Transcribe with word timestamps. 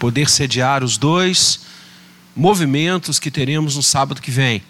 poder 0.00 0.30
sediar 0.30 0.82
os 0.82 0.96
dois 0.96 1.60
movimentos 2.34 3.20
que 3.20 3.30
teremos 3.30 3.76
no 3.76 3.82
sábado 3.82 4.22
que 4.22 4.30
vem. 4.30 4.62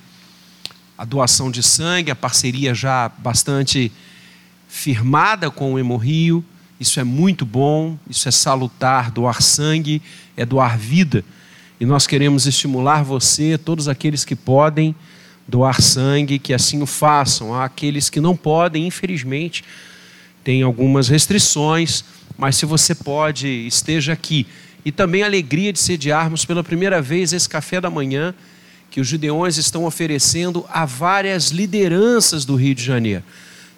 A 0.99 1.05
doação 1.05 1.53
de 1.53 1.63
sangue, 1.63 2.11
a 2.11 2.17
parceria 2.17 2.75
já 2.75 3.09
bastante 3.09 3.93
firmada 4.69 5.49
com 5.49 5.73
o 5.73 5.79
Hemorrio, 5.79 6.45
isso 6.81 6.99
é 6.99 7.05
muito 7.05 7.47
bom, 7.47 7.97
isso 8.09 8.29
é 8.29 8.33
salutar, 8.33 9.13
doar 9.13 9.41
sangue 9.41 10.03
é 10.37 10.45
doar 10.45 10.77
vida. 10.77 11.25
E 11.79 11.87
nós 11.87 12.09
queremos 12.09 12.47
estimular 12.47 13.05
você, 13.05 13.57
todos 13.57 13.87
aqueles 13.87 14.25
que 14.25 14.35
podem 14.35 14.97
doar 15.47 15.81
sangue, 15.81 16.41
que 16.41 16.53
assim 16.53 16.83
o 16.83 16.87
façam. 16.87 17.55
Há 17.55 17.67
aqueles 17.67 18.11
que 18.11 18.21
não 18.21 18.37
podem, 18.37 18.85
infelizmente, 18.85 19.63
tem 20.43 20.63
algumas 20.65 21.09
restrições, 21.09 22.05
mas 22.37 22.57
se 22.57 22.67
você 22.67 22.97
pode, 22.97 23.47
esteja 23.47 24.13
aqui. 24.13 24.45
E 24.85 24.91
também 24.91 25.23
a 25.23 25.27
alegria 25.27 25.73
de 25.73 25.79
sediarmos 25.79 26.45
pela 26.45 26.65
primeira 26.65 27.03
vez 27.03 27.33
esse 27.33 27.49
café 27.49 27.81
da 27.81 27.91
manhã 27.91 28.35
que 28.91 29.01
os 29.01 29.07
Gideões 29.07 29.57
estão 29.57 29.85
oferecendo 29.85 30.65
a 30.69 30.85
várias 30.85 31.51
lideranças 31.51 32.45
do 32.45 32.57
Rio 32.57 32.75
de 32.75 32.83
Janeiro. 32.83 33.23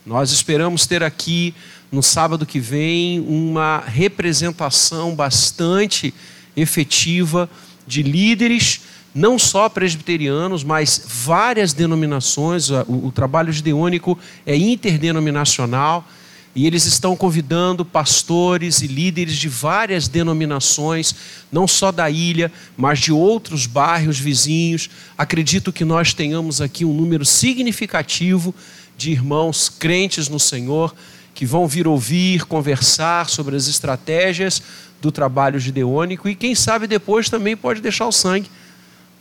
Nós 0.07 0.33
esperamos 0.33 0.87
ter 0.87 1.03
aqui 1.03 1.55
no 1.91 2.03
sábado 2.03 2.47
que 2.47 2.59
vem 2.59 3.21
uma 3.21 3.83
representação 3.87 5.15
bastante 5.15 6.15
efetiva 6.57 7.49
de 7.87 8.03
líderes, 8.03 8.81
não 9.15 9.39
só 9.39 9.69
presbiterianos, 9.69 10.65
mas 10.65 11.05
várias 11.07 11.73
denominações. 11.75 12.71
O, 12.71 12.85
o 13.07 13.13
trabalho 13.13 13.53
gideônico 13.53 14.19
é 14.47 14.57
interdenominacional 14.57 16.07
e 16.55 16.67
eles 16.67 16.85
estão 16.85 17.17
convidando 17.17 17.85
pastores 17.85 18.83
e 18.83 18.87
líderes 18.87 19.37
de 19.37 19.49
várias 19.49 20.07
denominações, 20.07 21.15
não 21.51 21.67
só 21.67 21.91
da 21.91 22.11
ilha, 22.11 22.53
mas 22.77 22.99
de 22.99 23.11
outros 23.11 23.67
bairros 23.67 24.19
vizinhos. 24.19 24.91
Acredito 25.17 25.73
que 25.73 25.85
nós 25.85 26.13
tenhamos 26.13 26.61
aqui 26.61 26.85
um 26.85 26.93
número 26.93 27.25
significativo 27.25 28.55
de 28.99 29.11
irmãos 29.11 29.71
crentes 29.71 30.29
no 30.29 30.39
Senhor 30.39 30.95
que 31.35 31.47
vão 31.47 31.67
vir 31.67 31.89
ouvir, 31.89 32.45
conversar 32.45 33.31
sobre 33.31 33.57
as 33.57 33.67
estratégias 33.67 34.63
do 35.01 35.11
trabalho 35.11 35.59
gideônico 35.59 36.29
e 36.29 36.35
quem 36.35 36.55
sabe 36.55 36.87
depois 36.87 37.31
também 37.31 37.57
pode 37.57 37.81
deixar 37.81 38.07
o 38.07 38.13
sangue, 38.13 38.51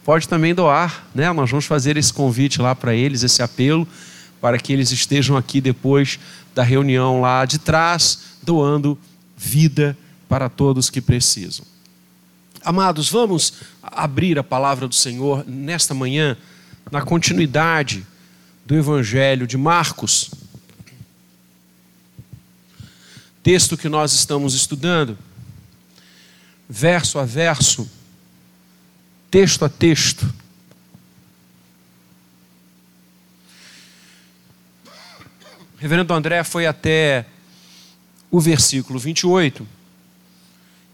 pode 0.04 0.28
também 0.28 0.54
doar, 0.54 1.08
né? 1.16 1.32
Nós 1.32 1.50
vamos 1.50 1.66
fazer 1.66 1.96
esse 1.96 2.12
convite 2.12 2.62
lá 2.62 2.76
para 2.76 2.94
eles, 2.94 3.24
esse 3.24 3.42
apelo 3.42 3.88
para 4.42 4.58
que 4.58 4.74
eles 4.74 4.92
estejam 4.92 5.38
aqui 5.38 5.62
depois 5.62 6.20
da 6.54 6.64
reunião 6.64 7.22
lá 7.22 7.46
de 7.46 7.58
trás, 7.58 8.20
doando 8.44 8.98
vida 9.36 9.98
para 10.28 10.50
todos 10.50 10.90
que 10.90 11.02
precisam. 11.02 11.66
Amados, 12.64 13.10
vamos 13.10 13.54
abrir 13.82 14.38
a 14.38 14.44
palavra 14.44 14.88
do 14.88 14.94
Senhor 14.94 15.44
nesta 15.48 15.94
manhã, 15.94 16.38
na 16.92 17.02
continuidade 17.02 18.06
do 18.66 18.76
Evangelho 18.76 19.48
de 19.48 19.58
Marcos. 19.58 20.32
Texto 23.42 23.76
que 23.76 23.90
nós 23.90 24.14
estamos 24.14 24.54
estudando, 24.54 25.18
verso 26.70 27.18
a 27.18 27.26
verso, 27.26 27.90
texto 29.32 29.66
a 29.66 29.70
texto. 29.70 30.32
Reverendo 35.82 36.14
André 36.14 36.44
foi 36.44 36.68
até 36.68 37.26
o 38.30 38.40
versículo 38.40 39.00
28 39.00 39.68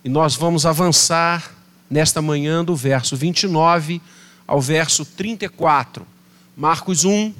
e 0.02 0.08
nós 0.08 0.34
vamos 0.34 0.66
avançar 0.66 1.54
nesta 1.90 2.22
manhã 2.22 2.64
do 2.64 2.74
verso 2.74 3.14
29 3.18 4.02
ao 4.48 4.62
verso 4.62 5.04
34. 5.04 6.08
Marcos 6.56 7.04
1, 7.04 7.34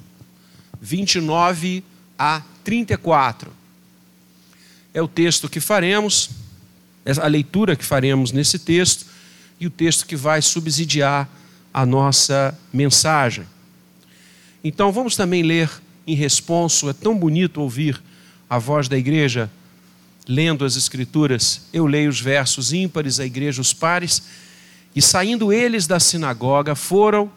29 0.82 1.86
a 2.20 2.42
34. 2.66 3.50
É 4.94 5.02
o 5.02 5.08
texto 5.08 5.48
que 5.48 5.62
faremos, 5.62 6.32
é 7.06 7.14
a 7.18 7.28
leitura 7.28 7.78
que 7.78 7.86
faremos 7.86 8.34
nesse 8.34 8.60
texto 8.60 9.06
e 9.58 9.66
o 9.66 9.70
texto 9.70 10.06
que 10.06 10.18
vai 10.18 10.42
subsidiar 10.42 11.30
a 11.74 11.86
nossa 11.86 12.60
mensagem. 12.74 13.46
Então 14.62 14.92
vamos 14.92 15.16
também 15.16 15.44
ler 15.44 15.87
em 16.08 16.16
responso. 16.16 16.90
É 16.90 16.94
tão 16.94 17.16
bonito 17.16 17.62
ouvir 17.62 18.02
a 18.50 18.58
voz 18.58 18.88
da 18.88 18.98
igreja 18.98 19.52
lendo 20.28 20.66
as 20.66 20.76
Escrituras. 20.76 21.68
Eu 21.72 21.86
leio 21.86 22.10
os 22.10 22.20
versos 22.20 22.74
ímpares, 22.74 23.20
a 23.20 23.26
igreja 23.26 23.62
os 23.62 23.74
pares. 23.74 24.24
E 24.96 25.02
saindo 25.02 25.54
eles 25.54 25.86
da 25.86 26.00
sinagoga, 26.00 26.74
foram 26.74 27.30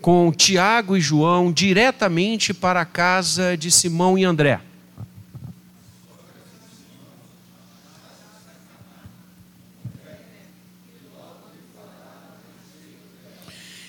com 0.00 0.30
Tiago 0.30 0.96
e 0.96 1.00
João 1.00 1.50
diretamente 1.50 2.52
para 2.52 2.82
a 2.82 2.84
casa 2.84 3.56
de 3.56 3.70
Simão 3.70 4.18
e 4.18 4.24
André. 4.24 4.60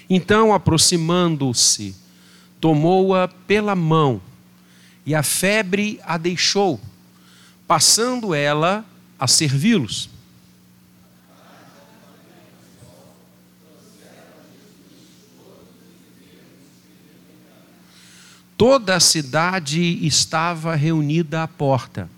Então, 0.10 0.54
aproximando-se, 0.54 1.96
tomou-a 2.66 3.28
pela 3.28 3.76
mão 3.76 4.20
e 5.06 5.14
a 5.14 5.22
febre 5.22 6.00
a 6.04 6.18
deixou, 6.18 6.82
passando 7.68 8.34
ela 8.34 8.84
a 9.20 9.28
servi-los. 9.28 10.10
Toda 18.58 18.96
a 18.96 19.00
cidade 19.00 20.04
estava 20.04 20.74
reunida 20.74 21.44
à 21.44 21.48
porta. 21.48 22.10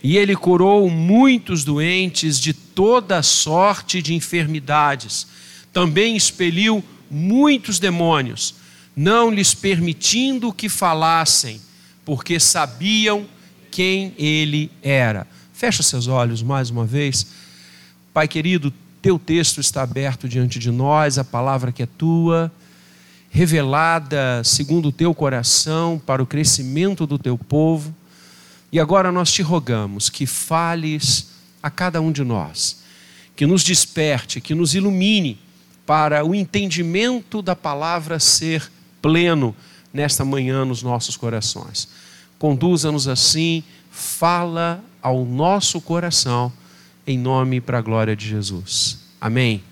E 0.00 0.16
ele 0.16 0.36
curou 0.36 0.88
muitos 0.88 1.64
doentes 1.64 2.38
de 2.38 2.52
toda 2.52 3.20
sorte 3.20 4.00
de 4.00 4.14
enfermidades. 4.14 5.26
Também 5.72 6.16
expeliu 6.16 6.84
muitos 7.10 7.80
demônios 7.80 8.59
não 9.00 9.30
lhes 9.30 9.54
permitindo 9.54 10.52
que 10.52 10.68
falassem, 10.68 11.58
porque 12.04 12.38
sabiam 12.38 13.26
quem 13.70 14.14
ele 14.18 14.70
era. 14.82 15.26
Fecha 15.54 15.82
seus 15.82 16.06
olhos 16.06 16.42
mais 16.42 16.68
uma 16.68 16.84
vez. 16.84 17.26
Pai 18.12 18.28
querido, 18.28 18.70
teu 19.00 19.18
texto 19.18 19.58
está 19.58 19.80
aberto 19.80 20.28
diante 20.28 20.58
de 20.58 20.70
nós, 20.70 21.16
a 21.16 21.24
palavra 21.24 21.72
que 21.72 21.82
é 21.82 21.86
tua, 21.86 22.52
revelada 23.30 24.42
segundo 24.44 24.88
o 24.88 24.92
teu 24.92 25.14
coração 25.14 25.98
para 25.98 26.22
o 26.22 26.26
crescimento 26.26 27.06
do 27.06 27.18
teu 27.18 27.38
povo. 27.38 27.94
E 28.70 28.78
agora 28.78 29.10
nós 29.10 29.32
te 29.32 29.40
rogamos 29.40 30.10
que 30.10 30.26
fales 30.26 31.30
a 31.62 31.70
cada 31.70 32.02
um 32.02 32.12
de 32.12 32.22
nós, 32.22 32.82
que 33.34 33.46
nos 33.46 33.64
desperte, 33.64 34.42
que 34.42 34.54
nos 34.54 34.74
ilumine 34.74 35.38
para 35.86 36.22
o 36.22 36.34
entendimento 36.34 37.40
da 37.40 37.56
palavra 37.56 38.20
ser 38.20 38.70
pleno 39.00 39.54
nesta 39.92 40.24
manhã 40.24 40.64
nos 40.64 40.82
nossos 40.82 41.16
corações. 41.16 41.88
Conduza-nos 42.38 43.08
assim, 43.08 43.62
fala 43.90 44.82
ao 45.02 45.24
nosso 45.24 45.80
coração, 45.80 46.52
em 47.06 47.18
nome 47.18 47.56
e 47.56 47.60
para 47.60 47.78
a 47.78 47.82
glória 47.82 48.14
de 48.14 48.28
Jesus. 48.28 48.98
Amém. 49.20 49.62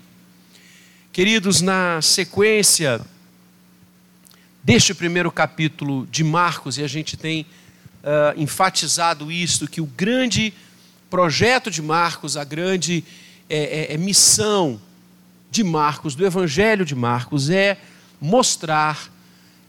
Queridos, 1.11 1.61
na 1.61 2.01
sequência 2.01 3.01
deste 4.63 4.93
primeiro 4.93 5.31
capítulo 5.31 6.05
de 6.11 6.23
Marcos, 6.23 6.77
e 6.77 6.83
a 6.83 6.87
gente 6.87 7.17
tem 7.17 7.41
uh, 8.03 8.39
enfatizado 8.39 9.31
isto, 9.31 9.67
que 9.67 9.81
o 9.81 9.85
grande 9.85 10.53
projeto 11.09 11.71
de 11.71 11.81
Marcos, 11.81 12.37
a 12.37 12.43
grande 12.43 13.03
é, 13.49 13.91
é, 13.91 13.93
é 13.93 13.97
missão 13.97 14.79
de 15.49 15.63
Marcos, 15.63 16.13
do 16.13 16.25
Evangelho 16.25 16.85
de 16.85 16.93
Marcos, 16.93 17.49
é 17.49 17.77
mostrar 18.21 19.11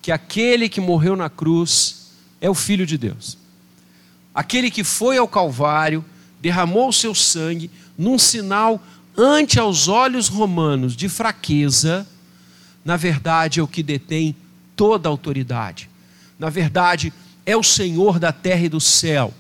que 0.03 0.11
aquele 0.11 0.69
que 0.69 0.81
morreu 0.81 1.17
na 1.17 1.29
cruz 1.29 2.13
é 2.41 2.49
o 2.49 2.55
Filho 2.55 2.87
de 2.87 2.97
Deus. 2.97 3.37
Aquele 4.35 4.71
que 4.71 4.85
foi 4.85 5.19
ao 5.19 5.29
Calvário, 5.29 6.05
derramou 6.41 6.89
o 6.89 6.93
seu 6.93 7.15
sangue 7.15 7.71
num 7.99 8.19
sinal 8.19 8.83
ante 9.17 9.59
aos 9.59 9.89
olhos 9.89 10.29
romanos 10.29 10.97
de 10.97 11.09
fraqueza, 11.09 12.07
na 12.85 12.97
verdade 12.97 13.61
é 13.61 13.63
o 13.63 13.69
que 13.69 13.83
detém 13.83 14.35
toda 14.75 15.09
a 15.09 15.11
autoridade. 15.11 15.91
Na 16.39 16.49
verdade, 16.49 17.13
é 17.45 17.55
o 17.57 17.63
Senhor 17.63 18.19
da 18.19 18.33
terra 18.33 18.65
e 18.65 18.69
do 18.69 18.81
céu. 18.81 19.35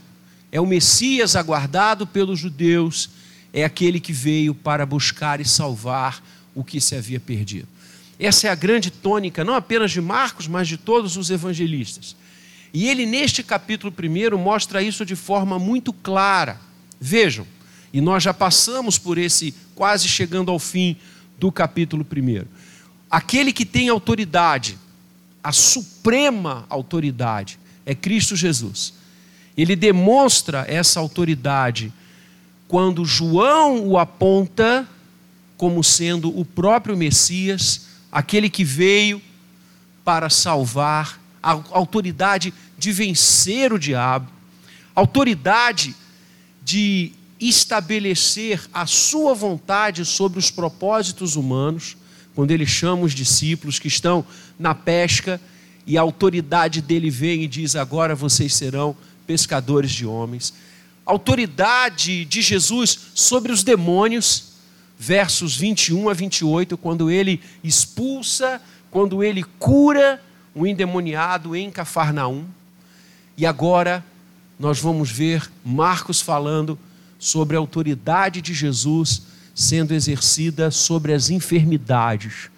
É 0.52 0.60
o 0.60 0.66
Messias 0.66 1.36
aguardado 1.36 2.06
pelos 2.06 2.38
judeus, 2.38 3.08
é 3.52 3.64
aquele 3.64 4.00
que 4.00 4.12
veio 4.12 4.54
para 4.54 4.84
buscar 4.84 5.40
e 5.40 5.44
salvar 5.44 6.22
o 6.54 6.62
que 6.62 6.80
se 6.80 6.94
havia 6.94 7.18
perdido. 7.18 7.68
Essa 8.20 8.48
é 8.48 8.50
a 8.50 8.54
grande 8.54 8.90
tônica, 8.90 9.42
não 9.42 9.54
apenas 9.54 9.90
de 9.90 10.00
Marcos, 10.00 10.46
mas 10.46 10.68
de 10.68 10.76
todos 10.76 11.16
os 11.16 11.30
evangelistas. 11.30 12.14
E 12.72 12.86
ele, 12.86 13.06
neste 13.06 13.42
capítulo 13.42 13.90
primeiro, 13.90 14.38
mostra 14.38 14.82
isso 14.82 15.06
de 15.06 15.16
forma 15.16 15.58
muito 15.58 15.90
clara. 15.90 16.60
Vejam, 17.00 17.46
E 17.92 18.00
nós 18.00 18.22
já 18.22 18.32
passamos 18.32 18.98
por 18.98 19.18
esse, 19.18 19.52
quase 19.74 20.06
chegando 20.06 20.48
ao 20.48 20.60
fim 20.60 20.96
do 21.38 21.50
capítulo 21.50 22.06
1. 22.06 22.44
Aquele 23.10 23.52
que 23.52 23.64
tem 23.64 23.88
autoridade, 23.88 24.78
a 25.42 25.50
suprema 25.50 26.64
autoridade, 26.68 27.58
é 27.84 27.92
Cristo 27.92 28.36
Jesus. 28.36 28.94
Ele 29.56 29.74
demonstra 29.74 30.64
essa 30.68 31.00
autoridade 31.00 31.92
quando 32.68 33.04
João 33.04 33.84
o 33.84 33.98
aponta 33.98 34.88
como 35.56 35.82
sendo 35.82 36.28
o 36.38 36.44
próprio 36.44 36.96
Messias, 36.96 37.89
aquele 38.10 38.50
que 38.50 38.64
veio 38.64 39.20
para 40.04 40.28
salvar, 40.30 41.20
a 41.42 41.52
autoridade 41.70 42.52
de 42.76 42.92
vencer 42.92 43.72
o 43.72 43.78
diabo, 43.78 44.30
autoridade 44.94 45.94
de 46.62 47.12
estabelecer 47.40 48.60
a 48.72 48.84
sua 48.84 49.34
vontade 49.34 50.04
sobre 50.04 50.38
os 50.38 50.50
propósitos 50.50 51.36
humanos, 51.36 51.96
quando 52.34 52.50
ele 52.50 52.66
chama 52.66 53.02
os 53.02 53.14
discípulos 53.14 53.78
que 53.78 53.88
estão 53.88 54.24
na 54.58 54.74
pesca 54.74 55.40
e 55.86 55.96
a 55.96 56.02
autoridade 56.02 56.80
dele 56.80 57.10
vem 57.10 57.42
e 57.42 57.48
diz: 57.48 57.74
Agora 57.74 58.14
vocês 58.14 58.54
serão 58.54 58.96
pescadores 59.26 59.90
de 59.90 60.06
homens. 60.06 60.52
Autoridade 61.04 62.24
de 62.26 62.42
Jesus 62.42 62.98
sobre 63.14 63.50
os 63.50 63.64
demônios, 63.64 64.49
versos 65.02 65.56
21 65.56 66.10
a 66.10 66.12
28, 66.12 66.76
quando 66.76 67.10
ele 67.10 67.40
expulsa, 67.64 68.60
quando 68.90 69.24
ele 69.24 69.42
cura 69.58 70.22
o 70.54 70.66
endemoniado 70.66 71.56
em 71.56 71.70
Cafarnaum. 71.70 72.44
E 73.34 73.46
agora 73.46 74.04
nós 74.58 74.78
vamos 74.78 75.10
ver 75.10 75.50
Marcos 75.64 76.20
falando 76.20 76.78
sobre 77.18 77.56
a 77.56 77.58
autoridade 77.58 78.42
de 78.42 78.52
Jesus 78.52 79.22
sendo 79.54 79.94
exercida 79.94 80.70
sobre 80.70 81.14
as 81.14 81.30
enfermidades. 81.30 82.50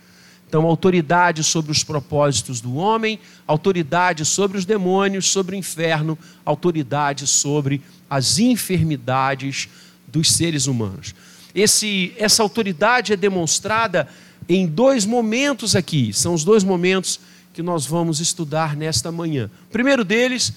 Então, 0.49 0.67
autoridade 0.67 1.45
sobre 1.45 1.71
os 1.71 1.85
propósitos 1.85 2.61
do 2.61 2.75
homem, 2.75 3.21
autoridade 3.47 4.25
sobre 4.25 4.59
os 4.59 4.65
demônios, 4.65 5.29
sobre 5.29 5.55
o 5.55 5.59
inferno, 5.59 6.19
autoridade 6.45 7.25
sobre 7.25 7.81
as 8.11 8.41
enfermidades 8.41 9.69
dos 10.09 10.33
seres 10.33 10.67
humanos. 10.67 11.15
Esse, 11.55 12.15
essa 12.17 12.43
autoridade 12.43 13.13
é 13.13 13.17
demonstrada 13.17 14.09
em 14.49 14.67
dois 14.67 15.05
momentos 15.05 15.77
aqui, 15.77 16.13
são 16.13 16.35
os 16.35 16.45
dois 16.45 16.65
momentos 16.65 17.21
que 17.53 17.63
nós 17.63 17.87
vamos 17.87 18.21
estudar 18.21 18.77
nesta 18.77 19.13
manhã. 19.13 19.51
O 19.69 19.71
primeiro 19.71 20.05
deles 20.05 20.53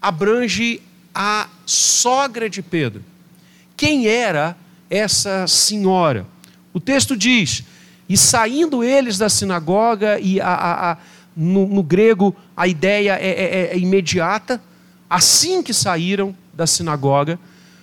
abrange 0.00 0.80
a 1.14 1.48
sogra 1.64 2.48
de 2.48 2.62
Pedro. 2.62 3.02
Quem 3.76 4.06
era 4.06 4.56
essa 4.88 5.46
senhora? 5.46 6.26
O 6.72 6.80
texto 6.80 7.16
diz: 7.16 7.64
e 8.08 8.16
saindo 8.16 8.84
eles 8.84 9.18
da 9.18 9.28
sinagoga, 9.28 10.20
e 10.20 10.40
a, 10.40 10.48
a, 10.48 10.92
a, 10.92 10.98
no, 11.36 11.66
no, 11.66 11.82
grego 11.82 12.34
a 12.56 12.68
ideia 12.68 13.18
é, 13.20 13.28
é, 13.28 13.74
é 13.74 13.78
imediata, 13.78 14.62
assim 15.10 15.62
que 15.62 15.74
saíram 15.74 16.34
da 16.54 16.66
sinagoga, 16.66 17.38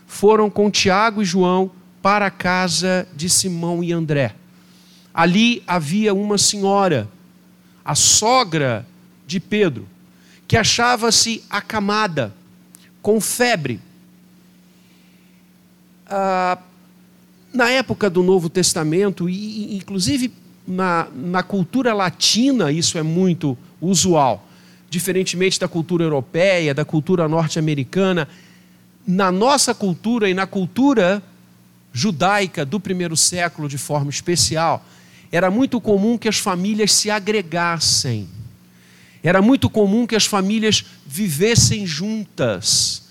foram 0.07 0.49
com 0.49 0.71
Tiago 0.71 1.21
e 1.21 1.25
João 1.25 1.71
para 2.03 2.25
a 2.25 2.31
casa 2.31 3.07
de 3.15 3.29
Simão 3.29 3.81
e 3.81 3.93
André. 3.93 4.35
Ali 5.13 5.63
havia 5.65 6.13
uma 6.13 6.37
senhora, 6.37 7.07
a 7.83 7.95
sogra 7.95 8.85
de 9.25 9.39
Pedro, 9.39 9.87
que 10.45 10.57
achava-se 10.57 11.41
acamada, 11.49 12.35
com 13.01 13.21
febre 13.21 13.79
ah, 16.07 16.57
na 17.53 17.69
época 17.69 18.09
do 18.09 18.21
Novo 18.21 18.49
Testamento, 18.49 19.29
e 19.29 19.75
inclusive 19.77 20.33
na, 20.67 21.07
na 21.15 21.41
cultura 21.41 21.93
latina, 21.93 22.69
isso 22.69 22.97
é 22.97 23.03
muito 23.03 23.57
usual, 23.79 24.45
diferentemente 24.89 25.57
da 25.57 25.69
cultura 25.69 26.03
europeia, 26.03 26.73
da 26.73 26.83
cultura 26.83 27.29
norte-americana, 27.29 28.27
na 29.07 29.31
nossa 29.31 29.73
cultura 29.73 30.29
e 30.29 30.33
na 30.33 30.45
cultura 30.45 31.23
judaica 31.93 32.65
do 32.65 32.79
primeiro 32.79 33.15
século 33.15 33.69
de 33.69 33.77
forma 33.77 34.09
especial, 34.09 34.83
era 35.31 35.49
muito 35.49 35.79
comum 35.79 36.17
que 36.17 36.27
as 36.27 36.37
famílias 36.37 36.91
se 36.91 37.09
agregassem. 37.09 38.27
Era 39.23 39.41
muito 39.41 39.69
comum 39.69 40.05
que 40.05 40.15
as 40.15 40.25
famílias 40.25 40.83
vivessem 41.05 41.85
juntas. 41.85 43.03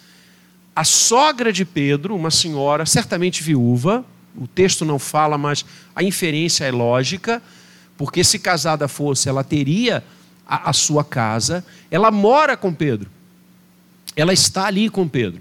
A 0.75 0.85
sogra 0.85 1.53
de 1.53 1.65
Pedro, 1.65 2.15
uma 2.15 2.31
senhora, 2.31 2.85
certamente 2.85 3.43
viúva, 3.43 4.05
o 4.37 4.47
texto 4.47 4.85
não 4.85 4.99
fala, 4.99 5.39
mas 5.39 5.65
a 5.95 6.03
inferência 6.03 6.65
é 6.65 6.71
lógica, 6.71 7.43
porque 7.97 8.25
se 8.25 8.39
casada 8.39 8.89
fosse, 8.89 9.29
ela 9.29 9.45
teria 9.45 10.03
a, 10.47 10.71
a 10.71 10.73
sua 10.73 11.05
casa, 11.05 11.65
ela 11.91 12.11
mora 12.11 12.57
com 12.57 12.73
Pedro, 12.73 13.11
ela 14.17 14.33
está 14.33 14.67
ali 14.67 14.89
com 14.89 15.07
Pedro. 15.07 15.41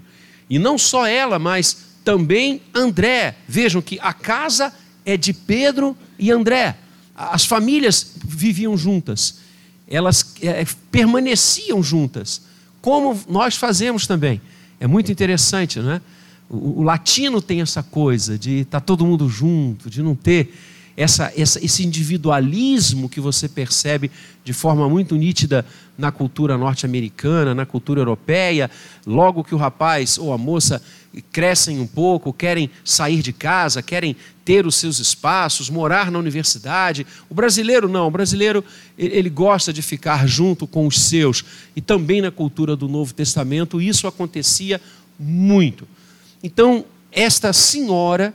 E 0.49 0.59
não 0.59 0.77
só 0.77 1.07
ela, 1.07 1.39
mas 1.39 1.90
também 2.03 2.61
André. 2.73 3.35
Vejam 3.47 3.81
que 3.81 3.99
a 4.01 4.13
casa 4.13 4.73
é 5.05 5.17
de 5.17 5.33
Pedro 5.33 5.95
e 6.17 6.31
André. 6.31 6.77
As 7.15 7.45
famílias 7.45 8.13
viviam 8.23 8.75
juntas, 8.77 9.39
elas 9.87 10.33
é, 10.41 10.65
permaneciam 10.89 11.83
juntas, 11.83 12.41
como 12.81 13.19
nós 13.29 13.55
fazemos 13.55 14.07
também. 14.07 14.41
É 14.79 14.87
muito 14.87 15.11
interessante, 15.11 15.79
não 15.79 15.91
é? 15.91 16.01
O, 16.49 16.79
o 16.79 16.83
latino 16.83 17.41
tem 17.41 17.61
essa 17.61 17.83
coisa 17.83 18.37
de 18.37 18.59
estar 18.59 18.79
tá 18.79 18.85
todo 18.85 19.05
mundo 19.05 19.29
junto, 19.29 19.89
de 19.89 20.01
não 20.01 20.15
ter 20.15 20.53
essa, 20.97 21.31
essa, 21.35 21.63
esse 21.63 21.85
individualismo 21.85 23.07
que 23.07 23.19
você 23.19 23.47
percebe 23.47 24.11
de 24.43 24.53
forma 24.53 24.89
muito 24.89 25.15
nítida 25.15 25.65
na 25.97 26.11
cultura 26.11 26.57
norte-americana, 26.57 27.55
na 27.55 27.65
cultura 27.65 28.01
europeia. 28.01 28.69
Logo 29.05 29.43
que 29.43 29.55
o 29.55 29.57
rapaz 29.57 30.17
ou 30.17 30.33
a 30.33 30.37
moça 30.37 30.81
crescem 31.19 31.79
um 31.79 31.87
pouco, 31.87 32.31
querem 32.31 32.69
sair 32.85 33.21
de 33.21 33.33
casa, 33.33 33.81
querem 33.81 34.15
ter 34.45 34.65
os 34.65 34.75
seus 34.75 34.99
espaços, 34.99 35.69
morar 35.69 36.09
na 36.09 36.17
universidade. 36.17 37.05
O 37.29 37.33
brasileiro 37.33 37.89
não, 37.89 38.07
o 38.07 38.11
brasileiro 38.11 38.63
ele 38.97 39.29
gosta 39.29 39.73
de 39.73 39.81
ficar 39.81 40.25
junto 40.27 40.65
com 40.65 40.87
os 40.87 41.01
seus. 41.01 41.43
E 41.75 41.81
também 41.81 42.21
na 42.21 42.31
cultura 42.31 42.75
do 42.75 42.87
Novo 42.87 43.13
Testamento 43.13 43.81
isso 43.81 44.07
acontecia 44.07 44.79
muito. 45.19 45.87
Então, 46.41 46.85
esta 47.11 47.51
senhora, 47.51 48.33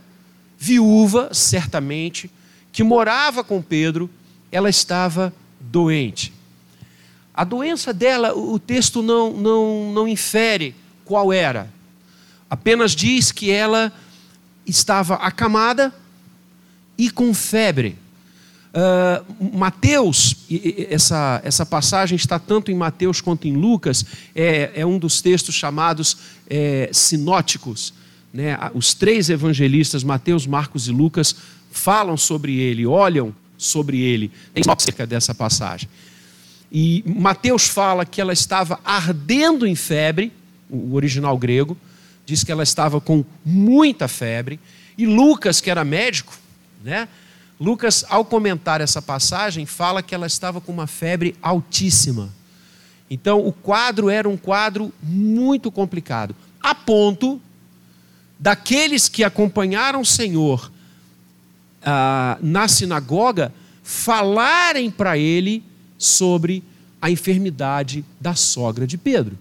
viúva, 0.59 1.31
certamente, 1.33 2.31
que 2.71 2.83
morava 2.83 3.43
com 3.43 3.63
Pedro, 3.63 4.11
ela 4.53 4.69
estava 4.69 5.33
doente. 5.59 6.33
A 7.33 7.43
doença 7.43 7.93
dela, 7.93 8.35
o 8.35 8.59
texto 8.59 9.03
não, 9.03 9.33
não, 9.33 9.93
não 9.93 10.09
infere 10.09 10.75
qual 11.05 11.33
era 11.33 11.75
apenas 12.49 12.93
diz 12.93 13.33
que 13.33 13.51
ela 13.51 13.93
estava 14.67 15.15
acamada 15.17 15.93
e 16.99 17.11
com 17.11 17.33
febre. 17.35 17.97
Uh, 18.77 19.57
Mateus, 19.57 20.37
essa, 20.91 21.41
essa 21.43 21.65
passagem 21.65 22.17
está 22.17 22.39
tanto 22.39 22.71
em 22.71 22.75
Mateus 22.75 23.21
quanto 23.21 23.49
em 23.49 23.55
Lucas, 23.57 24.05
é, 24.35 24.73
é 24.75 24.85
um 24.85 24.99
dos 24.99 25.23
textos 25.23 25.55
chamados 25.55 26.19
é, 26.49 26.91
sinóticos. 26.93 27.95
Né? 28.35 28.59
Os 28.75 28.93
três 28.93 29.31
evangelistas, 29.31 30.05
Mateus, 30.05 30.47
Marcos 30.47 30.89
e 30.89 30.93
Lucas, 30.93 31.35
falam 31.71 32.17
sobre 32.19 32.59
ele, 32.59 32.85
olham 32.87 33.35
sobre 33.57 34.01
ele. 34.01 34.31
Tem 34.53 34.63
cerca 34.79 35.07
dessa 35.07 35.35
passagem. 35.35 35.89
E 36.71 37.03
Mateus 37.07 37.67
fala 37.67 38.05
que 38.05 38.21
ela 38.21 38.33
estava 38.33 38.79
ardendo 38.85 39.67
em 39.67 39.75
febre, 39.75 40.33
o 40.69 40.95
original 40.95 41.39
grego, 41.39 41.77
diz 42.27 42.43
que 42.45 42.53
ela 42.53 42.65
estava 42.65 43.01
com 43.01 43.25
muita 43.45 44.09
febre, 44.09 44.61
e 44.99 45.07
Lucas, 45.07 45.61
que 45.61 45.71
era 45.71 45.85
médico, 45.85 46.37
né? 46.83 47.09
Lucas, 47.59 48.05
ao 48.09 48.25
comentar 48.25 48.83
essa 48.83 49.01
passagem, 49.01 49.65
fala 49.65 50.03
que 50.03 50.15
ela 50.15 50.27
estava 50.27 50.61
com 50.61 50.73
uma 50.73 50.87
febre 50.87 51.35
altíssima. 51.41 52.29
Então, 53.09 53.47
o 53.47 53.53
quadro 53.53 54.11
era 54.11 54.29
um 54.29 54.37
quadro 54.37 54.93
muito 55.03 55.71
complicado, 55.71 56.35
a 56.61 56.75
ponto 56.75 57.41
daqueles 58.39 59.09
que 59.09 59.25
acompanharam 59.25 60.01
o 60.01 60.07
Senhor 60.07 60.71
ah, 61.83 62.37
na 62.43 62.69
sinagoga 62.69 63.55
falarem 63.83 64.91
para 64.91 65.17
ele 65.17 65.63
sobre 65.97 66.63
a 67.01 67.11
enfermidade 67.11 68.05
da 68.21 68.35
sogra 68.35 68.87
de 68.87 68.99
Pedro. 68.99 69.39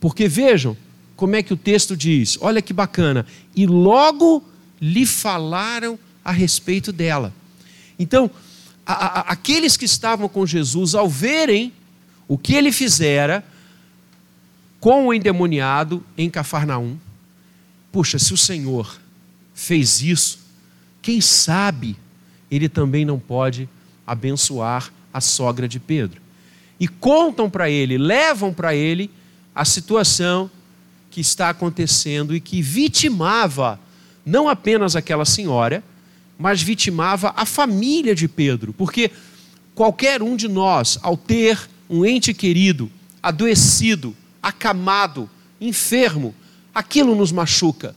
Porque 0.00 0.28
vejam, 0.28 0.76
como 1.16 1.34
é 1.34 1.42
que 1.42 1.54
o 1.54 1.56
texto 1.56 1.96
diz? 1.96 2.38
Olha 2.40 2.60
que 2.60 2.72
bacana. 2.72 3.26
E 3.54 3.66
logo 3.66 4.44
lhe 4.80 5.06
falaram 5.06 5.98
a 6.22 6.30
respeito 6.30 6.92
dela. 6.92 7.32
Então, 7.98 8.30
a, 8.84 8.92
a, 8.92 9.20
aqueles 9.32 9.76
que 9.76 9.86
estavam 9.86 10.28
com 10.28 10.46
Jesus, 10.46 10.94
ao 10.94 11.08
verem 11.08 11.72
o 12.28 12.36
que 12.36 12.54
ele 12.54 12.70
fizera 12.70 13.42
com 14.78 15.06
o 15.06 15.14
endemoniado 15.14 16.04
em 16.18 16.28
Cafarnaum, 16.28 16.98
puxa, 17.90 18.18
se 18.18 18.34
o 18.34 18.36
Senhor 18.36 19.00
fez 19.54 20.02
isso, 20.02 20.38
quem 21.00 21.20
sabe 21.20 21.96
ele 22.50 22.68
também 22.68 23.04
não 23.04 23.18
pode 23.18 23.68
abençoar 24.06 24.92
a 25.12 25.20
sogra 25.20 25.66
de 25.66 25.80
Pedro. 25.80 26.20
E 26.78 26.86
contam 26.86 27.48
para 27.48 27.70
ele, 27.70 27.96
levam 27.96 28.52
para 28.52 28.74
ele 28.74 29.10
a 29.54 29.64
situação 29.64 30.50
que 31.16 31.22
está 31.22 31.48
acontecendo 31.48 32.36
e 32.36 32.40
que 32.42 32.60
vitimava 32.60 33.80
não 34.22 34.50
apenas 34.50 34.94
aquela 34.94 35.24
senhora, 35.24 35.82
mas 36.38 36.60
vitimava 36.60 37.32
a 37.34 37.46
família 37.46 38.14
de 38.14 38.28
Pedro, 38.28 38.74
porque 38.74 39.10
qualquer 39.74 40.22
um 40.22 40.36
de 40.36 40.46
nós, 40.46 40.98
ao 41.00 41.16
ter 41.16 41.58
um 41.88 42.04
ente 42.04 42.34
querido 42.34 42.92
adoecido, 43.22 44.14
acamado, 44.42 45.30
enfermo, 45.58 46.34
aquilo 46.74 47.14
nos 47.14 47.32
machuca, 47.32 47.96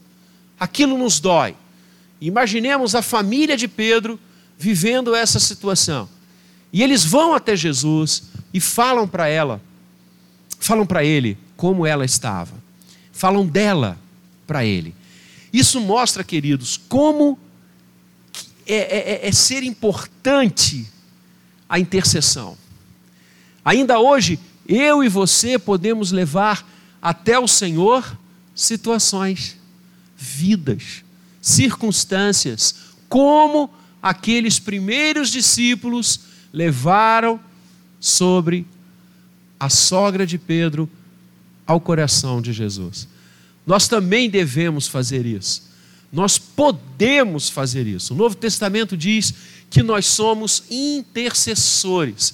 aquilo 0.57 0.97
nos 0.97 1.19
dói. 1.19 1.57
Imaginemos 2.21 2.95
a 2.95 3.01
família 3.01 3.57
de 3.57 3.67
Pedro 3.67 4.17
vivendo 4.57 5.13
essa 5.13 5.41
situação. 5.41 6.07
E 6.71 6.81
eles 6.81 7.03
vão 7.03 7.33
até 7.33 7.53
Jesus 7.53 8.23
e 8.53 8.61
falam 8.61 9.05
para 9.05 9.27
ela, 9.27 9.61
falam 10.57 10.85
para 10.85 11.03
ele 11.03 11.37
como 11.57 11.85
ela 11.85 12.05
estava. 12.05 12.68
Falam 13.19 13.45
dela 13.45 13.99
para 14.47 14.63
ele. 14.63 14.95
Isso 15.51 15.81
mostra, 15.81 16.23
queridos, 16.23 16.79
como 16.87 17.37
é, 18.65 18.75
é, 18.75 19.11
é, 19.25 19.27
é 19.27 19.31
ser 19.33 19.61
importante 19.61 20.87
a 21.67 21.77
intercessão. 21.77 22.57
Ainda 23.65 23.99
hoje, 23.99 24.39
eu 24.65 25.03
e 25.03 25.09
você 25.09 25.59
podemos 25.59 26.13
levar 26.13 26.65
até 27.01 27.37
o 27.37 27.45
Senhor 27.45 28.17
situações, 28.55 29.57
vidas, 30.15 31.03
circunstâncias, 31.41 32.73
como 33.09 33.69
aqueles 34.01 34.59
primeiros 34.59 35.29
discípulos 35.29 36.21
levaram 36.53 37.37
sobre 37.99 38.65
a 39.59 39.67
sogra 39.67 40.25
de 40.25 40.37
Pedro 40.37 40.89
ao 41.69 41.79
coração 41.79 42.41
de 42.41 42.51
Jesus. 42.51 43.07
Nós 43.63 43.87
também 43.87 44.27
devemos 44.27 44.87
fazer 44.87 45.23
isso. 45.23 45.69
Nós 46.11 46.39
podemos 46.39 47.47
fazer 47.47 47.85
isso. 47.85 48.15
O 48.15 48.17
Novo 48.17 48.33
Testamento 48.33 48.97
diz 48.97 49.31
que 49.69 49.83
nós 49.83 50.07
somos 50.07 50.63
intercessores, 50.71 52.33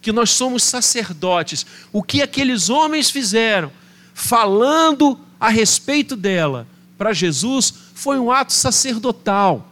que 0.00 0.12
nós 0.12 0.30
somos 0.30 0.62
sacerdotes. 0.62 1.66
O 1.92 2.00
que 2.00 2.22
aqueles 2.22 2.70
homens 2.70 3.10
fizeram, 3.10 3.72
falando 4.14 5.18
a 5.40 5.48
respeito 5.48 6.14
dela 6.14 6.64
para 6.96 7.12
Jesus, 7.12 7.74
foi 7.92 8.20
um 8.20 8.30
ato 8.30 8.52
sacerdotal, 8.52 9.68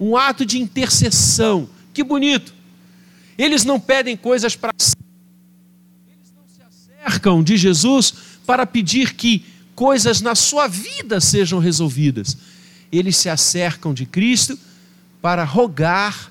um 0.00 0.16
ato 0.16 0.46
de 0.46 0.58
intercessão. 0.58 1.68
Que 1.92 2.02
bonito! 2.02 2.54
Eles 3.36 3.62
não 3.62 3.78
pedem 3.78 4.16
coisas 4.16 4.56
para 4.56 4.72
si, 4.78 4.94
eles 6.08 6.32
não 6.34 6.44
se 6.48 6.62
acercam 6.62 7.42
de 7.42 7.58
Jesus 7.58 8.32
para 8.46 8.66
pedir 8.66 9.14
que 9.14 9.44
coisas 9.74 10.20
na 10.20 10.34
sua 10.34 10.68
vida 10.68 11.20
sejam 11.20 11.58
resolvidas. 11.58 12.36
Eles 12.92 13.16
se 13.16 13.28
acercam 13.28 13.92
de 13.92 14.06
Cristo 14.06 14.58
para 15.20 15.44
rogar 15.44 16.30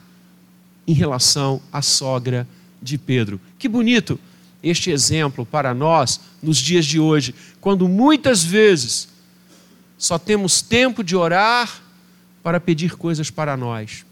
em 0.88 0.94
relação 0.94 1.62
à 1.72 1.82
sogra 1.82 2.48
de 2.82 2.98
Pedro. 2.98 3.40
Que 3.58 3.68
bonito 3.68 4.20
este 4.62 4.92
exemplo 4.92 5.46
para 5.46 5.74
nós 5.74 6.20
nos 6.42 6.58
dias 6.58 6.86
de 6.86 7.00
hoje, 7.00 7.36
quando 7.60 7.88
muitas 7.88 8.44
vezes 8.44 9.10
só 9.98 10.18
temos 10.18 10.62
tempo 10.62 11.04
de 11.04 11.16
orar 11.16 11.82
para 12.42 12.60
pedir 12.60 12.96
coisas 12.96 13.30
para 13.30 13.56
nós. 13.58 14.06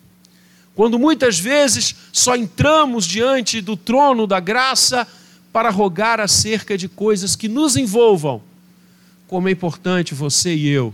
Quando 0.73 0.97
muitas 0.97 1.37
vezes 1.37 1.95
só 2.11 2.35
entramos 2.35 3.05
diante 3.05 3.61
do 3.61 3.75
trono 3.75 4.25
da 4.25 4.39
graça 4.39 5.07
para 5.51 5.69
rogar 5.69 6.19
acerca 6.19 6.77
de 6.77 6.87
coisas 6.87 7.35
que 7.35 7.47
nos 7.47 7.75
envolvam, 7.75 8.41
como 9.27 9.47
é 9.47 9.51
importante 9.51 10.13
você 10.13 10.53
e 10.53 10.67
eu 10.67 10.93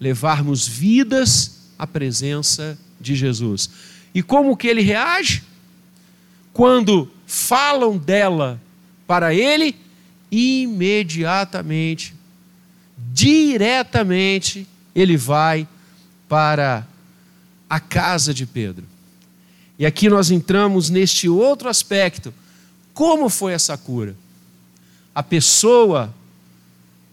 levarmos 0.00 0.66
vidas 0.66 1.58
à 1.78 1.86
presença 1.86 2.78
de 3.00 3.14
Jesus. 3.14 3.70
E 4.14 4.22
como 4.22 4.56
que 4.56 4.66
ele 4.66 4.82
reage? 4.82 5.42
Quando 6.52 7.10
falam 7.26 7.96
dela 7.96 8.60
para 9.06 9.34
ele, 9.34 9.76
imediatamente, 10.30 12.14
diretamente, 13.12 14.66
ele 14.94 15.16
vai 15.16 15.66
para 16.28 16.86
a 17.68 17.80
casa 17.80 18.34
de 18.34 18.46
Pedro. 18.46 18.84
E 19.78 19.86
aqui 19.86 20.08
nós 20.08 20.30
entramos 20.30 20.90
neste 20.90 21.28
outro 21.28 21.68
aspecto. 21.68 22.34
Como 22.98 23.28
foi 23.28 23.52
essa 23.52 23.78
cura? 23.78 24.16
A 25.14 25.22
pessoa 25.22 26.12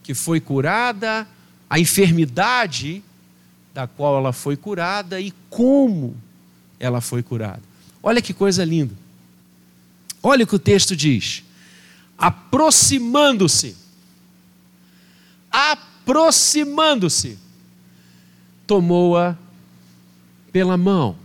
que 0.02 0.16
foi 0.16 0.40
curada, 0.40 1.28
a 1.70 1.80
enfermidade 1.80 3.04
da 3.72 3.86
qual 3.86 4.18
ela 4.18 4.34
foi 4.34 4.58
curada 4.58 5.22
e 5.22 5.32
como 5.48 6.18
ela 6.80 7.02
foi 7.02 7.22
curada. 7.22 7.62
Olha 8.02 8.20
que 8.20 8.34
coisa 8.34 8.66
linda. 8.66 8.96
Olha 10.24 10.44
o 10.44 10.48
que 10.48 10.56
o 10.56 10.60
texto 10.60 10.96
diz. 10.96 11.44
Aproximando-se, 12.18 13.78
aproximando-se, 15.52 17.38
tomou-a 18.66 19.38
pela 20.52 20.78
mão 20.78 21.16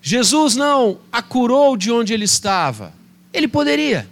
Jesus 0.00 0.54
não 0.54 0.98
a 1.10 1.20
curou 1.20 1.76
de 1.76 1.90
onde 1.90 2.12
ele 2.12 2.26
estava. 2.26 2.92
Ele 3.34 3.46
poderia. 3.46 4.08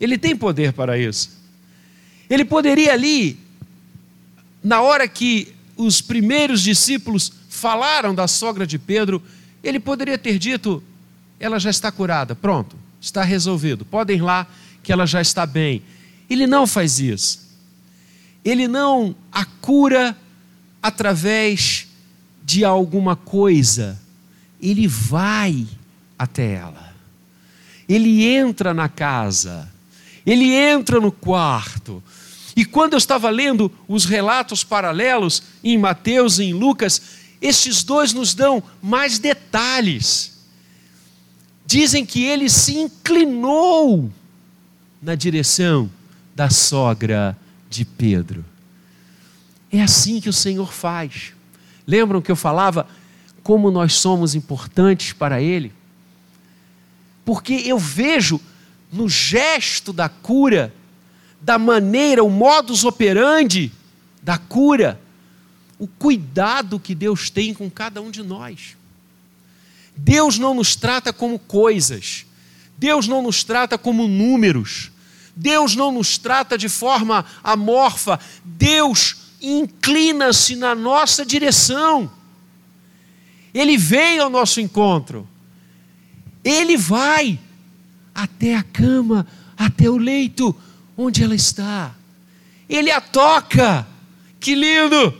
Ele 0.00 0.16
tem 0.16 0.36
poder 0.36 0.72
para 0.72 0.96
isso. 0.96 1.30
Ele 2.30 2.44
poderia 2.44 2.92
ali, 2.92 3.36
na 4.62 4.80
hora 4.80 5.08
que 5.08 5.52
os 5.76 6.00
primeiros 6.00 6.62
discípulos 6.62 7.32
falaram 7.48 8.14
da 8.14 8.28
sogra 8.28 8.66
de 8.66 8.78
Pedro, 8.78 9.20
ele 9.62 9.80
poderia 9.80 10.16
ter 10.16 10.38
dito: 10.38 10.80
ela 11.40 11.58
já 11.58 11.70
está 11.70 11.90
curada, 11.90 12.36
pronto, 12.36 12.76
está 13.00 13.24
resolvido, 13.24 13.84
podem 13.84 14.18
ir 14.18 14.22
lá 14.22 14.46
que 14.82 14.92
ela 14.92 15.06
já 15.06 15.20
está 15.20 15.44
bem. 15.46 15.82
Ele 16.30 16.46
não 16.46 16.66
faz 16.66 17.00
isso. 17.00 17.42
Ele 18.44 18.68
não 18.68 19.16
a 19.32 19.44
cura 19.44 20.16
através 20.80 21.88
de 22.44 22.64
alguma 22.64 23.16
coisa 23.16 23.98
ele 24.64 24.88
vai 24.88 25.66
até 26.18 26.54
ela. 26.54 26.93
Ele 27.88 28.24
entra 28.24 28.72
na 28.72 28.88
casa, 28.88 29.70
ele 30.24 30.52
entra 30.52 31.00
no 31.00 31.12
quarto. 31.12 32.02
E 32.56 32.64
quando 32.64 32.92
eu 32.92 32.98
estava 32.98 33.28
lendo 33.30 33.70
os 33.88 34.04
relatos 34.04 34.62
paralelos 34.62 35.42
em 35.62 35.76
Mateus 35.76 36.38
e 36.38 36.44
em 36.44 36.52
Lucas, 36.52 37.02
estes 37.42 37.82
dois 37.82 38.12
nos 38.12 38.32
dão 38.34 38.62
mais 38.82 39.18
detalhes. 39.18 40.38
Dizem 41.66 42.06
que 42.06 42.22
ele 42.24 42.48
se 42.48 42.78
inclinou 42.78 44.10
na 45.02 45.14
direção 45.14 45.90
da 46.34 46.48
sogra 46.48 47.36
de 47.68 47.84
Pedro. 47.84 48.44
É 49.70 49.82
assim 49.82 50.20
que 50.20 50.28
o 50.28 50.32
Senhor 50.32 50.72
faz. 50.72 51.32
Lembram 51.86 52.22
que 52.22 52.30
eu 52.30 52.36
falava 52.36 52.86
como 53.42 53.70
nós 53.70 53.94
somos 53.94 54.34
importantes 54.34 55.12
para 55.12 55.42
Ele. 55.42 55.72
Porque 57.24 57.54
eu 57.64 57.78
vejo 57.78 58.40
no 58.92 59.08
gesto 59.08 59.92
da 59.92 60.08
cura, 60.08 60.72
da 61.40 61.58
maneira, 61.58 62.22
o 62.22 62.30
modus 62.30 62.84
operandi 62.84 63.72
da 64.22 64.38
cura, 64.38 65.00
o 65.78 65.86
cuidado 65.86 66.80
que 66.80 66.94
Deus 66.94 67.28
tem 67.28 67.52
com 67.52 67.70
cada 67.70 68.00
um 68.00 68.10
de 68.10 68.22
nós. 68.22 68.76
Deus 69.96 70.38
não 70.38 70.54
nos 70.54 70.74
trata 70.74 71.12
como 71.12 71.38
coisas, 71.38 72.26
Deus 72.76 73.06
não 73.06 73.22
nos 73.22 73.44
trata 73.44 73.76
como 73.76 74.08
números, 74.08 74.90
Deus 75.36 75.74
não 75.74 75.92
nos 75.92 76.16
trata 76.18 76.56
de 76.56 76.68
forma 76.68 77.24
amorfa, 77.42 78.18
Deus 78.44 79.16
inclina-se 79.40 80.56
na 80.56 80.74
nossa 80.74 81.24
direção. 81.24 82.10
Ele 83.52 83.76
vem 83.76 84.18
ao 84.18 84.30
nosso 84.30 84.60
encontro. 84.60 85.28
Ele 86.44 86.76
vai 86.76 87.40
até 88.14 88.54
a 88.54 88.62
cama, 88.62 89.26
até 89.56 89.88
o 89.88 89.96
leito 89.96 90.54
onde 90.96 91.22
ela 91.24 91.34
está. 91.34 91.94
Ele 92.68 92.90
a 92.90 93.00
toca. 93.00 93.86
Que 94.38 94.54
lindo! 94.54 95.18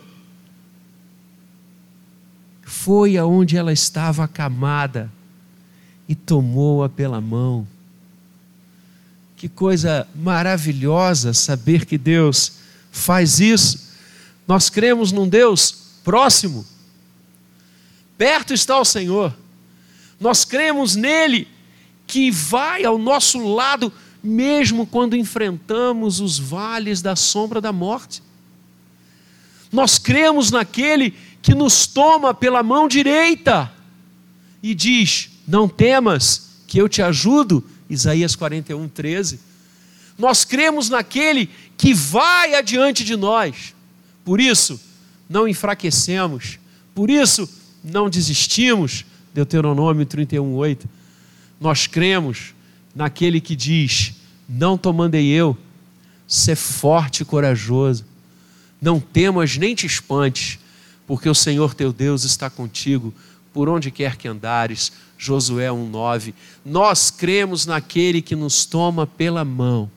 Foi 2.63 3.17
aonde 3.17 3.57
ela 3.57 3.73
estava 3.73 4.25
acamada 4.25 5.11
e 6.09 6.15
tomou-a 6.15 6.89
pela 6.89 7.21
mão. 7.21 7.67
Que 9.37 9.49
coisa 9.49 10.07
maravilhosa 10.15 11.33
saber 11.33 11.87
que 11.87 11.97
Deus 11.97 12.59
faz 12.93 13.41
isso. 13.41 13.93
Nós 14.47 14.69
cremos 14.69 15.13
num 15.13 15.29
Deus 15.29 15.75
próximo. 16.05 16.67
Perto 18.17 18.53
está 18.53 18.79
o 18.79 18.85
Senhor. 18.85 19.35
Nós 20.21 20.45
cremos 20.45 20.97
nele 20.97 21.49
que 22.07 22.31
vai 22.31 22.85
ao 22.85 22.99
nosso 22.99 23.39
lado 23.47 23.93
mesmo 24.23 24.87
quando 24.87 25.17
enfrentamos 25.17 26.21
os 26.21 26.39
vales 26.39 27.03
da 27.03 27.15
sombra 27.15 27.61
da 27.61 27.73
morte. 27.73 28.23
Nós 29.71 29.99
cremos 29.99 30.51
naquele 30.51 31.15
que 31.43 31.55
nos 31.55 31.87
toma 31.87 32.33
pela 32.33 32.63
mão 32.63 32.89
direita 32.89 33.71
e 34.63 34.75
diz: 34.75 35.31
Não 35.47 35.69
temas, 35.69 36.63
que 36.67 36.81
eu 36.81 36.89
te 36.89 37.03
ajudo. 37.03 37.63
Isaías 37.89 38.35
41, 38.35 38.89
13. 38.89 39.39
Nós 40.19 40.45
cremos 40.45 40.89
naquele 40.89 41.51
que 41.77 41.93
vai 41.93 42.55
adiante 42.55 43.05
de 43.05 43.15
nós. 43.15 43.75
Por 44.25 44.41
isso, 44.41 44.81
não 45.29 45.47
enfraquecemos. 45.47 46.59
Por 46.95 47.11
isso, 47.11 47.49
não 47.83 48.09
desistimos. 48.09 49.05
Deuteronômio 49.35 50.07
31, 50.07 50.55
8. 50.55 50.89
Nós 51.61 51.89
cremos 51.89 52.55
naquele 52.95 53.41
que 53.41 53.57
diz: 53.57 54.15
Não 54.49 54.79
tomandei 54.79 55.27
eu, 55.27 55.59
ser 56.27 56.57
forte 56.57 57.23
e 57.23 57.25
corajoso. 57.25 58.05
Não 58.81 59.01
temas 59.01 59.57
nem 59.57 59.75
te 59.75 59.87
espantes, 59.87 60.59
porque 61.07 61.29
o 61.29 61.35
Senhor 61.35 61.75
teu 61.75 61.93
Deus 61.93 62.23
está 62.23 62.49
contigo 62.49 63.13
por 63.53 63.69
onde 63.69 63.91
quer 63.91 64.17
que 64.17 64.29
andares. 64.29 64.93
Josué 65.17 65.69
1,9. 65.69 66.35
Nós 66.65 67.11
cremos 67.11 67.67
naquele 67.67 68.21
que 68.21 68.37
nos 68.37 68.65
toma 68.65 69.07
pela 69.07 69.45
mão. 69.45 69.91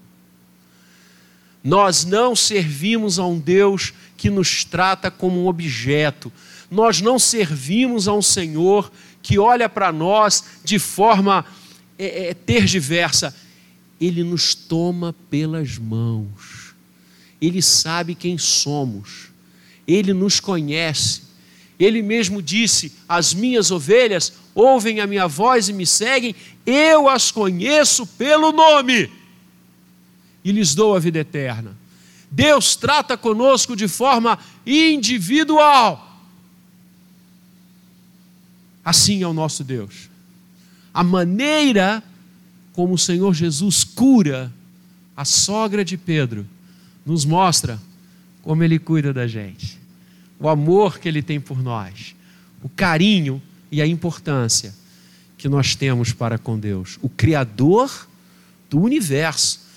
Nós 1.63 2.05
não 2.05 2.35
servimos 2.35 3.19
a 3.19 3.25
um 3.25 3.37
Deus 3.37 3.93
que 4.15 4.29
nos 4.29 4.63
trata 4.63 5.11
como 5.11 5.43
um 5.43 5.47
objeto. 5.47 6.31
Nós 6.71 7.01
não 7.01 7.19
servimos 7.19 8.07
a 8.07 8.13
um 8.13 8.21
Senhor 8.21 8.91
que 9.21 9.37
olha 9.37 9.67
para 9.67 9.91
nós 9.91 10.43
de 10.63 10.79
forma 10.79 11.45
é, 11.97 12.29
é, 12.29 12.33
tergiversa. 12.33 13.35
Ele 13.99 14.23
nos 14.23 14.53
toma 14.53 15.15
pelas 15.29 15.77
mãos. 15.77 16.75
Ele 17.41 17.61
sabe 17.61 18.15
quem 18.15 18.37
somos. 18.37 19.29
Ele 19.87 20.13
nos 20.13 20.39
conhece. 20.39 21.23
Ele 21.79 22.01
mesmo 22.01 22.41
disse: 22.41 22.93
As 23.07 23.33
minhas 23.33 23.71
ovelhas 23.71 24.33
ouvem 24.53 24.99
a 24.99 25.07
minha 25.07 25.27
voz 25.27 25.69
e 25.69 25.73
me 25.73 25.85
seguem, 25.85 26.35
eu 26.65 27.07
as 27.07 27.29
conheço 27.29 28.05
pelo 28.07 28.51
nome 28.51 29.09
e 30.43 30.51
lhes 30.51 30.73
dou 30.73 30.95
a 30.95 30.99
vida 30.99 31.19
eterna. 31.19 31.77
Deus 32.31 32.75
trata 32.75 33.17
conosco 33.17 33.75
de 33.75 33.87
forma 33.87 34.39
individual. 34.65 36.06
Assim 38.87 39.21
é 39.21 39.27
o 39.27 39.33
nosso 39.33 39.63
Deus. 39.63 40.09
A 40.93 41.03
maneira 41.03 42.01
como 42.73 42.93
o 42.93 42.97
Senhor 42.97 43.33
Jesus 43.33 43.83
cura 43.83 44.53
a 45.15 45.25
sogra 45.25 45.83
de 45.83 45.97
Pedro 45.97 46.45
nos 47.05 47.25
mostra 47.25 47.79
como 48.43 48.63
ele 48.63 48.79
cuida 48.79 49.11
da 49.11 49.27
gente 49.27 49.77
o 50.39 50.47
amor 50.47 50.99
que 50.99 51.07
Ele 51.07 51.21
tem 51.21 51.39
por 51.39 51.61
nós, 51.61 52.15
o 52.61 52.69
carinho 52.69 53.41
e 53.71 53.81
a 53.81 53.87
importância 53.87 54.73
que 55.37 55.49
nós 55.49 55.75
temos 55.75 56.13
para 56.13 56.37
com 56.37 56.57
Deus, 56.57 56.97
o 57.01 57.09
Criador 57.09 58.07
do 58.69 58.79
universo. 58.79 59.67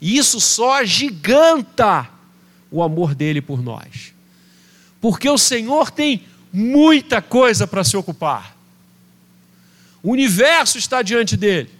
E 0.00 0.16
isso 0.16 0.40
só 0.40 0.80
agiganta 0.80 2.08
o 2.70 2.82
amor 2.82 3.14
dele 3.14 3.40
por 3.40 3.62
nós, 3.62 4.12
porque 5.00 5.28
o 5.28 5.38
Senhor 5.38 5.90
tem 5.90 6.24
muita 6.52 7.22
coisa 7.22 7.66
para 7.66 7.84
se 7.84 7.96
ocupar. 7.96 8.56
O 10.02 10.12
universo 10.12 10.78
está 10.78 11.02
diante 11.02 11.36
dele, 11.36 11.70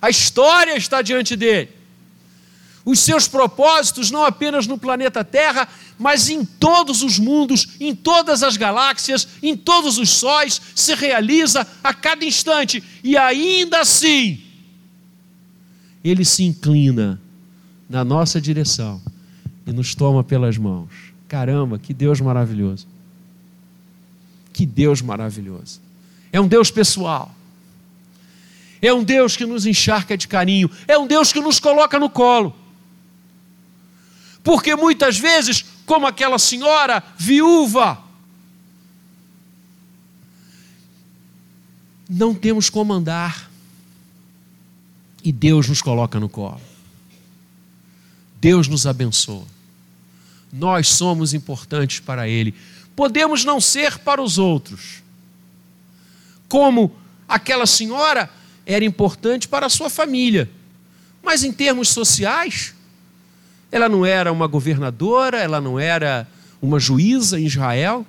a 0.00 0.10
história 0.10 0.76
está 0.76 1.02
diante 1.02 1.34
dele, 1.34 1.70
os 2.86 3.00
seus 3.00 3.26
propósitos, 3.26 4.12
não 4.12 4.24
apenas 4.24 4.68
no 4.68 4.78
planeta 4.78 5.24
Terra, 5.24 5.68
mas 5.98 6.28
em 6.28 6.44
todos 6.44 7.02
os 7.02 7.18
mundos, 7.18 7.70
em 7.80 7.92
todas 7.92 8.44
as 8.44 8.56
galáxias, 8.56 9.26
em 9.42 9.56
todos 9.56 9.98
os 9.98 10.08
sóis, 10.10 10.62
se 10.72 10.94
realiza 10.94 11.66
a 11.82 11.92
cada 11.92 12.24
instante. 12.24 12.80
E 13.02 13.16
ainda 13.16 13.80
assim, 13.80 14.40
Ele 16.04 16.24
se 16.24 16.44
inclina 16.44 17.20
na 17.90 18.04
nossa 18.04 18.40
direção 18.40 19.02
e 19.66 19.72
nos 19.72 19.96
toma 19.96 20.22
pelas 20.22 20.56
mãos. 20.56 20.92
Caramba, 21.26 21.80
que 21.80 21.92
Deus 21.92 22.20
maravilhoso! 22.20 22.86
Que 24.52 24.64
Deus 24.64 25.02
maravilhoso! 25.02 25.80
É 26.36 26.40
um 26.40 26.46
Deus 26.46 26.70
pessoal. 26.70 27.34
É 28.82 28.92
um 28.92 29.02
Deus 29.02 29.38
que 29.38 29.46
nos 29.46 29.64
encharca 29.64 30.18
de 30.18 30.28
carinho. 30.28 30.70
É 30.86 30.98
um 30.98 31.06
Deus 31.06 31.32
que 31.32 31.40
nos 31.40 31.58
coloca 31.58 31.98
no 31.98 32.10
colo. 32.10 32.54
Porque 34.44 34.76
muitas 34.76 35.16
vezes, 35.18 35.64
como 35.86 36.06
aquela 36.06 36.38
senhora 36.38 37.02
viúva, 37.16 38.04
não 42.06 42.34
temos 42.34 42.68
como 42.68 42.92
andar. 42.92 43.50
E 45.24 45.32
Deus 45.32 45.70
nos 45.70 45.80
coloca 45.80 46.20
no 46.20 46.28
colo. 46.28 46.60
Deus 48.38 48.68
nos 48.68 48.86
abençoa. 48.86 49.46
Nós 50.52 50.88
somos 50.88 51.32
importantes 51.32 51.98
para 51.98 52.28
Ele. 52.28 52.54
Podemos 52.94 53.42
não 53.42 53.58
ser 53.58 53.98
para 54.00 54.20
os 54.20 54.36
outros. 54.36 55.05
Como 56.48 56.94
aquela 57.28 57.66
senhora 57.66 58.30
era 58.64 58.84
importante 58.84 59.48
para 59.48 59.66
a 59.66 59.70
sua 59.70 59.88
família. 59.88 60.50
Mas 61.22 61.44
em 61.44 61.52
termos 61.52 61.88
sociais, 61.88 62.74
ela 63.70 63.88
não 63.88 64.04
era 64.04 64.32
uma 64.32 64.46
governadora, 64.46 65.38
ela 65.38 65.60
não 65.60 65.78
era 65.78 66.26
uma 66.60 66.78
juíza 66.78 67.38
em 67.38 67.46
Israel, 67.46 68.06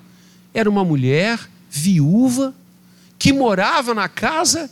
era 0.53 0.69
uma 0.69 0.83
mulher 0.83 1.39
viúva 1.69 2.53
que 3.19 3.33
morava 3.33 3.93
na 3.93 4.07
casa 4.07 4.69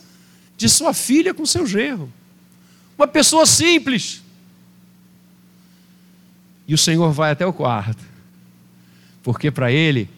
de 0.58 0.70
sua 0.70 0.94
filha 0.94 1.34
com 1.34 1.46
seu 1.46 1.66
genro. 1.66 2.12
Uma 2.98 3.08
pessoa 3.08 3.46
simples. 3.46 4.24
E 6.68 6.74
o 6.74 6.78
Senhor 6.78 7.12
vai 7.12 7.32
até 7.32 7.46
o 7.46 7.54
quarto, 7.54 8.04
porque 9.22 9.52
para 9.52 9.72
Ele 9.72 10.10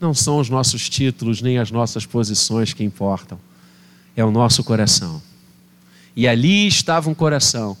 não 0.00 0.14
são 0.14 0.38
os 0.38 0.48
nossos 0.48 0.88
títulos 0.88 1.42
nem 1.42 1.58
as 1.58 1.70
nossas 1.70 2.06
posições 2.06 2.72
que 2.72 2.82
importam, 2.82 3.38
é 4.16 4.24
o 4.24 4.30
nosso 4.30 4.64
coração. 4.64 5.22
E 6.16 6.26
ali 6.26 6.66
estava 6.66 7.10
um 7.10 7.14
coração 7.14 7.76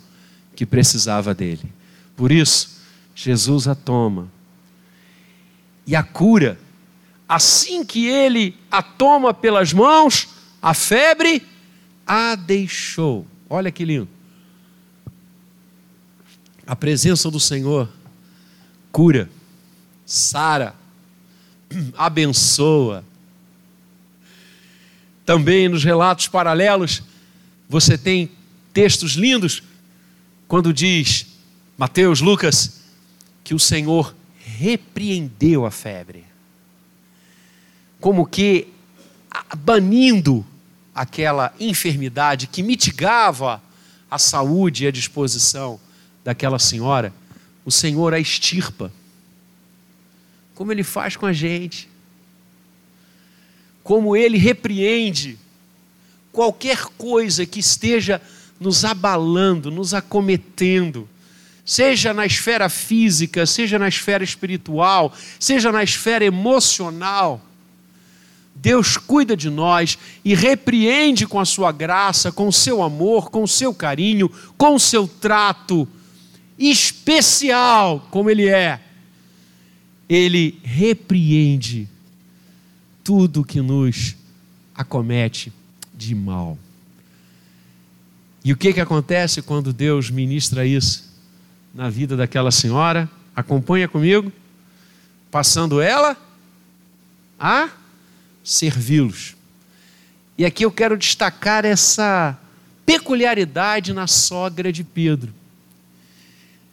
que 0.54 0.66
precisava 0.66 1.34
dele. 1.34 1.72
Por 2.14 2.30
isso, 2.30 2.78
Jesus 3.14 3.66
a 3.66 3.74
toma. 3.74 4.30
E 5.86 5.96
a 5.96 6.02
cura, 6.02 6.58
assim 7.28 7.84
que 7.84 8.06
ele 8.06 8.56
a 8.70 8.82
toma 8.82 9.32
pelas 9.32 9.72
mãos, 9.72 10.28
a 10.60 10.74
febre 10.74 11.42
a 12.06 12.34
deixou. 12.34 13.26
Olha 13.48 13.72
que 13.72 13.84
lindo. 13.84 14.08
A 16.66 16.76
presença 16.76 17.30
do 17.30 17.40
Senhor 17.40 17.88
cura, 18.92 19.28
sara, 20.04 20.74
abençoa. 21.96 23.04
Também 25.24 25.68
nos 25.68 25.84
relatos 25.84 26.28
paralelos, 26.28 27.02
você 27.68 27.96
tem 27.96 28.30
textos 28.72 29.12
lindos 29.12 29.62
quando 30.48 30.72
diz: 30.72 31.26
Mateus, 31.78 32.20
Lucas, 32.20 32.80
que 33.44 33.54
o 33.54 33.58
Senhor 33.58 34.14
repreendeu 34.38 35.64
a 35.64 35.70
febre, 35.70 36.24
como 38.00 38.26
que 38.26 38.68
banindo 39.56 40.44
aquela 40.94 41.54
enfermidade 41.60 42.46
que 42.46 42.62
mitigava 42.62 43.62
a 44.10 44.18
saúde 44.18 44.84
e 44.84 44.86
a 44.88 44.90
disposição 44.90 45.80
daquela 46.24 46.58
senhora, 46.58 47.12
o 47.64 47.70
Senhor 47.70 48.12
a 48.12 48.18
extirpa. 48.18 48.92
Como 50.60 50.70
Ele 50.72 50.82
faz 50.82 51.16
com 51.16 51.24
a 51.24 51.32
gente, 51.32 51.88
como 53.82 54.14
Ele 54.14 54.36
repreende 54.36 55.38
qualquer 56.30 56.84
coisa 56.98 57.46
que 57.46 57.60
esteja 57.60 58.20
nos 58.60 58.84
abalando, 58.84 59.70
nos 59.70 59.94
acometendo 59.94 61.08
seja 61.64 62.12
na 62.12 62.26
esfera 62.26 62.68
física, 62.68 63.46
seja 63.46 63.78
na 63.78 63.88
esfera 63.88 64.22
espiritual, 64.22 65.14
seja 65.38 65.72
na 65.72 65.82
esfera 65.82 66.26
emocional. 66.26 67.40
Deus 68.54 68.98
cuida 68.98 69.34
de 69.34 69.48
nós 69.48 69.96
e 70.22 70.34
repreende 70.34 71.26
com 71.26 71.40
a 71.40 71.46
sua 71.46 71.72
graça, 71.72 72.30
com 72.30 72.48
o 72.48 72.52
seu 72.52 72.82
amor, 72.82 73.30
com 73.30 73.44
o 73.44 73.48
seu 73.48 73.72
carinho, 73.72 74.30
com 74.58 74.74
o 74.74 74.78
seu 74.78 75.08
trato 75.08 75.88
especial, 76.58 78.06
como 78.10 78.28
Ele 78.28 78.46
é. 78.46 78.89
Ele 80.10 80.58
repreende 80.64 81.88
tudo 83.04 83.44
que 83.44 83.60
nos 83.60 84.16
acomete 84.74 85.52
de 85.94 86.16
mal. 86.16 86.58
E 88.44 88.52
o 88.52 88.56
que, 88.56 88.72
que 88.72 88.80
acontece 88.80 89.40
quando 89.40 89.72
Deus 89.72 90.10
ministra 90.10 90.66
isso 90.66 91.08
na 91.72 91.88
vida 91.88 92.16
daquela 92.16 92.50
senhora? 92.50 93.08
Acompanha 93.36 93.86
comigo. 93.86 94.32
Passando 95.30 95.80
ela 95.80 96.16
a 97.38 97.68
servi-los. 98.42 99.36
E 100.36 100.44
aqui 100.44 100.64
eu 100.64 100.72
quero 100.72 100.96
destacar 100.96 101.64
essa 101.64 102.36
peculiaridade 102.84 103.92
na 103.92 104.08
sogra 104.08 104.72
de 104.72 104.82
Pedro. 104.82 105.32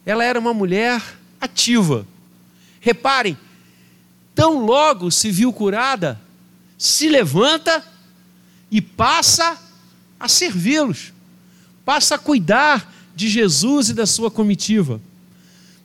Ela 0.04 0.24
era 0.24 0.40
uma 0.40 0.52
mulher 0.52 1.00
ativa. 1.40 2.04
Reparem, 2.80 3.36
tão 4.34 4.64
logo 4.64 5.10
se 5.10 5.30
viu 5.30 5.52
curada, 5.52 6.20
se 6.76 7.08
levanta 7.08 7.84
e 8.70 8.80
passa 8.80 9.58
a 10.18 10.28
servi-los, 10.28 11.12
passa 11.84 12.14
a 12.14 12.18
cuidar 12.18 12.92
de 13.16 13.28
Jesus 13.28 13.88
e 13.88 13.94
da 13.94 14.06
sua 14.06 14.30
comitiva, 14.30 15.00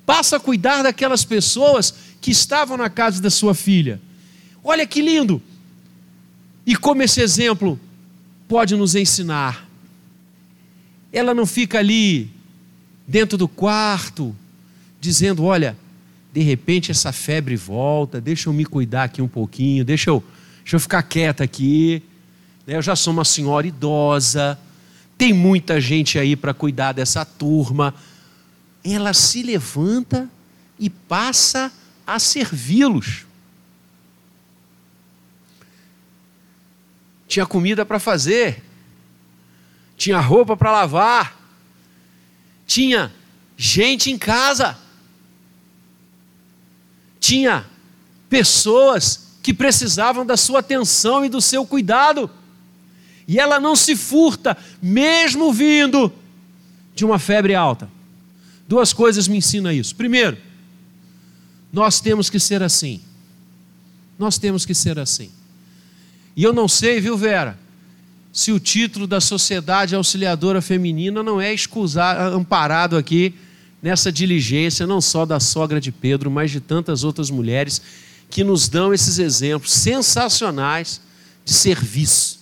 passa 0.05 0.37
a 0.37 0.39
cuidar 0.39 0.83
daquelas 0.83 1.25
pessoas 1.25 1.93
que 2.21 2.31
estavam 2.31 2.77
na 2.77 2.89
casa 2.89 3.21
da 3.21 3.29
sua 3.29 3.55
filha. 3.55 3.99
Olha 4.63 4.85
que 4.85 5.01
lindo! 5.01 5.41
E 6.65 6.75
como 6.75 7.01
esse 7.03 7.21
exemplo 7.21 7.79
pode 8.47 8.75
nos 8.75 8.95
ensinar. 8.95 9.67
Ela 11.11 11.33
não 11.33 11.45
fica 11.45 11.79
ali 11.79 12.29
dentro 13.07 13.37
do 13.37 13.47
quarto 13.47 14.35
dizendo: 15.01 15.43
Olha, 15.43 15.77
de 16.33 16.41
repente 16.41 16.89
essa 16.89 17.11
febre 17.11 17.55
volta, 17.55 18.19
deixa 18.19 18.49
eu 18.49 18.53
me 18.53 18.65
cuidar 18.65 19.03
aqui 19.03 19.21
um 19.21 19.27
pouquinho, 19.27 19.85
deixa 19.85 20.09
eu, 20.09 20.23
deixa 20.63 20.77
eu 20.77 20.79
ficar 20.79 21.03
quieta 21.03 21.43
aqui. 21.43 22.01
Né? 22.65 22.75
Eu 22.75 22.81
já 22.81 22.95
sou 22.95 23.13
uma 23.13 23.23
senhora 23.23 23.67
idosa, 23.67 24.59
tem 25.15 25.31
muita 25.31 25.79
gente 25.79 26.17
aí 26.17 26.35
para 26.35 26.51
cuidar 26.51 26.93
dessa 26.93 27.23
turma. 27.23 27.93
Ela 28.83 29.13
se 29.13 29.43
levanta 29.43 30.27
e 30.79 30.89
passa 30.89 31.71
a 32.05 32.17
servi-los. 32.17 33.27
Tinha 37.27 37.45
comida 37.45 37.85
para 37.85 37.99
fazer, 37.99 38.63
tinha 39.95 40.19
roupa 40.19 40.57
para 40.57 40.71
lavar, 40.71 41.39
tinha 42.65 43.13
gente 43.55 44.09
em 44.09 44.17
casa 44.17 44.82
tinha 47.23 47.65
pessoas 48.29 49.37
que 49.41 49.53
precisavam 49.53 50.25
da 50.25 50.35
sua 50.35 50.59
atenção 50.59 51.23
e 51.23 51.29
do 51.29 51.39
seu 51.39 51.65
cuidado. 51.65 52.29
E 53.25 53.39
ela 53.39 53.61
não 53.61 53.77
se 53.77 53.95
furta, 53.95 54.57
mesmo 54.81 55.53
vindo 55.53 56.11
de 56.93 57.05
uma 57.05 57.17
febre 57.17 57.55
alta. 57.55 57.89
Duas 58.67 58.91
coisas 58.91 59.25
me 59.29 59.37
ensinam 59.37 59.71
isso. 59.71 59.95
Primeiro, 59.95 60.37
nós 61.71 62.01
temos 62.01 62.29
que 62.29 62.41
ser 62.41 62.61
assim. 62.61 62.99
Nós 64.19 64.37
temos 64.37 64.65
que 64.65 64.73
ser 64.73 64.99
assim. 64.99 65.31
E 66.35 66.43
eu 66.43 66.51
não 66.51 66.67
sei, 66.67 66.99
viu, 66.99 67.15
Vera, 67.15 67.57
se 68.33 68.51
o 68.51 68.59
título 68.59 69.07
da 69.07 69.21
Sociedade 69.21 69.95
Auxiliadora 69.95 70.61
Feminina 70.61 71.23
não 71.23 71.39
é 71.39 71.53
escusado, 71.53 72.35
amparado 72.35 72.97
aqui 72.97 73.33
nessa 73.83 74.09
diligência, 74.09 74.87
não 74.87 75.01
só 75.01 75.25
da 75.25 75.41
sogra 75.41 75.81
de 75.81 75.91
Pedro, 75.91 76.31
mas 76.31 76.49
de 76.49 76.61
tantas 76.61 77.03
outras 77.03 77.29
mulheres 77.29 77.81
que 78.29 78.41
nos 78.41 78.69
dão 78.69 78.93
esses 78.93 79.19
exemplos 79.19 79.73
sensacionais 79.73 81.01
de 81.43 81.53
serviço, 81.53 82.39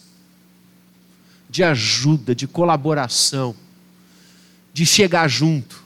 de 1.50 1.64
ajuda, 1.64 2.36
de 2.36 2.48
colaboração, 2.48 3.56
de 4.72 4.86
chegar 4.86 5.28
junto, 5.28 5.84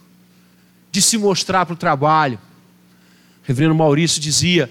de 0.92 1.02
se 1.02 1.18
mostrar 1.18 1.66
para 1.66 1.74
o 1.74 1.78
trabalho. 1.78 2.38
O 2.38 3.48
reverendo 3.48 3.74
Maurício 3.76 4.22
dizia: 4.22 4.70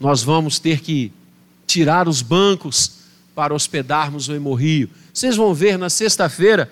nós 0.00 0.20
vamos 0.20 0.58
ter 0.58 0.80
que 0.80 1.12
tirar 1.64 2.08
os 2.08 2.22
bancos 2.22 2.98
para 3.36 3.54
hospedarmos 3.54 4.28
o 4.28 4.34
hemorrio. 4.34 4.90
Vocês 5.14 5.36
vão 5.36 5.54
ver 5.54 5.78
na 5.78 5.88
sexta-feira 5.88 6.68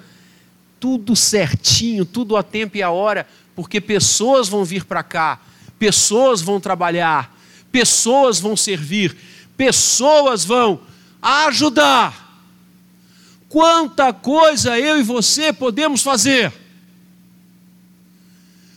tudo 0.87 1.17
certinho, 1.17 2.05
tudo 2.05 2.37
a 2.37 2.45
tempo 2.45 2.77
e 2.77 2.83
a 2.83 2.91
hora, 2.91 3.27
porque 3.57 3.81
pessoas 3.81 4.49
vão 4.49 4.65
vir 4.65 4.85
para 4.85 5.03
cá, 5.03 5.41
pessoas 5.81 6.41
vão 6.41 6.61
trabalhar, 6.61 7.37
pessoas 7.73 8.39
vão 8.39 8.57
servir, 8.57 9.17
pessoas 9.57 10.45
vão 10.45 10.81
ajudar. 11.21 12.41
Quanta 13.49 14.13
coisa 14.13 14.79
eu 14.79 15.01
e 15.01 15.03
você 15.03 15.53
podemos 15.53 16.03
fazer. 16.03 16.53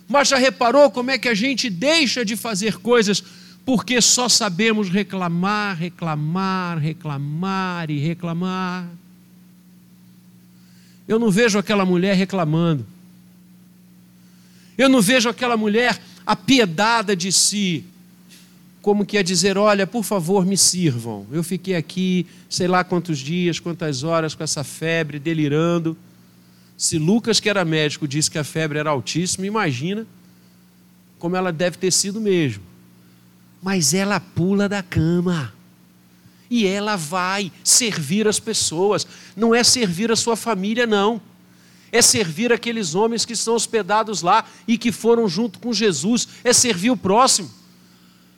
Mas 0.07 0.29
já 0.29 0.37
reparou 0.37 0.89
como 0.89 1.11
é 1.11 1.19
que 1.19 1.29
a 1.29 1.35
gente 1.35 1.69
deixa 1.69 2.25
de 2.25 2.35
fazer 2.35 2.79
coisas 2.79 3.23
porque 3.63 4.01
só 4.01 4.27
sabemos 4.27 4.89
reclamar, 4.89 5.77
reclamar, 5.77 6.79
reclamar 6.79 7.91
e 7.91 7.99
reclamar? 7.99 8.89
Eu 11.09 11.17
não 11.17 11.31
vejo 11.31 11.57
aquela 11.57 11.83
mulher 11.83 12.15
reclamando. 12.15 12.85
Eu 14.77 14.87
não 14.87 15.01
vejo 15.01 15.27
aquela 15.27 15.57
mulher 15.57 15.99
apiedada 16.23 17.15
de 17.15 17.31
si, 17.31 17.83
como 18.79 19.03
que 19.03 19.17
a 19.17 19.23
dizer: 19.23 19.57
Olha, 19.57 19.87
por 19.87 20.03
favor, 20.03 20.45
me 20.45 20.55
sirvam. 20.55 21.25
Eu 21.31 21.43
fiquei 21.43 21.75
aqui, 21.75 22.27
sei 22.47 22.67
lá 22.67 22.83
quantos 22.83 23.17
dias, 23.17 23.59
quantas 23.59 24.03
horas 24.03 24.35
com 24.35 24.43
essa 24.43 24.63
febre, 24.63 25.17
delirando. 25.17 25.97
Se 26.77 26.99
Lucas, 26.99 27.39
que 27.39 27.49
era 27.49 27.65
médico, 27.65 28.07
disse 28.07 28.29
que 28.29 28.37
a 28.37 28.43
febre 28.43 28.77
era 28.77 28.91
altíssima, 28.91 29.47
imagina 29.47 30.05
como 31.17 31.35
ela 31.35 31.51
deve 31.51 31.79
ter 31.79 31.91
sido 31.91 32.21
mesmo. 32.21 32.63
Mas 33.63 33.95
ela 33.95 34.19
pula 34.19 34.69
da 34.69 34.83
cama 34.83 35.51
e 36.49 36.65
ela 36.65 36.95
vai 36.95 37.51
servir 37.63 38.27
as 38.27 38.39
pessoas. 38.39 39.05
Não 39.35 39.53
é 39.53 39.63
servir 39.63 40.11
a 40.11 40.15
sua 40.15 40.35
família, 40.35 40.87
não. 40.87 41.21
É 41.91 42.01
servir 42.01 42.51
aqueles 42.51 42.95
homens 42.95 43.25
que 43.25 43.33
estão 43.33 43.55
hospedados 43.55 44.21
lá 44.21 44.45
e 44.67 44.77
que 44.77 44.91
foram 44.91 45.27
junto 45.27 45.59
com 45.59 45.73
Jesus. 45.73 46.27
É 46.43 46.53
servir 46.53 46.91
o 46.91 46.97
próximo. 46.97 47.51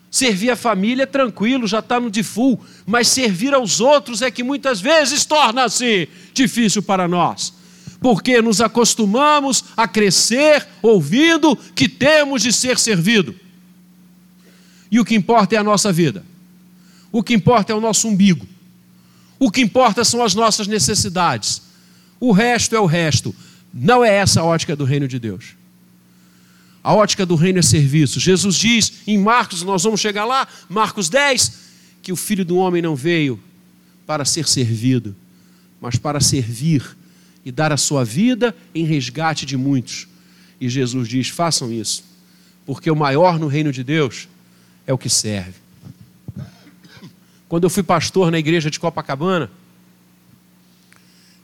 Servir 0.10 0.50
a 0.50 0.58
família 0.58 1.04
é 1.04 1.06
tranquilo, 1.06 1.66
já 1.66 1.80
está 1.80 1.98
no 1.98 2.10
default, 2.10 2.62
mas 2.86 3.08
servir 3.08 3.54
aos 3.54 3.80
outros 3.80 4.22
é 4.22 4.30
que 4.30 4.44
muitas 4.44 4.82
vezes 4.82 5.24
torna-se 5.24 6.10
difícil 6.34 6.84
para 6.84 7.08
nós, 7.08 7.54
porque 8.02 8.42
nos 8.42 8.60
acostumamos 8.60 9.64
a 9.78 9.88
crescer 9.88 10.68
ouvindo 10.82 11.56
que 11.56 11.88
temos 11.88 12.42
de 12.42 12.52
ser 12.52 12.78
servido. 12.78 13.34
E 14.92 15.00
o 15.00 15.06
que 15.06 15.16
importa 15.16 15.56
é 15.56 15.58
a 15.58 15.64
nossa 15.64 15.94
vida. 15.94 16.26
O 17.12 17.22
que 17.22 17.34
importa 17.34 17.74
é 17.74 17.76
o 17.76 17.82
nosso 17.82 18.08
umbigo. 18.08 18.48
O 19.38 19.52
que 19.52 19.62
importa 19.62 20.04
são 20.04 20.24
as 20.24 20.36
nossas 20.36 20.68
necessidades. 20.68 21.62
O 22.20 22.32
resto 22.32 22.76
é 22.76 22.80
o 22.80 22.86
resto. 22.86 23.36
Não 23.74 24.04
é 24.04 24.14
essa 24.14 24.42
a 24.42 24.44
ótica 24.44 24.76
do 24.76 24.86
reino 24.86 25.08
de 25.08 25.18
Deus. 25.18 25.56
A 26.84 26.94
ótica 26.94 27.26
do 27.26 27.36
reino 27.36 27.60
é 27.60 27.62
serviço. 27.62 28.20
Jesus 28.20 28.56
diz 28.56 28.94
em 29.06 29.18
Marcos, 29.18 29.62
nós 29.64 29.84
vamos 29.84 30.00
chegar 30.00 30.26
lá, 30.26 30.48
Marcos 30.70 31.10
10, 31.10 31.54
que 32.02 32.12
o 32.12 32.16
filho 32.16 32.44
do 32.44 32.58
homem 32.58 32.82
não 32.82 32.96
veio 32.96 33.40
para 34.06 34.26
ser 34.26 34.48
servido, 34.48 35.16
mas 35.80 35.96
para 35.96 36.20
servir 36.20 36.98
e 37.46 37.52
dar 37.52 37.72
a 37.72 37.78
sua 37.78 38.04
vida 38.04 38.56
em 38.74 38.86
resgate 38.86 39.46
de 39.46 39.58
muitos. 39.58 40.08
E 40.60 40.68
Jesus 40.70 41.08
diz: 41.08 41.30
façam 41.30 41.72
isso, 41.72 42.04
porque 42.66 42.90
o 42.90 42.96
maior 42.96 43.40
no 43.40 43.48
reino 43.48 43.72
de 43.72 43.84
Deus 43.84 44.28
é 44.86 44.94
o 44.94 44.98
que 44.98 45.10
serve. 45.10 45.61
Quando 47.52 47.66
eu 47.66 47.70
fui 47.70 47.84
pastor 47.84 48.32
na 48.32 48.40
igreja 48.40 48.72
de 48.72 48.80
Copacabana, 48.80 49.52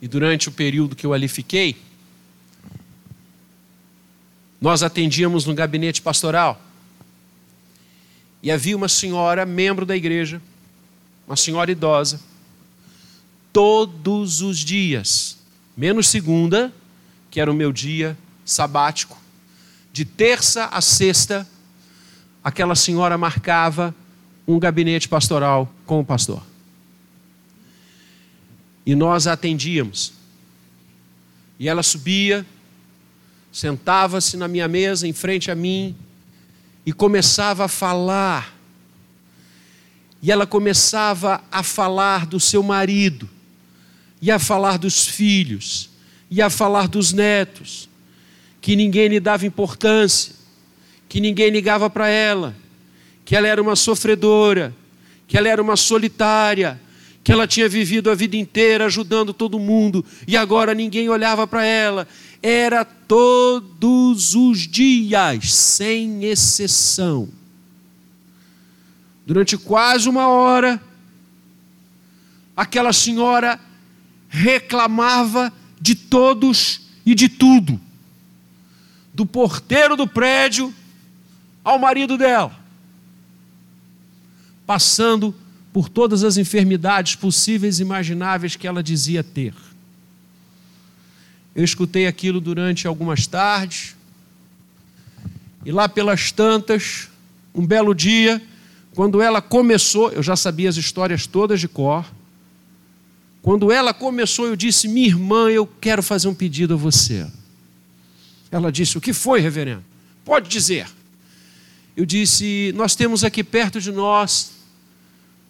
e 0.01 0.07
durante 0.07 0.47
o 0.47 0.53
período 0.53 0.95
que 0.95 1.05
eu 1.05 1.11
ali 1.11 1.27
fiquei, 1.27 1.75
nós 4.61 4.83
atendíamos 4.83 5.45
no 5.45 5.53
gabinete 5.53 6.01
pastoral. 6.01 6.61
E 8.41 8.49
havia 8.49 8.77
uma 8.77 8.87
senhora, 8.87 9.45
membro 9.45 9.85
da 9.85 9.97
igreja, 9.97 10.41
uma 11.27 11.35
senhora 11.35 11.73
idosa, 11.73 12.21
todos 13.51 14.39
os 14.39 14.59
dias, 14.59 15.37
menos 15.75 16.07
segunda, 16.07 16.73
que 17.29 17.41
era 17.41 17.51
o 17.51 17.53
meu 17.53 17.73
dia 17.73 18.17
sabático, 18.45 19.17
de 19.91 20.05
terça 20.05 20.67
a 20.67 20.79
sexta, 20.79 21.45
aquela 22.41 22.75
senhora 22.75 23.17
marcava 23.17 23.93
um 24.47 24.57
gabinete 24.57 25.09
pastoral 25.09 25.71
com 25.85 25.99
o 25.99 26.05
pastor. 26.05 26.41
E 28.85 28.95
nós 28.95 29.27
a 29.27 29.33
atendíamos. 29.33 30.13
E 31.59 31.67
ela 31.67 31.83
subia, 31.83 32.45
sentava-se 33.51 34.37
na 34.37 34.47
minha 34.47 34.67
mesa, 34.67 35.07
em 35.07 35.11
frente 35.11 35.51
a 35.51 35.55
mim, 35.55 35.95
e 36.85 36.93
começava 36.93 37.65
a 37.65 37.67
falar. 37.67 38.55
E 40.21 40.31
ela 40.31 40.47
começava 40.47 41.43
a 41.51 41.61
falar 41.61 42.25
do 42.25 42.39
seu 42.39 42.63
marido, 42.63 43.29
e 44.21 44.31
a 44.31 44.39
falar 44.39 44.77
dos 44.77 45.05
filhos, 45.05 45.89
e 46.31 46.41
a 46.41 46.49
falar 46.49 46.87
dos 46.87 47.11
netos, 47.11 47.89
que 48.61 48.75
ninguém 48.75 49.09
lhe 49.09 49.19
dava 49.19 49.45
importância, 49.45 50.33
que 51.09 51.19
ninguém 51.19 51.49
ligava 51.49 51.89
para 51.89 52.07
ela, 52.07 52.55
que 53.27 53.35
ela 53.35 53.45
era 53.45 53.61
uma 53.61 53.75
sofredora, 53.75 54.73
que 55.27 55.37
ela 55.37 55.49
era 55.49 55.61
uma 55.61 55.75
solitária, 55.75 56.79
que 57.21 57.29
ela 57.29 57.45
tinha 57.45 57.67
vivido 57.67 58.09
a 58.09 58.15
vida 58.15 58.37
inteira 58.37 58.85
ajudando 58.85 59.33
todo 59.33 59.59
mundo 59.59 60.05
e 60.25 60.37
agora 60.37 60.73
ninguém 60.73 61.09
olhava 61.09 61.45
para 61.45 61.65
ela. 61.65 62.07
Era 62.41 62.85
todos 62.85 64.33
os 64.33 64.59
dias, 64.59 65.53
sem 65.53 66.23
exceção. 66.23 67.27
Durante 69.25 69.57
quase 69.57 70.07
uma 70.07 70.29
hora, 70.29 70.81
aquela 72.55 72.93
senhora 72.93 73.59
reclamava 74.29 75.51
de 75.81 75.95
todos 75.95 76.79
e 77.05 77.13
de 77.13 77.27
tudo, 77.27 77.77
do 79.13 79.25
porteiro 79.25 79.97
do 79.97 80.07
prédio 80.07 80.73
ao 81.61 81.77
marido 81.77 82.17
dela, 82.17 82.66
passando 84.67 85.33
por 85.71 85.87
todas 85.87 86.23
as 86.23 86.37
enfermidades 86.37 87.15
possíveis 87.15 87.79
e 87.79 87.83
imagináveis 87.83 88.57
que 88.57 88.67
ela 88.67 88.83
dizia 88.83 89.23
ter. 89.23 89.53
Eu 91.55 91.63
escutei 91.63 92.05
aquilo 92.05 92.41
durante 92.41 92.85
algumas 92.85 93.25
tardes, 93.25 93.95
e 95.65 95.71
lá 95.71 95.87
pelas 95.87 96.31
tantas, 96.31 97.09
um 97.55 97.65
belo 97.65 97.95
dia, 97.95 98.41
quando 98.93 99.21
ela 99.21 99.41
começou, 99.41 100.11
eu 100.11 100.21
já 100.21 100.35
sabia 100.35 100.69
as 100.69 100.77
histórias 100.77 101.25
todas 101.25 101.59
de 101.59 101.67
cor. 101.67 102.05
Quando 103.41 103.71
ela 103.71 103.93
começou, 103.93 104.47
eu 104.47 104.55
disse: 104.55 104.87
Minha 104.87 105.07
irmã, 105.07 105.49
eu 105.49 105.67
quero 105.79 106.03
fazer 106.03 106.27
um 106.27 106.33
pedido 106.33 106.73
a 106.73 106.77
você. 106.77 107.27
Ela 108.51 108.71
disse: 108.71 108.97
O 108.97 109.01
que 109.01 109.13
foi, 109.13 109.39
reverendo? 109.39 109.83
Pode 110.25 110.49
dizer. 110.49 110.87
Eu 111.95 112.05
disse: 112.05 112.73
Nós 112.75 112.95
temos 112.95 113.23
aqui 113.23 113.43
perto 113.43 113.79
de 113.79 113.91
nós 113.91 114.56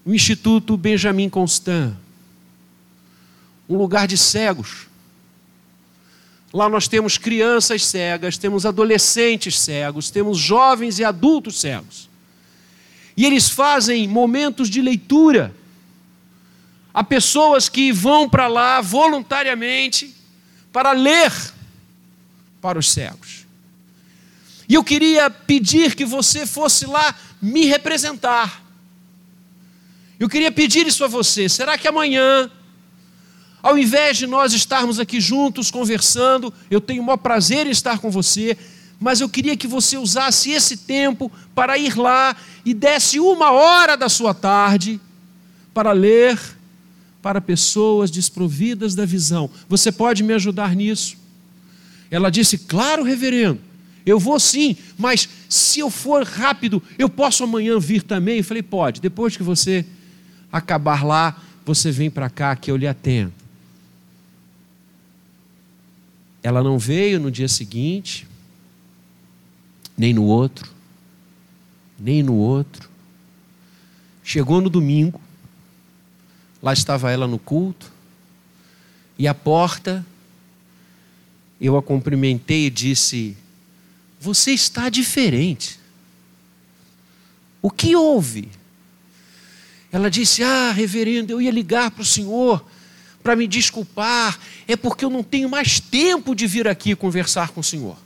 o 0.08 0.16
Instituto 0.16 0.78
Benjamin 0.78 1.28
Constant, 1.28 1.94
um 3.68 3.76
lugar 3.76 4.08
de 4.08 4.18
cegos. 4.18 4.88
Lá 6.54 6.70
nós 6.70 6.88
temos 6.88 7.18
crianças 7.18 7.86
cegas, 7.86 8.38
temos 8.38 8.66
adolescentes 8.66 9.60
cegos, 9.60 10.10
temos 10.10 10.38
jovens 10.38 10.98
e 10.98 11.04
adultos 11.04 11.60
cegos. 11.60 12.08
E 13.18 13.26
eles 13.26 13.50
fazem 13.50 14.08
momentos 14.08 14.70
de 14.70 14.82
leitura. 14.82 15.54
Há 16.94 17.04
pessoas 17.04 17.68
que 17.68 17.92
vão 17.92 18.30
para 18.30 18.48
lá 18.48 18.80
voluntariamente 18.80 20.16
para 20.72 20.94
ler 20.94 21.34
para 22.62 22.80
os 22.80 22.90
cegos. 22.90 23.46
E 24.70 24.74
eu 24.74 24.86
queria 24.86 25.30
pedir 25.30 25.96
que 25.96 26.06
você 26.06 26.46
fosse 26.46 26.86
lá 26.86 27.14
me 27.42 27.66
representar. 27.66 28.67
Eu 30.20 30.28
queria 30.28 30.52
pedir 30.52 30.88
isso 30.88 31.04
a 31.04 31.08
você. 31.08 31.48
Será 31.48 31.78
que 31.78 31.88
amanhã, 31.88 32.50
ao 33.62 33.78
invés 33.78 34.18
de 34.18 34.26
nós 34.26 34.54
estarmos 34.54 35.00
aqui 35.00 35.22
juntos 35.22 35.70
conversando, 35.70 36.54
eu 36.72 36.82
tenho 36.82 37.04
o 37.04 37.06
maior 37.06 37.18
prazer 37.18 37.68
em 37.68 37.72
estar 37.72 38.00
com 38.00 38.10
você, 38.10 38.58
mas 39.00 39.22
eu 39.22 39.30
queria 39.30 39.56
que 39.56 39.68
você 39.68 39.98
usasse 39.98 40.52
esse 40.52 40.78
tempo 40.78 41.32
para 41.54 41.78
ir 41.78 41.96
lá 41.96 42.36
e 42.66 42.74
desse 42.74 43.20
uma 43.20 43.52
hora 43.52 43.96
da 43.96 44.10
sua 44.10 44.34
tarde 44.34 45.00
para 45.74 45.92
ler 45.92 46.40
para 47.22 47.40
pessoas 47.40 48.10
desprovidas 48.10 48.96
da 48.96 49.06
visão. 49.06 49.50
Você 49.70 49.92
pode 49.92 50.24
me 50.24 50.34
ajudar 50.34 50.76
nisso? 50.76 51.16
Ela 52.10 52.32
disse: 52.32 52.58
Claro, 52.58 53.04
reverendo, 53.04 53.60
eu 54.06 54.18
vou 54.18 54.40
sim, 54.40 54.76
mas 54.98 55.30
se 55.48 55.80
eu 55.80 55.92
for 55.92 56.24
rápido, 56.24 56.82
eu 56.98 57.08
posso 57.08 57.44
amanhã 57.44 57.78
vir 57.80 58.02
também? 58.02 58.38
Eu 58.38 58.44
falei: 58.44 58.64
Pode, 58.64 59.00
depois 59.00 59.38
que 59.38 59.44
você 59.44 59.86
acabar 60.52 61.04
lá, 61.06 61.42
você 61.66 61.92
vem 61.92 62.10
para 62.10 62.30
cá 62.30 62.56
que 62.56 62.72
eu 62.72 62.78
lhe 62.78 62.88
atendo. 62.88 63.34
Ela 66.42 66.64
não 66.64 66.80
veio 66.80 67.20
no 67.20 67.30
dia 67.30 67.48
seguinte, 67.48 68.28
nem 69.98 70.14
no 70.14 70.24
outro, 70.24 70.72
nem 72.00 72.24
no 72.24 72.36
outro. 72.36 72.90
Chegou 74.24 74.62
no 74.62 74.70
domingo, 74.70 75.20
lá 76.62 76.72
estava 76.72 77.12
ela 77.12 77.28
no 77.28 77.40
culto, 77.40 77.92
e 79.18 79.28
a 79.28 79.34
porta, 79.34 80.06
eu 81.60 81.76
a 81.76 81.82
cumprimentei 81.82 82.68
e 82.68 82.70
disse: 82.70 83.36
Você 84.20 84.52
está 84.52 84.90
diferente. 84.90 85.80
O 87.62 87.72
que 87.72 87.96
houve? 87.96 88.50
Ela 89.92 90.10
disse: 90.10 90.44
Ah, 90.44 90.72
reverendo, 90.72 91.32
eu 91.32 91.42
ia 91.42 91.52
ligar 91.52 91.92
para 91.92 92.02
o 92.02 92.06
senhor 92.06 92.66
para 93.24 93.36
me 93.36 93.48
desculpar, 93.48 94.40
é 94.66 94.78
porque 94.78 95.04
eu 95.04 95.10
não 95.10 95.22
tenho 95.22 95.50
mais 95.50 95.82
tempo 95.82 96.34
de 96.34 96.48
vir 96.48 96.66
aqui 96.66 96.96
conversar 96.96 97.50
com 97.50 97.60
o 97.60 97.64
senhor. 97.64 97.98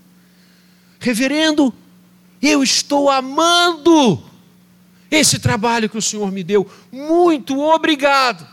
Reverendo, 1.00 1.72
eu 2.42 2.64
estou 2.64 3.08
amando 3.08 4.24
esse 5.12 5.38
trabalho 5.38 5.88
que 5.88 5.98
o 5.98 6.02
senhor 6.02 6.32
me 6.32 6.44
deu, 6.44 6.68
muito 6.92 7.60
obrigado. 7.60 8.48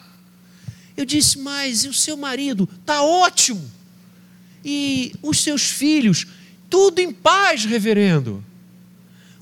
Eu 0.97 1.05
disse: 1.05 1.39
Mas 1.39 1.85
e 1.85 1.89
o 1.89 1.95
seu 1.95 2.17
marido? 2.17 2.69
Está 2.81 3.03
ótimo. 3.03 3.71
E 4.65 5.13
os 5.23 5.43
seus 5.43 5.63
filhos? 5.63 6.27
Tudo 6.69 6.99
em 6.99 7.13
paz, 7.13 7.65
reverendo 7.65 8.45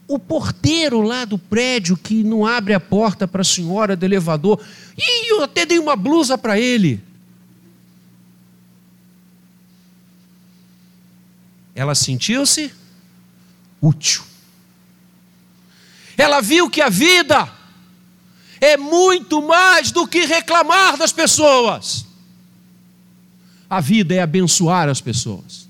o 0.08 0.18
porteiro 0.18 1.00
lá 1.00 1.24
do 1.24 1.38
prédio 1.38 1.96
que 1.96 2.22
não 2.22 2.46
abre 2.46 2.72
a 2.72 2.80
porta 2.80 3.26
para 3.26 3.42
a 3.42 3.44
senhora 3.44 3.96
do 3.96 4.04
elevador, 4.04 4.64
e 4.96 5.32
eu 5.32 5.42
até 5.42 5.66
dei 5.66 5.78
uma 5.78 5.96
blusa 5.96 6.38
para 6.38 6.58
ele. 6.58 7.02
Ela 11.74 11.94
sentiu-se 11.94 12.72
útil. 13.80 14.22
Ela 16.16 16.40
viu 16.40 16.70
que 16.70 16.80
a 16.80 16.88
vida 16.88 17.52
é 18.60 18.76
muito 18.76 19.42
mais 19.42 19.90
do 19.90 20.06
que 20.06 20.24
reclamar 20.24 20.96
das 20.96 21.12
pessoas. 21.12 22.06
A 23.68 23.80
vida 23.80 24.14
é 24.14 24.22
abençoar 24.22 24.88
as 24.88 25.00
pessoas. 25.00 25.65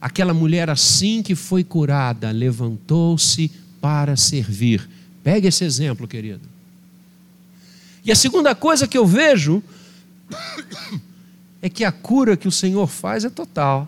Aquela 0.00 0.32
mulher, 0.32 0.70
assim 0.70 1.22
que 1.22 1.34
foi 1.34 1.62
curada, 1.62 2.30
levantou-se 2.30 3.50
para 3.80 4.16
servir. 4.16 4.88
Pegue 5.22 5.48
esse 5.48 5.64
exemplo, 5.64 6.08
querido. 6.08 6.48
E 8.04 8.10
a 8.10 8.16
segunda 8.16 8.54
coisa 8.54 8.88
que 8.88 8.96
eu 8.96 9.06
vejo 9.06 9.62
é 11.60 11.68
que 11.68 11.84
a 11.84 11.92
cura 11.92 12.36
que 12.36 12.48
o 12.48 12.52
Senhor 12.52 12.86
faz 12.86 13.24
é 13.24 13.30
total, 13.30 13.86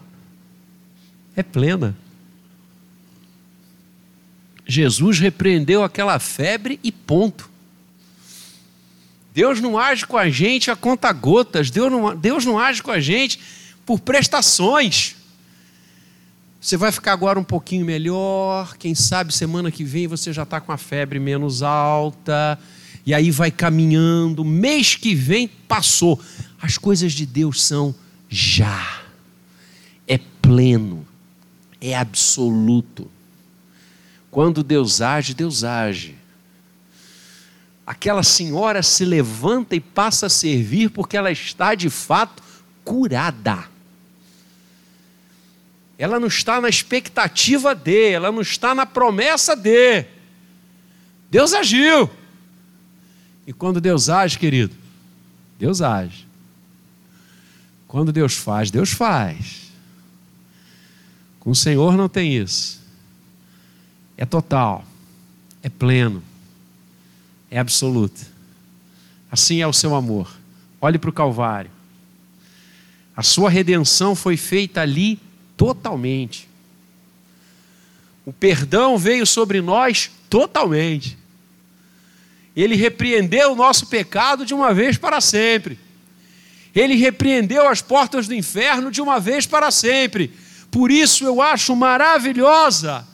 é 1.34 1.42
plena. 1.42 1.96
Jesus 4.66 5.18
repreendeu 5.18 5.82
aquela 5.82 6.18
febre 6.18 6.78
e 6.84 6.92
ponto. 6.92 7.50
Deus 9.34 9.60
não 9.60 9.78
age 9.78 10.06
com 10.06 10.18
a 10.18 10.28
gente 10.28 10.70
a 10.70 10.76
conta 10.76 11.10
gotas, 11.10 11.70
Deus 11.70 11.90
não, 11.90 12.14
Deus 12.14 12.44
não 12.44 12.58
age 12.58 12.82
com 12.82 12.90
a 12.90 13.00
gente 13.00 13.40
por 13.86 13.98
prestações. 13.98 15.16
Você 16.62 16.76
vai 16.76 16.92
ficar 16.92 17.12
agora 17.12 17.40
um 17.40 17.44
pouquinho 17.44 17.84
melhor, 17.84 18.76
quem 18.76 18.94
sabe 18.94 19.34
semana 19.34 19.68
que 19.68 19.82
vem 19.82 20.06
você 20.06 20.32
já 20.32 20.44
está 20.44 20.60
com 20.60 20.70
a 20.70 20.76
febre 20.76 21.18
menos 21.18 21.60
alta, 21.60 22.56
e 23.04 23.12
aí 23.12 23.32
vai 23.32 23.50
caminhando. 23.50 24.44
Mês 24.44 24.94
que 24.94 25.12
vem 25.12 25.48
passou. 25.48 26.20
As 26.60 26.78
coisas 26.78 27.14
de 27.14 27.26
Deus 27.26 27.60
são 27.60 27.92
já, 28.28 29.02
é 30.06 30.20
pleno, 30.40 31.04
é 31.80 31.96
absoluto. 31.96 33.10
Quando 34.30 34.62
Deus 34.62 35.00
age, 35.00 35.34
Deus 35.34 35.64
age. 35.64 36.14
Aquela 37.84 38.22
senhora 38.22 38.84
se 38.84 39.04
levanta 39.04 39.74
e 39.74 39.80
passa 39.80 40.26
a 40.26 40.30
servir 40.30 40.90
porque 40.90 41.16
ela 41.16 41.32
está 41.32 41.74
de 41.74 41.90
fato 41.90 42.40
curada 42.84 43.71
ela 46.02 46.18
não 46.18 46.26
está 46.26 46.60
na 46.60 46.68
expectativa 46.68 47.76
de, 47.76 48.08
ela 48.08 48.32
não 48.32 48.40
está 48.40 48.74
na 48.74 48.84
promessa 48.84 49.54
de. 49.54 50.04
Deus 51.30 51.54
agiu. 51.54 52.10
E 53.46 53.52
quando 53.52 53.80
Deus 53.80 54.08
age, 54.08 54.36
querido, 54.36 54.74
Deus 55.60 55.80
age. 55.80 56.26
Quando 57.86 58.10
Deus 58.10 58.34
faz, 58.34 58.68
Deus 58.68 58.90
faz. 58.90 59.70
Com 61.38 61.52
o 61.52 61.54
Senhor 61.54 61.96
não 61.96 62.08
tem 62.08 62.36
isso. 62.36 62.80
é 64.16 64.26
total, 64.26 64.84
é 65.62 65.68
pleno, 65.68 66.20
é 67.48 67.60
absoluto. 67.60 68.26
Assim 69.30 69.60
é 69.60 69.68
o 69.68 69.72
seu 69.72 69.94
amor. 69.94 70.28
Olhe 70.80 70.98
para 70.98 71.10
o 71.10 71.12
Calvário. 71.12 71.70
A 73.16 73.22
sua 73.22 73.48
redenção 73.48 74.16
foi 74.16 74.36
feita 74.36 74.80
ali 74.80 75.20
totalmente. 75.56 76.48
O 78.24 78.32
perdão 78.32 78.96
veio 78.96 79.26
sobre 79.26 79.60
nós 79.60 80.10
totalmente. 80.30 81.18
Ele 82.54 82.76
repreendeu 82.76 83.52
o 83.52 83.56
nosso 83.56 83.86
pecado 83.86 84.44
de 84.44 84.54
uma 84.54 84.72
vez 84.72 84.96
para 84.96 85.20
sempre. 85.20 85.78
Ele 86.74 86.94
repreendeu 86.94 87.68
as 87.68 87.82
portas 87.82 88.28
do 88.28 88.34
inferno 88.34 88.90
de 88.90 89.00
uma 89.00 89.18
vez 89.18 89.46
para 89.46 89.70
sempre. 89.70 90.32
Por 90.70 90.90
isso 90.90 91.24
eu 91.24 91.42
acho 91.42 91.74
maravilhosa 91.74 93.06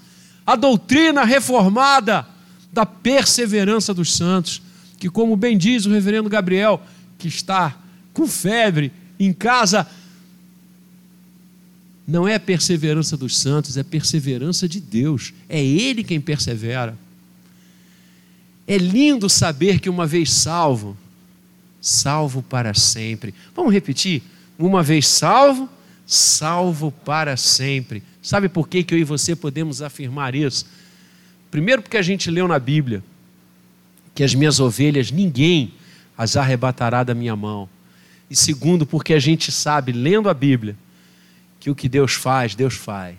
a 0.46 0.56
doutrina 0.56 1.24
reformada 1.24 2.26
da 2.72 2.86
perseverança 2.86 3.92
dos 3.92 4.14
santos, 4.14 4.62
que, 4.98 5.10
como 5.10 5.36
bem 5.36 5.58
diz 5.58 5.84
o 5.84 5.90
reverendo 5.90 6.28
Gabriel, 6.28 6.80
que 7.18 7.28
está 7.28 7.76
com 8.12 8.26
febre 8.26 8.92
em 9.18 9.32
casa, 9.32 9.86
não 12.08 12.26
é 12.26 12.38
perseverança 12.38 13.18
dos 13.18 13.36
santos, 13.36 13.76
é 13.76 13.82
perseverança 13.82 14.66
de 14.66 14.80
Deus. 14.80 15.34
É 15.46 15.62
Ele 15.62 16.02
quem 16.02 16.18
persevera. 16.18 16.96
É 18.66 18.78
lindo 18.78 19.28
saber 19.28 19.78
que 19.78 19.90
uma 19.90 20.06
vez 20.06 20.32
salvo, 20.32 20.96
salvo 21.82 22.40
para 22.40 22.72
sempre. 22.72 23.34
Vamos 23.54 23.74
repetir? 23.74 24.22
Uma 24.58 24.82
vez 24.82 25.06
salvo, 25.06 25.68
salvo 26.06 26.90
para 26.90 27.36
sempre. 27.36 28.02
Sabe 28.22 28.48
por 28.48 28.66
que, 28.66 28.82
que 28.82 28.94
eu 28.94 28.98
e 28.98 29.04
você 29.04 29.36
podemos 29.36 29.82
afirmar 29.82 30.34
isso? 30.34 30.64
Primeiro, 31.50 31.82
porque 31.82 31.98
a 31.98 32.02
gente 32.02 32.30
leu 32.30 32.48
na 32.48 32.58
Bíblia 32.58 33.04
que 34.14 34.24
as 34.24 34.34
minhas 34.34 34.60
ovelhas 34.60 35.10
ninguém 35.10 35.74
as 36.16 36.38
arrebatará 36.38 37.04
da 37.04 37.14
minha 37.14 37.36
mão. 37.36 37.68
E 38.30 38.34
segundo, 38.34 38.86
porque 38.86 39.12
a 39.12 39.20
gente 39.20 39.52
sabe, 39.52 39.92
lendo 39.92 40.28
a 40.30 40.34
Bíblia, 40.34 40.74
que 41.60 41.70
o 41.70 41.74
que 41.74 41.88
Deus 41.88 42.14
faz, 42.14 42.54
Deus 42.54 42.74
faz. 42.74 43.16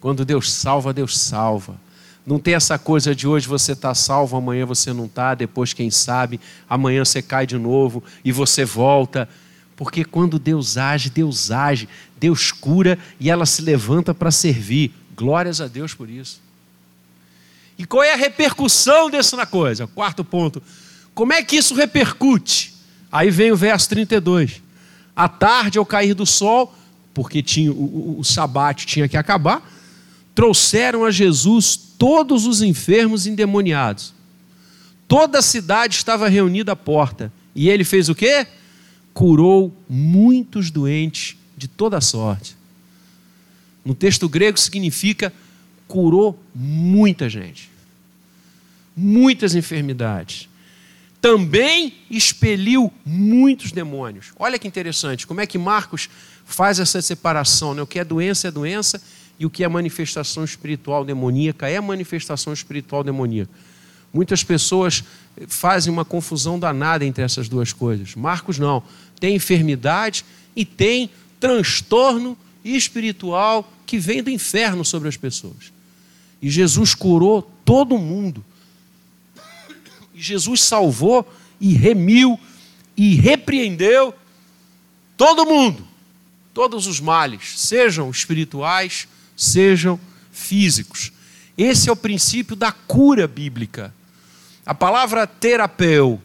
Quando 0.00 0.24
Deus 0.24 0.52
salva, 0.52 0.92
Deus 0.92 1.18
salva. 1.18 1.80
Não 2.26 2.38
tem 2.38 2.54
essa 2.54 2.78
coisa 2.78 3.14
de 3.14 3.26
hoje 3.26 3.46
você 3.46 3.72
está 3.72 3.94
salvo, 3.94 4.36
amanhã 4.36 4.64
você 4.64 4.92
não 4.92 5.04
está, 5.04 5.34
depois, 5.34 5.74
quem 5.74 5.90
sabe, 5.90 6.40
amanhã 6.68 7.04
você 7.04 7.20
cai 7.20 7.46
de 7.46 7.58
novo 7.58 8.02
e 8.24 8.32
você 8.32 8.64
volta. 8.64 9.28
Porque 9.76 10.04
quando 10.04 10.38
Deus 10.38 10.78
age, 10.78 11.10
Deus 11.10 11.50
age, 11.50 11.88
Deus 12.18 12.50
cura 12.52 12.98
e 13.20 13.28
ela 13.28 13.44
se 13.44 13.60
levanta 13.60 14.14
para 14.14 14.30
servir. 14.30 14.94
Glórias 15.14 15.60
a 15.60 15.66
Deus 15.66 15.92
por 15.92 16.08
isso. 16.08 16.40
E 17.76 17.84
qual 17.84 18.02
é 18.02 18.12
a 18.12 18.16
repercussão 18.16 19.10
disso 19.10 19.36
na 19.36 19.44
coisa? 19.44 19.86
Quarto 19.86 20.24
ponto. 20.24 20.62
Como 21.14 21.32
é 21.32 21.42
que 21.42 21.56
isso 21.56 21.74
repercute? 21.74 22.74
Aí 23.10 23.30
vem 23.30 23.52
o 23.52 23.56
verso 23.56 23.88
32. 23.90 24.62
À 25.14 25.28
tarde, 25.28 25.78
ao 25.78 25.86
cair 25.86 26.14
do 26.14 26.24
sol, 26.24 26.74
porque 27.14 27.42
tinha, 27.42 27.70
o, 27.72 28.18
o, 28.18 28.24
sabate 28.24 28.84
tinha 28.84 29.08
que 29.08 29.16
acabar, 29.16 29.72
trouxeram 30.34 31.04
a 31.04 31.10
Jesus 31.12 31.76
todos 31.96 32.44
os 32.44 32.60
enfermos 32.60 33.26
endemoniados. 33.26 34.12
Toda 35.06 35.38
a 35.38 35.42
cidade 35.42 35.94
estava 35.94 36.28
reunida 36.28 36.72
à 36.72 36.76
porta. 36.76 37.32
E 37.54 37.68
ele 37.68 37.84
fez 37.84 38.08
o 38.08 38.14
quê? 38.14 38.46
Curou 39.12 39.72
muitos 39.88 40.70
doentes 40.70 41.36
de 41.56 41.68
toda 41.68 42.00
sorte. 42.00 42.56
No 43.84 43.94
texto 43.94 44.28
grego 44.28 44.58
significa 44.58 45.32
curou 45.86 46.42
muita 46.52 47.28
gente. 47.28 47.70
Muitas 48.96 49.54
enfermidades. 49.54 50.48
Também 51.20 51.94
expeliu 52.10 52.92
muitos 53.04 53.72
demônios. 53.72 54.32
Olha 54.36 54.58
que 54.58 54.68
interessante, 54.68 55.26
como 55.26 55.40
é 55.40 55.46
que 55.46 55.58
Marcos 55.58 56.08
faz 56.44 56.78
essa 56.78 57.00
separação, 57.00 57.74
né? 57.74 57.82
O 57.82 57.86
que 57.86 57.98
é 57.98 58.04
doença 58.04 58.48
é 58.48 58.50
doença 58.50 59.00
e 59.38 59.46
o 59.46 59.50
que 59.50 59.64
é 59.64 59.68
manifestação 59.68 60.44
espiritual 60.44 61.04
demoníaca 61.04 61.68
é 61.68 61.80
manifestação 61.80 62.52
espiritual 62.52 63.02
demoníaca. 63.02 63.50
Muitas 64.12 64.44
pessoas 64.44 65.02
fazem 65.48 65.92
uma 65.92 66.04
confusão 66.04 66.58
danada 66.58 67.04
entre 67.04 67.24
essas 67.24 67.48
duas 67.48 67.72
coisas. 67.72 68.14
Marcos 68.14 68.58
não. 68.58 68.82
Tem 69.18 69.34
enfermidade 69.34 70.24
e 70.54 70.64
tem 70.64 71.10
transtorno 71.40 72.38
espiritual 72.64 73.68
que 73.84 73.98
vem 73.98 74.22
do 74.22 74.30
inferno 74.30 74.84
sobre 74.84 75.08
as 75.08 75.16
pessoas. 75.16 75.72
E 76.40 76.48
Jesus 76.48 76.94
curou 76.94 77.50
todo 77.64 77.98
mundo. 77.98 78.44
E 80.14 80.22
Jesus 80.22 80.62
salvou 80.62 81.28
e 81.60 81.72
remiu 81.72 82.38
e 82.96 83.16
repreendeu 83.16 84.14
todo 85.16 85.44
mundo 85.44 85.93
todos 86.54 86.86
os 86.86 87.00
males, 87.00 87.54
sejam 87.56 88.08
espirituais, 88.08 89.08
sejam 89.36 89.98
físicos. 90.32 91.12
Esse 91.58 91.88
é 91.88 91.92
o 91.92 91.96
princípio 91.96 92.54
da 92.54 92.70
cura 92.70 93.26
bíblica. 93.26 93.92
A 94.64 94.72
palavra 94.72 95.26
terapeu, 95.26 96.22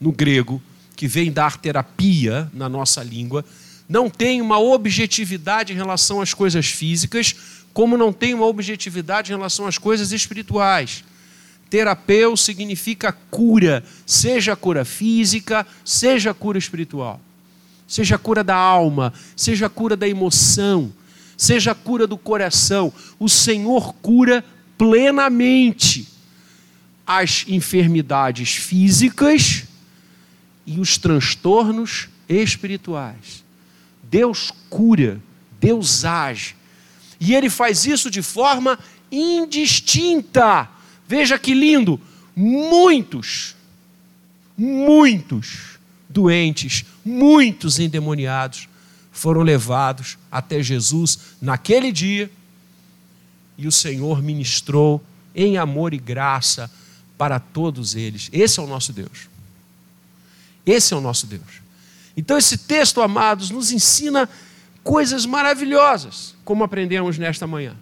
no 0.00 0.10
grego, 0.10 0.60
que 0.96 1.06
vem 1.06 1.30
dar 1.30 1.56
terapia 1.56 2.50
na 2.52 2.68
nossa 2.68 3.02
língua, 3.04 3.44
não 3.88 4.10
tem 4.10 4.42
uma 4.42 4.58
objetividade 4.58 5.72
em 5.72 5.76
relação 5.76 6.20
às 6.20 6.34
coisas 6.34 6.66
físicas, 6.66 7.34
como 7.72 7.96
não 7.96 8.12
tem 8.12 8.34
uma 8.34 8.46
objetividade 8.46 9.30
em 9.30 9.36
relação 9.36 9.66
às 9.66 9.78
coisas 9.78 10.10
espirituais. 10.10 11.04
Terapeu 11.70 12.36
significa 12.36 13.12
cura, 13.30 13.84
seja 14.04 14.56
cura 14.56 14.84
física, 14.84 15.66
seja 15.84 16.34
cura 16.34 16.58
espiritual 16.58 17.20
seja 17.88 18.16
a 18.16 18.18
cura 18.18 18.44
da 18.44 18.54
alma, 18.54 19.12
seja 19.34 19.66
a 19.66 19.70
cura 19.70 19.96
da 19.96 20.06
emoção, 20.06 20.92
seja 21.36 21.72
a 21.72 21.74
cura 21.74 22.06
do 22.06 22.18
coração. 22.18 22.92
O 23.18 23.28
Senhor 23.28 23.94
cura 23.94 24.44
plenamente 24.76 26.06
as 27.06 27.46
enfermidades 27.48 28.50
físicas 28.54 29.64
e 30.66 30.78
os 30.78 30.98
transtornos 30.98 32.08
espirituais. 32.28 33.42
Deus 34.02 34.52
cura, 34.68 35.18
Deus 35.58 36.04
age. 36.04 36.54
E 37.18 37.34
ele 37.34 37.48
faz 37.48 37.86
isso 37.86 38.10
de 38.10 38.20
forma 38.20 38.78
indistinta. 39.10 40.68
Veja 41.06 41.38
que 41.38 41.54
lindo! 41.54 41.98
Muitos, 42.36 43.56
muitos 44.56 45.78
doentes, 46.08 46.84
muitos 47.08 47.78
endemoniados, 47.78 48.68
foram 49.10 49.42
levados 49.42 50.16
até 50.30 50.62
Jesus 50.62 51.18
naquele 51.40 51.90
dia 51.90 52.30
e 53.56 53.66
o 53.66 53.72
Senhor 53.72 54.22
ministrou 54.22 55.02
em 55.34 55.58
amor 55.58 55.92
e 55.92 55.98
graça 55.98 56.70
para 57.18 57.40
todos 57.40 57.96
eles. 57.96 58.30
Esse 58.32 58.60
é 58.60 58.62
o 58.62 58.66
nosso 58.66 58.92
Deus. 58.92 59.28
Esse 60.64 60.94
é 60.94 60.96
o 60.96 61.00
nosso 61.00 61.26
Deus. 61.26 61.42
Então, 62.16 62.38
esse 62.38 62.58
texto, 62.58 63.02
amados, 63.02 63.50
nos 63.50 63.72
ensina 63.72 64.28
coisas 64.84 65.26
maravilhosas, 65.26 66.34
como 66.44 66.62
aprendemos 66.62 67.18
nesta 67.18 67.46
manhã. 67.46 67.76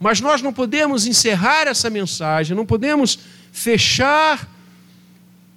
Mas 0.00 0.20
nós 0.20 0.42
não 0.42 0.52
podemos 0.52 1.06
encerrar 1.06 1.66
essa 1.66 1.88
mensagem, 1.90 2.56
não 2.56 2.66
podemos 2.66 3.18
fechar 3.52 4.48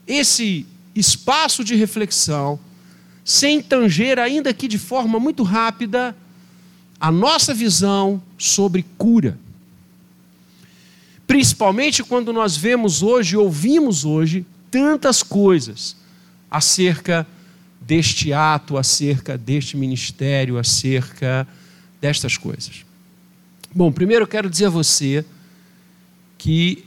esse 0.05 0.65
espaço 0.99 1.63
de 1.63 1.75
reflexão, 1.75 2.59
sem 3.23 3.61
tanger, 3.61 4.19
ainda 4.19 4.53
que 4.53 4.67
de 4.67 4.77
forma 4.77 5.19
muito 5.19 5.43
rápida, 5.43 6.15
a 6.99 7.11
nossa 7.11 7.53
visão 7.53 8.21
sobre 8.37 8.85
cura. 8.97 9.37
Principalmente 11.27 12.03
quando 12.03 12.31
nós 12.31 12.55
vemos 12.55 13.03
hoje, 13.03 13.35
ouvimos 13.35 14.05
hoje, 14.05 14.45
tantas 14.71 15.21
coisas 15.21 15.95
acerca 16.49 17.27
deste 17.81 18.31
ato, 18.33 18.77
acerca 18.77 19.37
deste 19.37 19.75
ministério, 19.75 20.57
acerca 20.57 21.47
destas 22.01 22.37
coisas. 22.37 22.85
Bom, 23.73 23.91
primeiro 23.91 24.23
eu 24.23 24.27
quero 24.27 24.49
dizer 24.49 24.65
a 24.65 24.69
você 24.69 25.25
que 26.37 26.85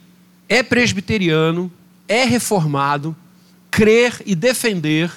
é 0.49 0.63
presbiteriano, 0.63 1.71
é 2.09 2.25
reformado, 2.25 3.15
crer 3.81 4.21
e 4.27 4.35
defender 4.35 5.11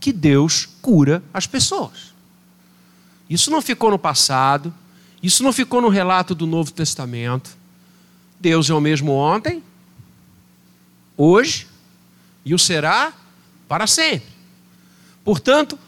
que 0.00 0.12
Deus 0.12 0.68
cura 0.82 1.22
as 1.32 1.46
pessoas. 1.46 2.12
Isso 3.30 3.48
não 3.48 3.62
ficou 3.62 3.92
no 3.92 3.98
passado, 3.98 4.74
isso 5.22 5.44
não 5.44 5.52
ficou 5.52 5.80
no 5.80 5.88
relato 5.88 6.34
do 6.34 6.44
Novo 6.44 6.72
Testamento. 6.72 7.56
Deus 8.40 8.68
é 8.68 8.74
o 8.74 8.80
mesmo 8.80 9.12
ontem, 9.12 9.62
hoje 11.16 11.68
e 12.44 12.52
o 12.54 12.58
será 12.58 13.12
para 13.68 13.86
sempre. 13.86 14.30
Portanto, 15.22 15.78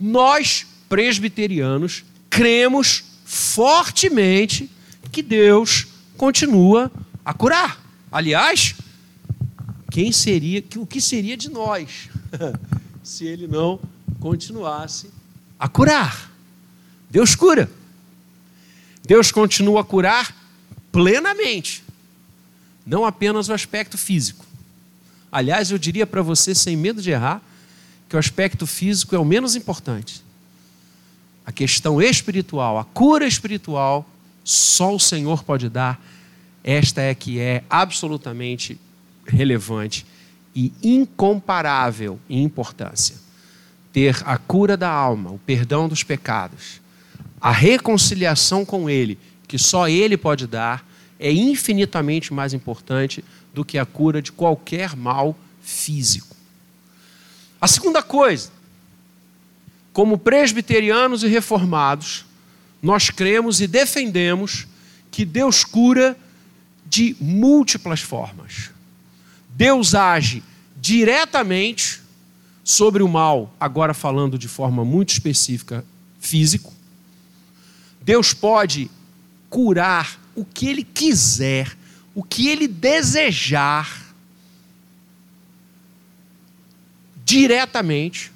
nós 0.00 0.66
presbiterianos 0.88 2.04
cremos 2.28 3.04
fortemente 3.24 4.68
que 5.12 5.22
Deus 5.22 5.86
continua 6.16 6.90
a 7.24 7.32
curar. 7.32 7.80
Aliás, 8.10 8.74
quem 9.96 10.12
seria, 10.12 10.62
o 10.76 10.86
que 10.86 11.00
seria 11.00 11.38
de 11.38 11.48
nós 11.48 12.10
se 13.02 13.24
ele 13.24 13.46
não 13.46 13.80
continuasse 14.20 15.08
a 15.58 15.68
curar? 15.68 16.30
Deus 17.08 17.34
cura. 17.34 17.70
Deus 19.06 19.32
continua 19.32 19.80
a 19.80 19.84
curar 19.84 20.36
plenamente, 20.92 21.82
não 22.84 23.06
apenas 23.06 23.48
o 23.48 23.54
aspecto 23.54 23.96
físico. 23.96 24.44
Aliás, 25.32 25.70
eu 25.70 25.78
diria 25.78 26.06
para 26.06 26.20
você, 26.20 26.54
sem 26.54 26.76
medo 26.76 27.00
de 27.00 27.12
errar, 27.12 27.40
que 28.06 28.16
o 28.16 28.18
aspecto 28.18 28.66
físico 28.66 29.14
é 29.14 29.18
o 29.18 29.24
menos 29.24 29.56
importante. 29.56 30.22
A 31.46 31.50
questão 31.50 32.02
espiritual, 32.02 32.76
a 32.78 32.84
cura 32.84 33.26
espiritual, 33.26 34.06
só 34.44 34.94
o 34.94 35.00
Senhor 35.00 35.42
pode 35.42 35.70
dar. 35.70 35.98
Esta 36.62 37.00
é 37.00 37.14
que 37.14 37.40
é 37.40 37.64
absolutamente 37.70 38.78
relevante 39.26 40.06
e 40.54 40.72
incomparável 40.82 42.18
em 42.28 42.42
importância. 42.42 43.16
Ter 43.92 44.22
a 44.24 44.36
cura 44.38 44.76
da 44.76 44.90
alma, 44.90 45.30
o 45.30 45.38
perdão 45.38 45.88
dos 45.88 46.02
pecados, 46.02 46.80
a 47.40 47.50
reconciliação 47.50 48.64
com 48.64 48.88
Ele, 48.88 49.18
que 49.46 49.58
só 49.58 49.88
Ele 49.88 50.16
pode 50.16 50.46
dar, 50.46 50.86
é 51.18 51.32
infinitamente 51.32 52.32
mais 52.32 52.52
importante 52.52 53.24
do 53.54 53.64
que 53.64 53.78
a 53.78 53.86
cura 53.86 54.20
de 54.20 54.32
qualquer 54.32 54.96
mal 54.96 55.36
físico. 55.62 56.36
A 57.60 57.66
segunda 57.66 58.02
coisa, 58.02 58.50
como 59.92 60.18
presbiterianos 60.18 61.22
e 61.22 61.28
reformados, 61.28 62.26
nós 62.82 63.08
cremos 63.08 63.60
e 63.60 63.66
defendemos 63.66 64.66
que 65.10 65.24
Deus 65.24 65.64
cura 65.64 66.16
de 66.84 67.16
múltiplas 67.18 68.00
formas. 68.00 68.70
Deus 69.56 69.94
age 69.94 70.42
diretamente 70.76 72.02
sobre 72.62 73.02
o 73.02 73.08
mal, 73.08 73.54
agora 73.58 73.94
falando 73.94 74.38
de 74.38 74.48
forma 74.48 74.84
muito 74.84 75.08
específica, 75.14 75.82
físico. 76.20 76.74
Deus 78.02 78.34
pode 78.34 78.90
curar 79.48 80.20
o 80.34 80.44
que 80.44 80.68
Ele 80.68 80.84
quiser, 80.84 81.74
o 82.14 82.22
que 82.22 82.48
Ele 82.48 82.68
desejar, 82.68 84.14
diretamente. 87.24 88.30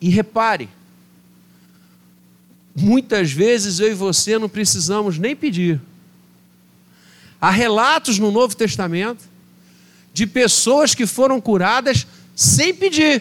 E 0.00 0.08
repare, 0.08 0.68
muitas 2.76 3.32
vezes 3.32 3.80
eu 3.80 3.90
e 3.90 3.94
você 3.94 4.38
não 4.38 4.48
precisamos 4.48 5.18
nem 5.18 5.34
pedir. 5.34 5.80
Há 7.40 7.50
relatos 7.50 8.20
no 8.20 8.30
Novo 8.30 8.54
Testamento 8.54 9.33
de 10.14 10.28
pessoas 10.28 10.94
que 10.94 11.06
foram 11.06 11.40
curadas 11.40 12.06
sem 12.36 12.72
pedir, 12.72 13.20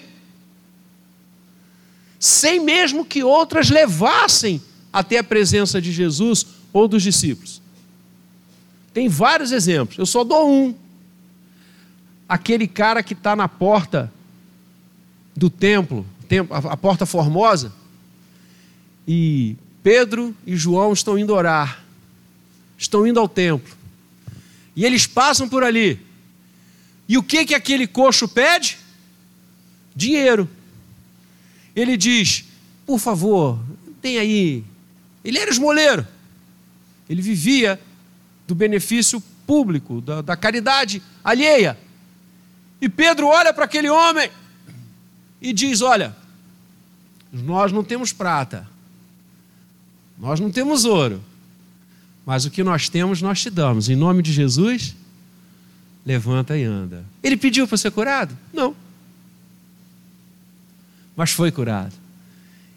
sem 2.19 2.59
mesmo 2.59 3.03
que 3.03 3.23
outras 3.23 3.71
levassem 3.71 4.61
até 4.93 5.17
a 5.17 5.23
presença 5.23 5.81
de 5.81 5.91
Jesus 5.91 6.45
ou 6.71 6.87
dos 6.87 7.01
discípulos. 7.01 7.59
Tem 8.93 9.09
vários 9.09 9.51
exemplos, 9.51 9.97
eu 9.97 10.05
só 10.05 10.23
dou 10.23 10.49
um. 10.49 10.75
Aquele 12.29 12.67
cara 12.67 13.01
que 13.01 13.13
está 13.13 13.35
na 13.35 13.49
porta 13.49 14.13
do 15.35 15.49
templo, 15.49 16.05
a 16.69 16.77
porta 16.77 17.07
formosa, 17.07 17.73
e 19.07 19.55
Pedro 19.81 20.35
e 20.45 20.55
João 20.55 20.93
estão 20.93 21.17
indo 21.17 21.33
orar, 21.33 21.83
estão 22.77 23.05
indo 23.05 23.19
ao 23.19 23.27
templo, 23.27 23.75
e 24.75 24.85
eles 24.85 25.07
passam 25.07 25.49
por 25.49 25.63
ali. 25.63 26.12
E 27.13 27.17
o 27.17 27.21
que 27.21 27.45
que 27.45 27.53
aquele 27.53 27.85
coxo 27.85 28.27
pede? 28.27 28.79
Dinheiro. 29.95 30.49
Ele 31.75 31.95
diz: 31.95 32.43
Por 32.87 32.97
favor, 32.97 33.59
tem 34.01 34.17
aí. 34.17 34.63
Ele 35.23 35.37
era 35.37 35.51
esmoleiro. 35.51 36.07
Ele 37.07 37.21
vivia 37.21 37.79
do 38.47 38.55
benefício 38.55 39.21
público, 39.45 40.01
da, 40.01 40.23
da 40.23 40.35
caridade 40.35 41.03
alheia. 41.23 41.77
E 42.81 42.89
Pedro 42.89 43.27
olha 43.27 43.53
para 43.53 43.65
aquele 43.65 43.91
homem 43.91 44.31
e 45.39 45.53
diz: 45.53 45.81
Olha, 45.81 46.15
nós 47.31 47.71
não 47.71 47.83
temos 47.83 48.11
prata, 48.11 48.67
nós 50.17 50.39
não 50.39 50.49
temos 50.49 50.83
ouro, 50.83 51.23
mas 52.25 52.43
o 52.43 52.49
que 52.49 52.63
nós 52.63 52.89
temos 52.89 53.21
nós 53.21 53.39
te 53.39 53.51
damos. 53.51 53.87
Em 53.87 53.95
nome 53.95 54.23
de 54.23 54.33
Jesus, 54.33 54.95
levanta 56.05 56.57
e 56.57 56.63
anda. 56.63 57.05
Ele 57.21 57.37
pediu 57.37 57.67
para 57.67 57.77
ser 57.77 57.91
curado? 57.91 58.37
Não. 58.53 58.75
Mas 61.15 61.31
foi 61.31 61.51
curado. 61.51 61.93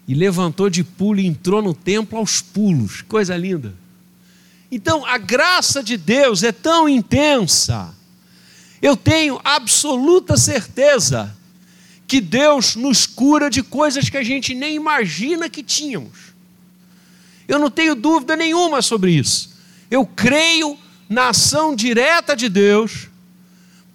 E 0.07 0.13
levantou 0.13 0.69
de 0.69 0.83
pulo 0.83 1.19
e 1.19 1.25
entrou 1.25 1.61
no 1.61 1.73
templo 1.73 2.17
aos 2.17 2.41
pulos. 2.41 3.01
Coisa 3.01 3.35
linda. 3.35 3.73
Então, 4.71 5.05
a 5.05 5.17
graça 5.17 5.83
de 5.83 5.97
Deus 5.97 6.43
é 6.43 6.51
tão 6.51 6.87
intensa. 6.87 7.93
Eu 8.81 8.95
tenho 8.95 9.39
absoluta 9.43 10.37
certeza 10.37 11.35
que 12.07 12.21
Deus 12.21 12.75
nos 12.75 13.05
cura 13.05 13.49
de 13.49 13.61
coisas 13.61 14.09
que 14.09 14.17
a 14.17 14.23
gente 14.23 14.53
nem 14.53 14.75
imagina 14.75 15.49
que 15.49 15.61
tínhamos. 15.61 16.27
Eu 17.47 17.59
não 17.59 17.69
tenho 17.69 17.95
dúvida 17.95 18.35
nenhuma 18.35 18.81
sobre 18.81 19.11
isso. 19.11 19.57
Eu 19.89 20.05
creio 20.05 20.77
na 21.09 21.29
ação 21.29 21.75
direta 21.75 22.35
de 22.35 22.49
Deus 22.49 23.07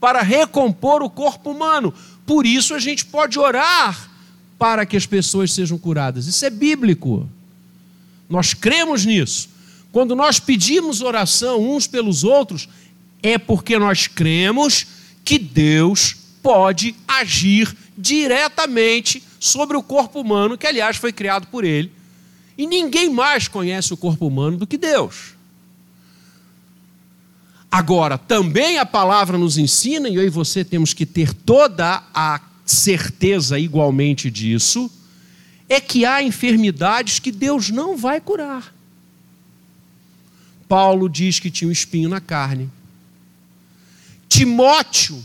para 0.03 0.21
recompor 0.21 1.01
o 1.01 1.09
corpo 1.09 1.53
humano. 1.53 1.95
Por 2.27 2.45
isso 2.45 2.75
a 2.75 2.81
gente 2.81 3.05
pode 3.05 3.39
orar 3.39 4.11
para 4.59 4.85
que 4.85 4.97
as 4.97 5.07
pessoas 5.07 5.53
sejam 5.53 5.79
curadas. 5.79 6.27
Isso 6.27 6.45
é 6.45 6.51
bíblico. 6.51 7.29
Nós 8.29 8.53
cremos 8.53 9.07
nisso. 9.07 9.49
Quando 9.93 10.17
nós 10.17 10.41
pedimos 10.41 11.03
oração 11.03 11.61
uns 11.71 11.87
pelos 11.87 12.25
outros, 12.25 12.69
é 13.23 13.39
porque 13.39 13.79
nós 13.79 14.09
cremos 14.09 14.89
que 15.25 15.39
Deus 15.39 16.17
pode 16.43 16.97
agir 17.07 17.73
diretamente 17.97 19.23
sobre 19.39 19.77
o 19.77 19.85
corpo 19.85 20.21
humano, 20.21 20.59
que 20.59 20.67
aliás 20.67 20.97
foi 20.97 21.13
criado 21.13 21.47
por 21.47 21.63
Ele. 21.63 21.93
E 22.59 22.67
ninguém 22.67 23.09
mais 23.09 23.47
conhece 23.47 23.95
o 23.95 23.97
corpo 23.97 24.27
humano 24.27 24.57
do 24.57 24.67
que 24.67 24.77
Deus. 24.77 25.32
Agora, 27.73 28.19
também 28.19 28.77
a 28.77 28.85
palavra 28.85 29.39
nos 29.39 29.57
ensina, 29.57 30.07
e 30.07 30.15
eu 30.15 30.27
e 30.27 30.29
você 30.29 30.63
temos 30.63 30.93
que 30.93 31.07
ter 31.07 31.33
toda 31.33 32.03
a 32.13 32.39
certeza 32.67 33.59
igualmente 33.59 34.31
disso, 34.31 34.91
é 35.71 35.81
que 35.81 36.05
há 36.05 36.23
enfermidades 36.23 37.19
que 37.19 37.33
Deus 37.33 37.71
não 37.71 37.97
vai 37.97 38.21
curar. 38.21 38.75
Paulo 40.69 41.09
diz 41.09 41.41
que 41.41 41.51
tinha 41.51 41.67
um 41.67 41.73
espinho 41.73 42.11
na 42.11 42.21
carne. 42.21 42.69
Timóteo 44.29 45.25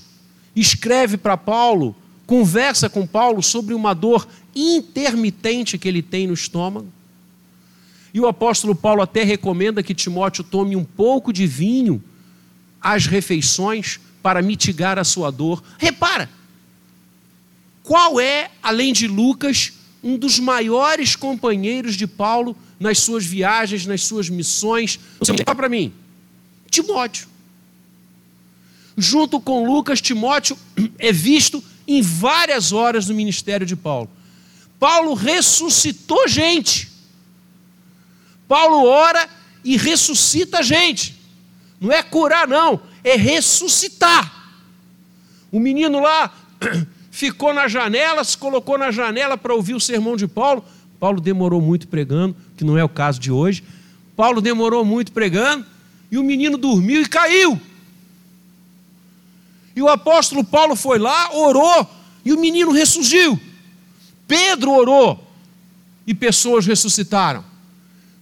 escreve 0.56 1.18
para 1.18 1.36
Paulo, 1.36 1.94
conversa 2.26 2.90
com 2.90 3.06
Paulo 3.06 3.44
sobre 3.44 3.74
uma 3.74 3.94
dor 3.94 4.26
intermitente 4.56 5.78
que 5.78 5.88
ele 5.88 6.02
tem 6.02 6.28
no 6.28 6.34
estômago. 6.34 6.88
E 8.14 8.22
o 8.22 8.28
apóstolo 8.28 8.74
Paulo 8.74 9.02
até 9.02 9.24
recomenda 9.24 9.84
que 9.84 9.94
Timóteo 9.94 10.46
tome 10.46 10.78
um 10.78 10.86
pouco 10.86 11.34
de 11.34 11.46
vinho 11.46 12.02
as 12.82 13.06
refeições 13.06 14.00
para 14.22 14.42
mitigar 14.42 15.00
a 15.00 15.04
sua 15.04 15.32
dor. 15.32 15.64
Repara, 15.78 16.30
qual 17.84 18.20
é, 18.20 18.52
além 18.62 18.92
de 18.92 19.08
Lucas, 19.08 19.74
um 20.04 20.18
dos 20.18 20.40
maiores 20.40 21.16
companheiros 21.16 21.96
de 21.96 22.06
Paulo 22.06 22.56
nas 22.80 23.00
suas 23.00 23.26
viagens, 23.26 23.86
nas 23.86 24.04
suas 24.04 24.30
missões? 24.30 25.00
Fala 25.46 25.56
para 25.56 25.70
mim, 25.70 25.94
Timóteo. 26.70 27.28
Junto 28.98 29.40
com 29.40 29.66
Lucas, 29.66 30.02
Timóteo 30.02 30.58
é 30.98 31.12
visto 31.12 31.64
em 31.88 32.02
várias 32.02 32.72
horas 32.72 33.06
do 33.06 33.14
ministério 33.14 33.66
de 33.66 33.76
Paulo. 33.76 34.10
Paulo 34.80 35.14
ressuscitou 35.14 36.28
gente. 36.28 36.90
Paulo 38.48 38.86
ora 38.86 39.30
e 39.64 39.78
ressuscita 39.78 40.62
gente. 40.64 41.17
Não 41.80 41.92
é 41.92 42.02
curar, 42.02 42.48
não, 42.48 42.80
é 43.04 43.16
ressuscitar. 43.16 44.34
O 45.52 45.60
menino 45.60 46.02
lá 46.02 46.34
ficou 47.12 47.54
na 47.54 47.68
janela, 47.68 48.24
se 48.24 48.38
colocou 48.38 48.78
na 48.78 48.92
janela 48.92 49.38
para 49.38 49.54
ouvir 49.54 49.74
o 49.74 49.80
sermão 49.80 50.18
de 50.18 50.28
Paulo. 50.28 50.64
Paulo 51.00 51.22
demorou 51.22 51.62
muito 51.62 51.88
pregando, 51.88 52.36
que 52.56 52.64
não 52.64 52.78
é 52.78 52.84
o 52.84 52.90
caso 52.90 53.20
de 53.20 53.32
hoje. 53.32 53.64
Paulo 54.16 54.42
demorou 54.42 54.84
muito 54.84 55.12
pregando 55.12 55.66
e 56.12 56.18
o 56.18 56.24
menino 56.24 56.58
dormiu 56.58 57.02
e 57.02 57.06
caiu. 57.06 57.62
E 59.76 59.82
o 59.82 59.88
apóstolo 59.88 60.44
Paulo 60.44 60.76
foi 60.76 60.98
lá, 60.98 61.32
orou 61.36 61.88
e 62.26 62.34
o 62.34 62.40
menino 62.40 62.72
ressurgiu. 62.72 63.40
Pedro 64.28 64.72
orou 64.72 65.24
e 66.06 66.16
pessoas 66.16 66.66
ressuscitaram. 66.66 67.44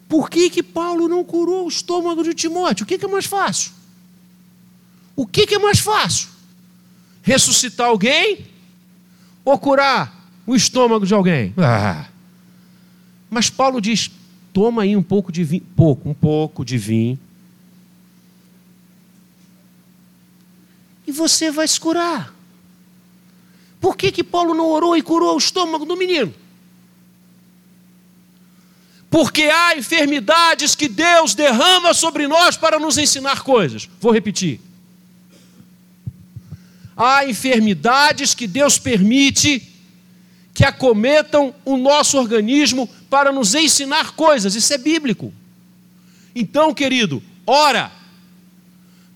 Por 0.08 0.30
que, 0.30 0.49
que 0.49 0.62
Paulo 0.62 1.08
não 1.08 1.24
curou 1.24 1.66
o 1.66 1.70
estômago 1.70 2.24
de 2.24 2.34
Timóteo? 2.34 2.84
O 2.84 2.88
que, 2.88 2.97
que 2.97 3.06
é 3.06 3.08
mais 3.08 3.26
fácil? 3.26 3.72
O 5.16 5.26
que, 5.26 5.47
que 5.47 5.56
é 5.56 5.60
mais 5.60 5.80
fácil? 5.80 6.30
Ressuscitar 7.24 7.88
alguém 7.88 8.45
ou 9.43 9.58
curar 9.58 10.30
o 10.45 10.56
estômago 10.56 11.06
de 11.06 11.14
alguém? 11.14 11.53
Ah. 11.58 12.08
Mas 13.30 13.49
Paulo 13.49 13.82
diz: 13.82 14.12
toma 14.53 14.84
aí 14.84 14.95
um 14.95 15.03
pouco 15.03 15.32
de 15.32 15.43
vinho, 15.43 15.64
pouco, 15.76 16.10
um 16.10 16.14
pouco 16.14 16.64
de 16.64 16.78
vinho, 16.78 17.20
e 21.08 21.12
você 21.12 21.51
vai 21.51 21.68
se 21.68 21.80
curar. 21.80 22.34
Por 23.80 23.95
que, 23.95 24.12
que 24.12 24.24
Paulo 24.24 24.53
não 24.53 24.68
orou 24.70 24.97
e 24.97 25.01
curou 25.01 25.36
o 25.36 25.38
estômago 25.38 25.86
do 25.86 25.95
menino? 25.95 26.34
Porque 29.16 29.43
há 29.43 29.78
enfermidades 29.78 30.76
que 30.76 30.89
Deus 30.89 31.34
derrama 31.34 31.93
sobre 31.93 32.28
nós 32.28 32.57
para 32.57 32.78
nos 32.78 32.97
ensinar 32.97 33.43
coisas. 33.43 33.88
Vou 34.01 34.11
repetir. 34.11 34.59
Há 36.97 37.26
enfermidades 37.26 38.34
que 38.34 38.45
Deus 38.45 38.78
permite 38.78 39.72
que 40.53 40.66
acometam 40.66 41.55
o 41.63 41.78
nosso 41.78 42.18
organismo 42.18 42.89
para 43.09 43.32
nos 43.32 43.55
ensinar 43.55 44.18
coisas. 44.18 44.53
Isso 44.53 44.74
é 44.74 44.78
bíblico. 44.78 45.34
Então, 46.36 46.74
querido, 46.74 47.24
ora. 47.47 47.93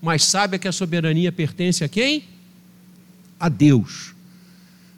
Mas 0.00 0.24
saiba 0.24 0.56
que 0.56 0.66
a 0.66 0.72
soberania 0.72 1.30
pertence 1.30 1.84
a 1.84 1.88
quem? 1.90 2.24
A 3.38 3.50
Deus. 3.50 4.14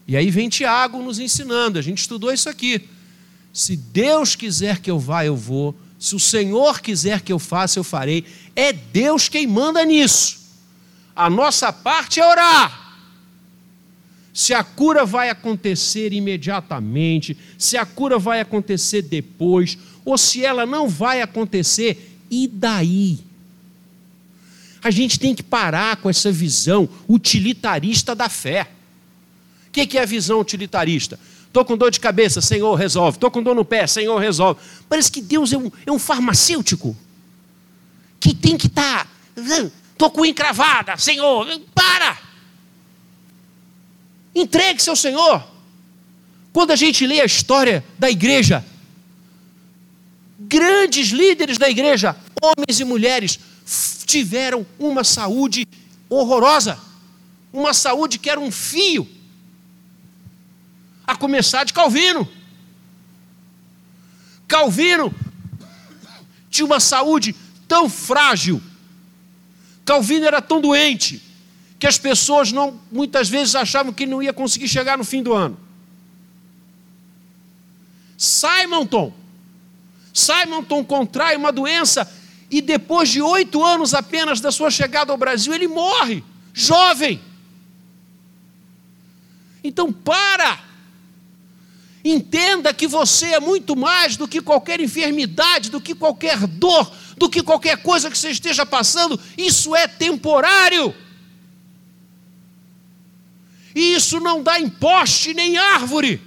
E 0.06 0.16
aí 0.16 0.30
vem 0.30 0.48
Tiago 0.48 1.02
nos 1.02 1.18
ensinando, 1.18 1.76
a 1.76 1.82
gente 1.82 1.98
estudou 1.98 2.32
isso 2.32 2.48
aqui. 2.48 2.88
Se 3.52 3.76
Deus 3.76 4.34
quiser 4.34 4.80
que 4.80 4.90
eu 4.90 4.98
vá, 4.98 5.24
eu 5.24 5.36
vou. 5.36 5.74
Se 5.98 6.16
o 6.16 6.20
Senhor 6.20 6.80
quiser 6.80 7.20
que 7.20 7.32
eu 7.32 7.38
faça, 7.38 7.78
eu 7.78 7.84
farei. 7.84 8.24
É 8.56 8.72
Deus 8.72 9.28
quem 9.28 9.46
manda 9.46 9.84
nisso. 9.84 10.40
A 11.14 11.28
nossa 11.28 11.72
parte 11.72 12.18
é 12.18 12.26
orar. 12.26 12.96
Se 14.32 14.54
a 14.54 14.64
cura 14.64 15.04
vai 15.04 15.28
acontecer 15.28 16.12
imediatamente, 16.12 17.36
se 17.58 17.76
a 17.76 17.84
cura 17.84 18.18
vai 18.18 18.40
acontecer 18.40 19.02
depois, 19.02 19.76
ou 20.04 20.16
se 20.16 20.42
ela 20.42 20.64
não 20.64 20.88
vai 20.88 21.20
acontecer, 21.20 22.18
e 22.30 22.48
daí? 22.48 23.18
A 24.82 24.90
gente 24.90 25.20
tem 25.20 25.34
que 25.34 25.42
parar 25.42 25.96
com 25.96 26.08
essa 26.08 26.32
visão 26.32 26.88
utilitarista 27.06 28.14
da 28.14 28.28
fé. 28.28 28.68
O 29.68 29.70
que 29.70 29.98
é 29.98 30.02
a 30.02 30.06
visão 30.06 30.40
utilitarista? 30.40 31.20
Estou 31.52 31.66
com 31.66 31.76
dor 31.76 31.90
de 31.90 32.00
cabeça, 32.00 32.40
Senhor, 32.40 32.74
resolve. 32.76 33.18
Estou 33.18 33.30
com 33.30 33.42
dor 33.42 33.54
no 33.54 33.62
pé, 33.62 33.86
Senhor, 33.86 34.18
resolve. 34.18 34.58
Parece 34.88 35.12
que 35.12 35.20
Deus 35.20 35.52
é 35.52 35.58
um, 35.58 35.70
é 35.84 35.92
um 35.92 35.98
farmacêutico 35.98 36.96
que 38.18 38.34
tem 38.34 38.56
que 38.56 38.68
estar. 38.68 39.04
Tá, 39.04 39.70
Estou 39.92 40.10
com 40.10 40.24
encravada, 40.24 40.96
Senhor, 40.96 41.46
para! 41.74 42.18
Entregue-se 44.34 44.88
ao 44.88 44.96
Senhor. 44.96 45.46
Quando 46.54 46.70
a 46.70 46.76
gente 46.76 47.06
lê 47.06 47.20
a 47.20 47.26
história 47.26 47.84
da 47.98 48.10
igreja, 48.10 48.64
grandes 50.38 51.08
líderes 51.08 51.58
da 51.58 51.68
igreja, 51.68 52.16
homens 52.42 52.80
e 52.80 52.84
mulheres, 52.84 53.38
tiveram 54.06 54.66
uma 54.78 55.04
saúde 55.04 55.68
horrorosa, 56.08 56.78
uma 57.52 57.74
saúde 57.74 58.18
que 58.18 58.30
era 58.30 58.40
um 58.40 58.50
fio, 58.50 59.06
a 61.06 61.16
começar 61.16 61.64
de 61.64 61.72
Calvino. 61.72 62.28
Calvino 64.46 65.14
tinha 66.50 66.66
uma 66.66 66.80
saúde 66.80 67.34
tão 67.66 67.88
frágil, 67.88 68.62
Calvino 69.84 70.26
era 70.26 70.40
tão 70.40 70.60
doente, 70.60 71.22
que 71.78 71.86
as 71.86 71.98
pessoas 71.98 72.52
não, 72.52 72.80
muitas 72.92 73.28
vezes 73.28 73.54
achavam 73.54 73.92
que 73.92 74.06
não 74.06 74.22
ia 74.22 74.32
conseguir 74.32 74.68
chegar 74.68 74.96
no 74.96 75.04
fim 75.04 75.22
do 75.22 75.32
ano. 75.32 75.58
Simonton. 78.16 79.12
Simonton 80.14 80.84
contrai 80.84 81.36
uma 81.36 81.50
doença 81.50 82.08
e 82.50 82.60
depois 82.60 83.08
de 83.08 83.20
oito 83.20 83.64
anos 83.64 83.94
apenas 83.94 84.40
da 84.40 84.52
sua 84.52 84.70
chegada 84.70 85.10
ao 85.10 85.18
Brasil, 85.18 85.52
ele 85.52 85.66
morre, 85.66 86.22
jovem. 86.52 87.20
Então, 89.64 89.92
para! 89.92 90.71
Entenda 92.04 92.74
que 92.74 92.88
você 92.88 93.26
é 93.26 93.40
muito 93.40 93.76
mais 93.76 94.16
do 94.16 94.26
que 94.26 94.40
qualquer 94.40 94.80
enfermidade, 94.80 95.70
do 95.70 95.80
que 95.80 95.94
qualquer 95.94 96.46
dor, 96.46 96.92
do 97.16 97.30
que 97.30 97.42
qualquer 97.42 97.76
coisa 97.82 98.10
que 98.10 98.18
você 98.18 98.30
esteja 98.30 98.66
passando, 98.66 99.18
isso 99.38 99.74
é 99.76 99.86
temporário. 99.86 100.92
E 103.74 103.94
isso 103.94 104.18
não 104.18 104.42
dá 104.42 104.58
em 104.58 104.68
poste 104.68 105.32
nem 105.32 105.56
árvore. 105.56 106.20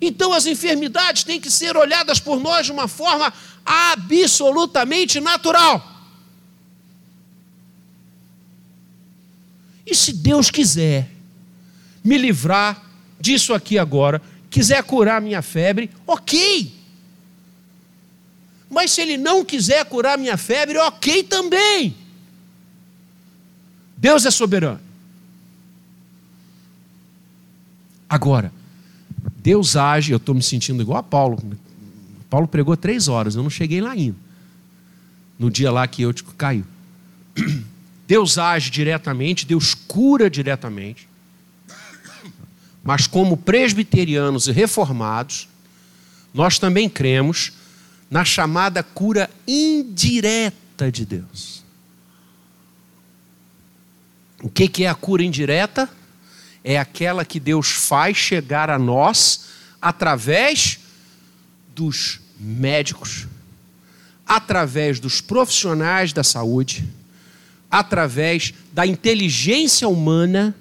Então 0.00 0.32
as 0.32 0.46
enfermidades 0.46 1.24
têm 1.24 1.40
que 1.40 1.50
ser 1.50 1.76
olhadas 1.76 2.20
por 2.20 2.38
nós 2.38 2.66
de 2.66 2.72
uma 2.72 2.86
forma 2.86 3.32
absolutamente 3.66 5.20
natural. 5.20 5.96
E 9.84 9.94
se 9.96 10.12
Deus 10.12 10.50
quiser 10.50 11.10
me 12.04 12.16
livrar 12.16 12.87
disso 13.20 13.52
aqui 13.54 13.78
agora, 13.78 14.22
quiser 14.50 14.82
curar 14.82 15.20
minha 15.20 15.42
febre, 15.42 15.90
ok. 16.06 16.72
Mas 18.70 18.92
se 18.92 19.00
Ele 19.00 19.16
não 19.16 19.44
quiser 19.44 19.84
curar 19.84 20.18
minha 20.18 20.36
febre, 20.36 20.78
ok 20.78 21.22
também. 21.24 21.94
Deus 23.96 24.24
é 24.24 24.30
soberano. 24.30 24.80
Agora, 28.08 28.52
Deus 29.36 29.76
age, 29.76 30.12
eu 30.12 30.16
estou 30.16 30.34
me 30.34 30.42
sentindo 30.42 30.80
igual 30.80 30.98
a 30.98 31.02
Paulo. 31.02 31.38
Paulo 32.30 32.46
pregou 32.46 32.76
três 32.76 33.08
horas, 33.08 33.34
eu 33.34 33.42
não 33.42 33.50
cheguei 33.50 33.80
lá 33.80 33.92
ainda. 33.92 34.16
No 35.38 35.50
dia 35.50 35.70
lá 35.70 35.86
que 35.86 36.02
eu 36.02 36.12
te 36.12 36.24
caiu. 36.24 36.64
Deus 38.06 38.38
age 38.38 38.70
diretamente, 38.70 39.46
Deus 39.46 39.74
cura 39.74 40.30
diretamente. 40.30 41.08
Mas 42.82 43.06
como 43.06 43.36
presbiterianos 43.36 44.46
e 44.46 44.52
reformados, 44.52 45.48
nós 46.32 46.58
também 46.58 46.88
cremos 46.88 47.52
na 48.10 48.24
chamada 48.24 48.82
cura 48.82 49.28
indireta 49.46 50.90
de 50.90 51.04
Deus. 51.04 51.64
O 54.42 54.48
que 54.48 54.84
é 54.84 54.88
a 54.88 54.94
cura 54.94 55.22
indireta? 55.22 55.90
é 56.64 56.78
aquela 56.78 57.24
que 57.24 57.40
Deus 57.40 57.70
faz 57.70 58.16
chegar 58.16 58.68
a 58.68 58.78
nós 58.78 59.46
através 59.80 60.78
dos 61.74 62.20
médicos, 62.38 63.26
através 64.26 65.00
dos 65.00 65.20
profissionais 65.20 66.12
da 66.12 66.24
saúde, 66.24 66.86
através 67.70 68.52
da 68.72 68.86
inteligência 68.86 69.88
humana 69.88 70.54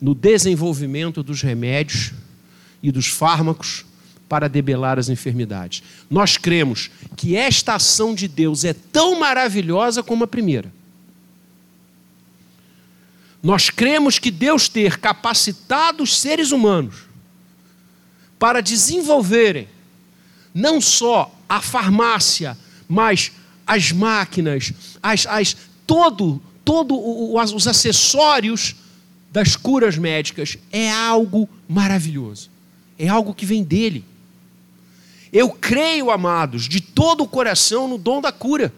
no 0.00 0.14
desenvolvimento 0.14 1.22
dos 1.22 1.42
remédios 1.42 2.12
e 2.82 2.90
dos 2.90 3.06
fármacos 3.06 3.84
para 4.28 4.48
debelar 4.48 4.98
as 4.98 5.08
enfermidades. 5.08 5.82
Nós 6.08 6.36
cremos 6.36 6.90
que 7.16 7.36
esta 7.36 7.74
ação 7.74 8.14
de 8.14 8.28
Deus 8.28 8.64
é 8.64 8.72
tão 8.72 9.18
maravilhosa 9.18 10.02
como 10.02 10.24
a 10.24 10.28
primeira. 10.28 10.72
Nós 13.42 13.70
cremos 13.70 14.18
que 14.18 14.30
Deus 14.30 14.68
ter 14.68 14.98
capacitado 14.98 16.02
os 16.02 16.16
seres 16.18 16.52
humanos 16.52 16.94
para 18.38 18.60
desenvolverem 18.60 19.68
não 20.54 20.80
só 20.80 21.34
a 21.48 21.60
farmácia, 21.60 22.56
mas 22.88 23.32
as 23.66 23.92
máquinas, 23.92 24.72
as, 25.02 25.26
as, 25.26 25.56
todo, 25.86 26.42
todo 26.64 26.94
os 27.34 27.66
acessórios 27.66 28.76
das 29.30 29.56
curas 29.56 29.96
médicas 29.96 30.58
é 30.72 30.90
algo 30.90 31.48
maravilhoso. 31.68 32.50
É 32.98 33.08
algo 33.08 33.34
que 33.34 33.46
vem 33.46 33.62
dele. 33.62 34.04
Eu 35.32 35.50
creio, 35.50 36.10
amados, 36.10 36.68
de 36.68 36.80
todo 36.80 37.22
o 37.22 37.28
coração 37.28 37.86
no 37.86 37.96
dom 37.96 38.20
da 38.20 38.32
cura 38.32 38.72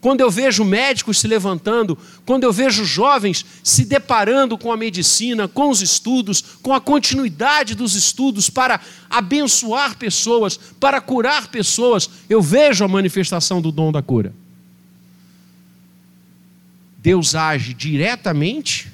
quando 0.00 0.22
eu 0.22 0.30
vejo 0.30 0.64
médicos 0.64 1.18
se 1.18 1.28
levantando, 1.28 1.96
quando 2.24 2.44
eu 2.44 2.52
vejo 2.52 2.84
jovens 2.84 3.44
se 3.62 3.84
deparando 3.84 4.56
com 4.56 4.72
a 4.72 4.76
medicina, 4.76 5.46
com 5.46 5.68
os 5.68 5.82
estudos, 5.82 6.42
com 6.62 6.72
a 6.72 6.80
continuidade 6.80 7.74
dos 7.74 7.94
estudos 7.94 8.48
para 8.48 8.80
abençoar 9.10 9.96
pessoas, 9.98 10.56
para 10.56 11.00
curar 11.00 11.48
pessoas, 11.48 12.08
eu 12.28 12.40
vejo 12.40 12.82
a 12.82 12.88
manifestação 12.88 13.60
do 13.60 13.70
dom 13.70 13.92
da 13.92 14.00
cura. 14.00 14.32
Deus 16.96 17.34
age 17.34 17.74
diretamente 17.74 18.90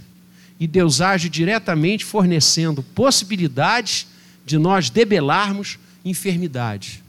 e 0.58 0.66
Deus 0.66 1.00
age 1.00 1.28
diretamente 1.28 2.04
fornecendo 2.04 2.82
possibilidades 2.82 4.06
de 4.44 4.58
nós 4.58 4.88
debelarmos 4.88 5.78
enfermidades. 6.04 7.00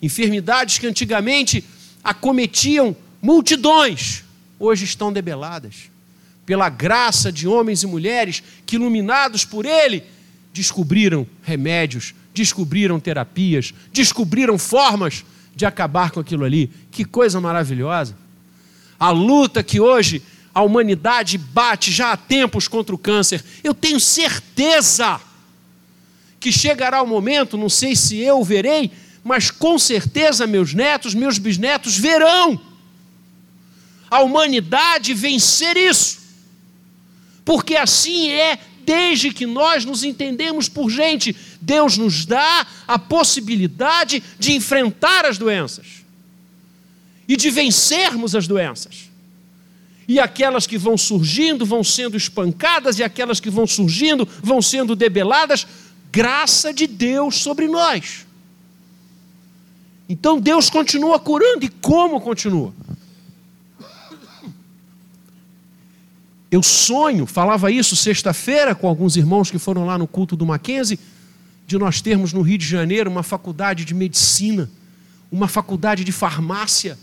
Enfermidades 0.00 0.78
que 0.78 0.86
antigamente 0.86 1.64
acometiam 2.02 2.94
multidões, 3.20 4.24
hoje 4.58 4.84
estão 4.84 5.12
debeladas. 5.12 5.90
Pela 6.44 6.68
graça 6.68 7.30
de 7.30 7.46
homens 7.46 7.82
e 7.82 7.86
mulheres 7.86 8.42
que, 8.66 8.74
iluminados 8.74 9.44
por 9.44 9.64
Ele, 9.64 10.02
descobriram 10.52 11.26
remédios, 11.42 12.14
descobriram 12.34 12.98
terapias, 12.98 13.72
descobriram 13.92 14.58
formas 14.58 15.24
de 15.54 15.64
acabar 15.64 16.10
com 16.10 16.20
aquilo 16.20 16.44
ali. 16.44 16.70
Que 16.90 17.04
coisa 17.04 17.40
maravilhosa! 17.40 18.16
A 18.98 19.10
luta 19.10 19.62
que 19.62 19.80
hoje 19.80 20.22
a 20.54 20.62
humanidade 20.62 21.38
bate 21.38 21.90
já 21.90 22.12
há 22.12 22.16
tempos 22.16 22.68
contra 22.68 22.94
o 22.94 22.98
câncer, 22.98 23.44
eu 23.64 23.72
tenho 23.72 23.98
certeza 23.98 25.20
que 26.38 26.52
chegará 26.52 27.02
o 27.02 27.06
momento, 27.06 27.56
não 27.56 27.68
sei 27.68 27.94
se 27.94 28.18
eu 28.18 28.42
verei, 28.42 28.90
mas 29.22 29.50
com 29.50 29.78
certeza 29.78 30.46
meus 30.46 30.74
netos, 30.74 31.14
meus 31.14 31.38
bisnetos 31.38 31.96
verão 31.96 32.60
a 34.12 34.20
humanidade 34.20 35.14
vencer 35.14 35.74
isso. 35.74 36.20
Porque 37.46 37.74
assim 37.76 38.28
é 38.28 38.58
desde 38.84 39.32
que 39.32 39.46
nós 39.46 39.86
nos 39.86 40.04
entendemos 40.04 40.68
por 40.68 40.90
gente. 40.90 41.34
Deus 41.62 41.96
nos 41.96 42.26
dá 42.26 42.66
a 42.86 42.98
possibilidade 42.98 44.22
de 44.38 44.52
enfrentar 44.52 45.24
as 45.24 45.38
doenças 45.38 46.04
e 47.26 47.38
de 47.38 47.48
vencermos 47.48 48.34
as 48.34 48.46
doenças. 48.46 49.10
E 50.12 50.20
aquelas 50.20 50.66
que 50.66 50.76
vão 50.76 50.98
surgindo 50.98 51.64
vão 51.64 51.82
sendo 51.82 52.18
espancadas, 52.18 52.98
e 52.98 53.02
aquelas 53.02 53.40
que 53.40 53.48
vão 53.48 53.66
surgindo 53.66 54.28
vão 54.42 54.60
sendo 54.60 54.94
debeladas, 54.94 55.66
graça 56.12 56.70
de 56.70 56.86
Deus 56.86 57.36
sobre 57.36 57.66
nós. 57.66 58.26
Então 60.06 60.38
Deus 60.38 60.68
continua 60.68 61.18
curando, 61.18 61.64
e 61.64 61.70
como 61.70 62.20
continua? 62.20 62.74
Eu 66.50 66.62
sonho, 66.62 67.24
falava 67.24 67.70
isso 67.70 67.96
sexta-feira 67.96 68.74
com 68.74 68.86
alguns 68.86 69.16
irmãos 69.16 69.50
que 69.50 69.58
foram 69.58 69.86
lá 69.86 69.96
no 69.96 70.06
culto 70.06 70.36
do 70.36 70.44
Mackenzie, 70.44 71.00
de 71.66 71.78
nós 71.78 72.02
termos 72.02 72.34
no 72.34 72.42
Rio 72.42 72.58
de 72.58 72.66
Janeiro 72.66 73.10
uma 73.10 73.22
faculdade 73.22 73.82
de 73.86 73.94
medicina, 73.94 74.70
uma 75.30 75.48
faculdade 75.48 76.04
de 76.04 76.12
farmácia, 76.12 76.98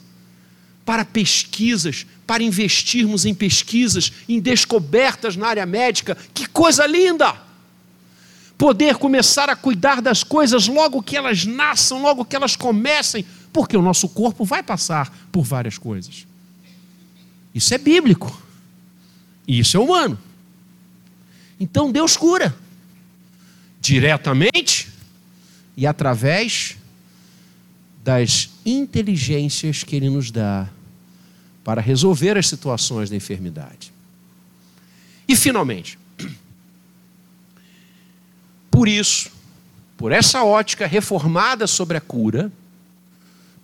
para 0.89 1.05
pesquisas, 1.05 2.03
para 2.25 2.41
investirmos 2.41 3.23
em 3.23 3.31
pesquisas, 3.31 4.11
em 4.27 4.39
descobertas 4.39 5.35
na 5.35 5.45
área 5.45 5.63
médica. 5.63 6.17
Que 6.33 6.47
coisa 6.47 6.87
linda! 6.87 7.35
Poder 8.57 8.95
começar 8.95 9.51
a 9.51 9.55
cuidar 9.55 10.01
das 10.01 10.23
coisas 10.23 10.67
logo 10.67 11.03
que 11.03 11.15
elas 11.15 11.45
nasçam, 11.45 12.01
logo 12.01 12.25
que 12.25 12.35
elas 12.35 12.55
comecem, 12.55 13.23
porque 13.53 13.77
o 13.77 13.83
nosso 13.83 14.09
corpo 14.09 14.43
vai 14.43 14.63
passar 14.63 15.15
por 15.31 15.43
várias 15.43 15.77
coisas. 15.77 16.25
Isso 17.53 17.71
é 17.71 17.77
bíblico. 17.77 18.41
E 19.47 19.59
isso 19.59 19.77
é 19.77 19.79
humano. 19.79 20.17
Então 21.59 21.91
Deus 21.91 22.17
cura 22.17 22.57
diretamente 23.79 24.89
e 25.77 25.85
através 25.85 26.77
das 28.03 28.49
inteligências 28.65 29.83
que 29.83 29.95
Ele 29.95 30.09
nos 30.09 30.31
dá 30.31 30.67
para 31.63 31.81
resolver 31.81 32.37
as 32.37 32.47
situações 32.47 33.09
da 33.09 33.15
enfermidade. 33.15 33.91
E, 35.27 35.35
finalmente, 35.35 35.99
por 38.71 38.87
isso, 38.87 39.31
por 39.97 40.11
essa 40.11 40.43
ótica 40.43 40.87
reformada 40.87 41.67
sobre 41.67 41.97
a 41.97 42.01
cura, 42.01 42.51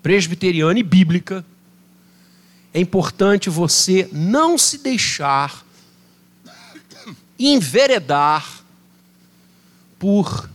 presbiteriana 0.03 0.77
e 0.77 0.83
bíblica, 0.83 1.45
é 2.73 2.79
importante 2.79 3.49
você 3.49 4.09
não 4.11 4.57
se 4.57 4.77
deixar 4.77 5.65
enveredar 7.39 8.63
por 9.97 10.49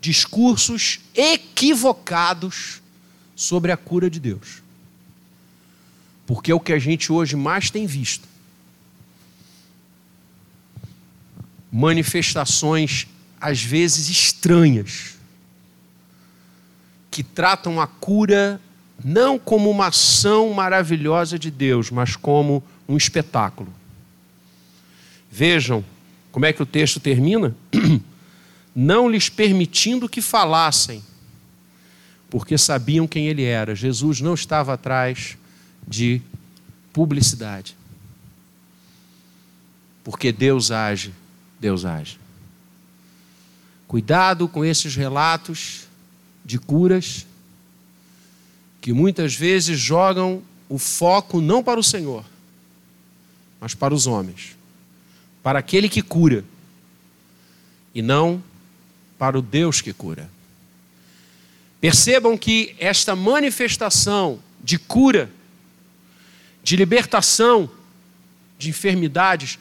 discursos 0.00 1.00
equivocados 1.14 2.82
sobre 3.34 3.72
a 3.72 3.76
cura 3.76 4.10
de 4.10 4.20
Deus. 4.20 4.62
Porque 6.26 6.50
é 6.50 6.54
o 6.54 6.60
que 6.60 6.72
a 6.72 6.78
gente 6.78 7.12
hoje 7.12 7.36
mais 7.36 7.70
tem 7.70 7.86
visto. 7.86 8.26
Manifestações, 11.70 13.06
às 13.40 13.62
vezes 13.62 14.08
estranhas, 14.08 15.18
que 17.10 17.22
tratam 17.22 17.80
a 17.80 17.86
cura 17.86 18.60
não 19.04 19.38
como 19.38 19.70
uma 19.70 19.88
ação 19.88 20.52
maravilhosa 20.52 21.38
de 21.38 21.50
Deus, 21.50 21.90
mas 21.90 22.16
como 22.16 22.62
um 22.88 22.96
espetáculo. 22.96 23.72
Vejam 25.30 25.84
como 26.34 26.46
é 26.46 26.52
que 26.52 26.60
o 26.60 26.66
texto 26.66 26.98
termina? 26.98 27.54
Não 28.74 29.08
lhes 29.08 29.28
permitindo 29.28 30.08
que 30.08 30.20
falassem, 30.20 31.00
porque 32.28 32.58
sabiam 32.58 33.06
quem 33.06 33.28
ele 33.28 33.44
era. 33.44 33.72
Jesus 33.72 34.20
não 34.20 34.34
estava 34.34 34.74
atrás 34.74 35.38
de 35.86 36.20
publicidade. 36.92 37.76
Porque 40.02 40.32
Deus 40.32 40.70
age, 40.70 41.12
Deus 41.58 41.84
age. 41.84 42.18
Cuidado 43.86 44.48
com 44.48 44.64
esses 44.64 44.94
relatos 44.94 45.86
de 46.44 46.58
curas 46.58 47.26
que 48.80 48.92
muitas 48.92 49.34
vezes 49.34 49.78
jogam 49.78 50.42
o 50.68 50.78
foco 50.78 51.40
não 51.40 51.62
para 51.62 51.80
o 51.80 51.84
Senhor, 51.84 52.24
mas 53.60 53.74
para 53.74 53.94
os 53.94 54.06
homens 54.06 54.54
para 55.44 55.58
aquele 55.58 55.90
que 55.90 56.00
cura 56.00 56.42
e 57.94 58.00
não 58.00 58.42
para 59.18 59.38
o 59.38 59.42
Deus 59.42 59.82
que 59.82 59.92
cura. 59.92 60.30
Percebam 61.82 62.36
que 62.38 62.74
esta 62.78 63.14
manifestação 63.14 64.40
de 64.62 64.78
cura, 64.78 65.30
de 66.64 66.76
libertação 66.76 67.70
de 68.58 68.70
enfermidades, 68.70 69.58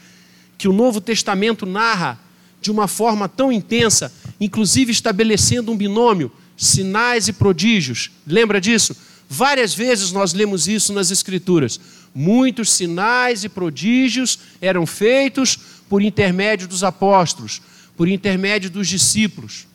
que 0.57 0.67
o 0.67 0.73
Novo 0.73 1.01
Testamento 1.01 1.65
narra 1.65 2.17
de 2.61 2.71
uma 2.71 2.87
forma 2.87 3.27
tão 3.27 3.51
intensa, 3.51 4.11
inclusive 4.39 4.91
estabelecendo 4.91 5.71
um 5.71 5.77
binômio, 5.77 6.31
sinais 6.55 7.27
e 7.27 7.33
prodígios. 7.33 8.09
Lembra 8.25 8.61
disso? 8.61 8.95
Várias 9.29 9.73
vezes 9.73 10.11
nós 10.13 10.33
lemos 10.33 10.67
isso 10.67 10.93
nas 10.93 11.11
Escrituras. 11.11 11.79
Muitos 12.15 12.71
sinais 12.71 13.43
e 13.43 13.49
prodígios 13.49 14.39
eram 14.61 14.85
feitos 14.85 15.57
por 15.89 16.01
intermédio 16.01 16.67
dos 16.67 16.83
apóstolos, 16.83 17.61
por 17.97 18.07
intermédio 18.07 18.69
dos 18.69 18.87
discípulos. 18.87 19.67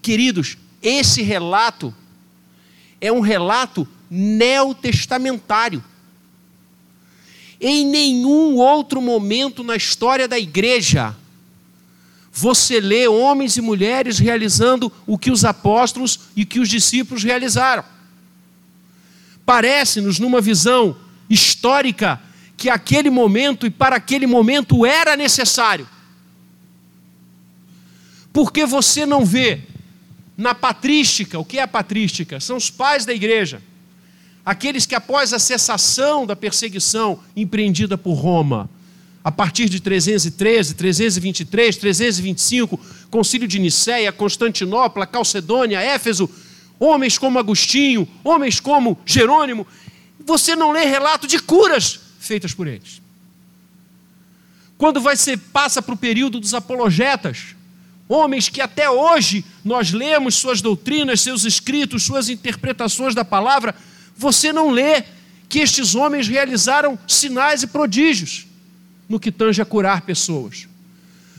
Queridos, 0.00 0.56
esse 0.82 1.20
relato 1.22 1.94
é 3.00 3.12
um 3.12 3.20
relato 3.20 3.86
neotestamentário. 4.10 5.82
Em 7.60 7.86
nenhum 7.86 8.56
outro 8.56 9.00
momento 9.00 9.62
na 9.62 9.76
história 9.76 10.26
da 10.26 10.38
igreja 10.38 11.14
você 12.32 12.80
lê 12.80 13.08
homens 13.08 13.56
e 13.56 13.60
mulheres 13.60 14.18
realizando 14.18 14.92
o 15.06 15.18
que 15.18 15.30
os 15.30 15.44
apóstolos 15.44 16.20
e 16.36 16.44
que 16.44 16.60
os 16.60 16.68
discípulos 16.68 17.24
realizaram. 17.24 17.84
Parece-nos, 19.44 20.18
numa 20.18 20.40
visão 20.40 20.96
histórica, 21.28 22.20
que 22.56 22.70
aquele 22.70 23.10
momento 23.10 23.66
e 23.66 23.70
para 23.70 23.96
aquele 23.96 24.26
momento 24.26 24.86
era 24.86 25.16
necessário. 25.16 25.88
Porque 28.32 28.64
você 28.64 29.04
não 29.04 29.24
vê 29.24 29.60
na 30.36 30.54
patrística, 30.54 31.38
o 31.38 31.44
que 31.44 31.58
é 31.58 31.62
a 31.62 31.68
patrística? 31.68 32.38
São 32.38 32.56
os 32.56 32.70
pais 32.70 33.04
da 33.04 33.12
igreja, 33.12 33.60
aqueles 34.50 34.84
que 34.84 34.96
após 34.96 35.32
a 35.32 35.38
cessação 35.38 36.26
da 36.26 36.34
perseguição 36.34 37.20
empreendida 37.36 37.96
por 37.96 38.14
Roma, 38.14 38.68
a 39.22 39.30
partir 39.30 39.68
de 39.68 39.78
313, 39.78 40.74
323, 40.74 41.76
325, 41.76 42.80
Concílio 43.12 43.46
de 43.46 43.60
Nicéia, 43.60 44.10
Constantinopla, 44.10 45.06
Calcedônia, 45.06 45.78
Éfeso, 45.78 46.28
homens 46.80 47.16
como 47.16 47.38
Agostinho, 47.38 48.08
homens 48.24 48.58
como 48.58 48.98
Jerônimo, 49.06 49.64
você 50.26 50.56
não 50.56 50.72
lê 50.72 50.84
relato 50.84 51.28
de 51.28 51.38
curas 51.38 52.00
feitas 52.18 52.52
por 52.52 52.66
eles. 52.66 53.00
Quando 54.76 55.00
você 55.00 55.36
passa 55.36 55.80
para 55.80 55.94
o 55.94 55.96
período 55.96 56.40
dos 56.40 56.54
apologetas, 56.54 57.54
homens 58.08 58.48
que 58.48 58.60
até 58.60 58.90
hoje 58.90 59.44
nós 59.64 59.92
lemos 59.92 60.34
suas 60.34 60.60
doutrinas, 60.60 61.20
seus 61.20 61.44
escritos, 61.44 62.02
suas 62.02 62.28
interpretações 62.28 63.14
da 63.14 63.24
palavra, 63.24 63.76
você 64.20 64.52
não 64.52 64.68
lê 64.68 65.02
que 65.48 65.60
estes 65.60 65.94
homens 65.94 66.28
realizaram 66.28 66.98
sinais 67.08 67.62
e 67.62 67.66
prodígios 67.66 68.46
no 69.08 69.18
que 69.18 69.32
tange 69.32 69.62
a 69.62 69.64
curar 69.64 70.02
pessoas. 70.02 70.68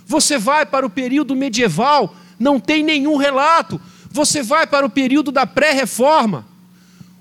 Você 0.03 0.39
vai 0.39 0.65
para 0.65 0.83
o 0.83 0.89
período 0.89 1.35
medieval, 1.35 2.15
não 2.39 2.59
tem 2.59 2.83
nenhum 2.83 3.17
relato. 3.17 3.79
você 4.09 4.41
vai 4.41 4.65
para 4.65 4.83
o 4.83 4.89
período 4.89 5.31
da 5.31 5.45
pré-reforma. 5.45 6.47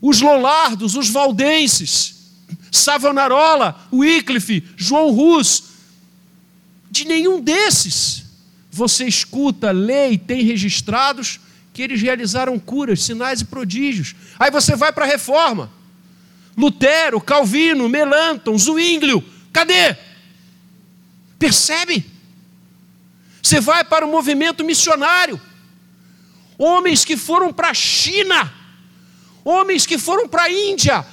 Os 0.01 0.23
Lollardos, 0.23 0.97
os 0.97 1.11
Valdenses, 1.11 2.15
Savonarola, 2.73 3.87
Wycliffe, 3.93 4.65
João 4.79 5.11
Rus. 5.11 5.65
De 6.91 7.05
nenhum 7.05 7.39
desses 7.39 8.25
você 8.73 9.05
escuta, 9.05 9.73
lê 9.73 10.13
e 10.13 10.19
tem 10.19 10.43
registrados 10.43 11.39
que 11.81 11.85
eles 11.85 12.03
realizaram 12.03 12.59
curas, 12.59 13.03
sinais 13.03 13.41
e 13.41 13.45
prodígios. 13.47 14.15
Aí 14.39 14.51
você 14.51 14.77
vai 14.77 14.93
para 14.93 15.07
a 15.07 15.09
reforma. 15.09 15.71
Lutero, 16.55 17.19
Calvino, 17.23 17.89
Melanton, 17.89 18.59
Zwinglio, 18.59 19.25
cadê? 19.51 19.97
Percebe? 21.39 22.05
Você 23.43 23.63
vai 23.63 23.83
para 23.83 24.05
o 24.05 24.11
movimento 24.11 24.63
missionário. 24.63 25.41
Homens 26.59 27.03
que 27.03 27.17
foram 27.17 27.51
para 27.51 27.71
a 27.71 27.75
China, 27.75 28.53
homens 29.43 29.87
que 29.87 29.97
foram 29.97 30.29
para 30.29 30.43
a 30.43 30.53
Índia, 30.53 31.07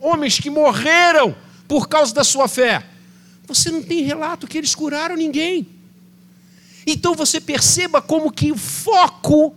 homens 0.00 0.40
que 0.40 0.48
morreram 0.48 1.36
por 1.68 1.86
causa 1.86 2.14
da 2.14 2.24
sua 2.24 2.48
fé. 2.48 2.82
Você 3.46 3.70
não 3.70 3.82
tem 3.82 4.00
relato 4.04 4.46
que 4.46 4.56
eles 4.56 4.74
curaram 4.74 5.16
ninguém. 5.16 5.79
Então 6.92 7.14
você 7.14 7.40
perceba 7.40 8.02
como 8.02 8.32
que 8.32 8.50
o 8.50 8.56
foco 8.56 9.54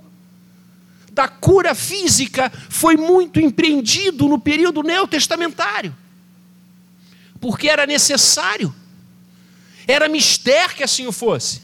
da 1.12 1.28
cura 1.28 1.74
física 1.74 2.52
foi 2.70 2.96
muito 2.96 3.40
empreendido 3.40 4.28
no 4.28 4.40
período 4.40 4.84
neotestamentário. 4.84 5.96
Porque 7.42 7.68
era 7.68 7.88
necessário. 7.88 8.74
Era 9.88 10.08
mistério 10.08 10.76
que 10.76 10.84
assim 10.84 11.08
o 11.08 11.12
fosse. 11.12 11.62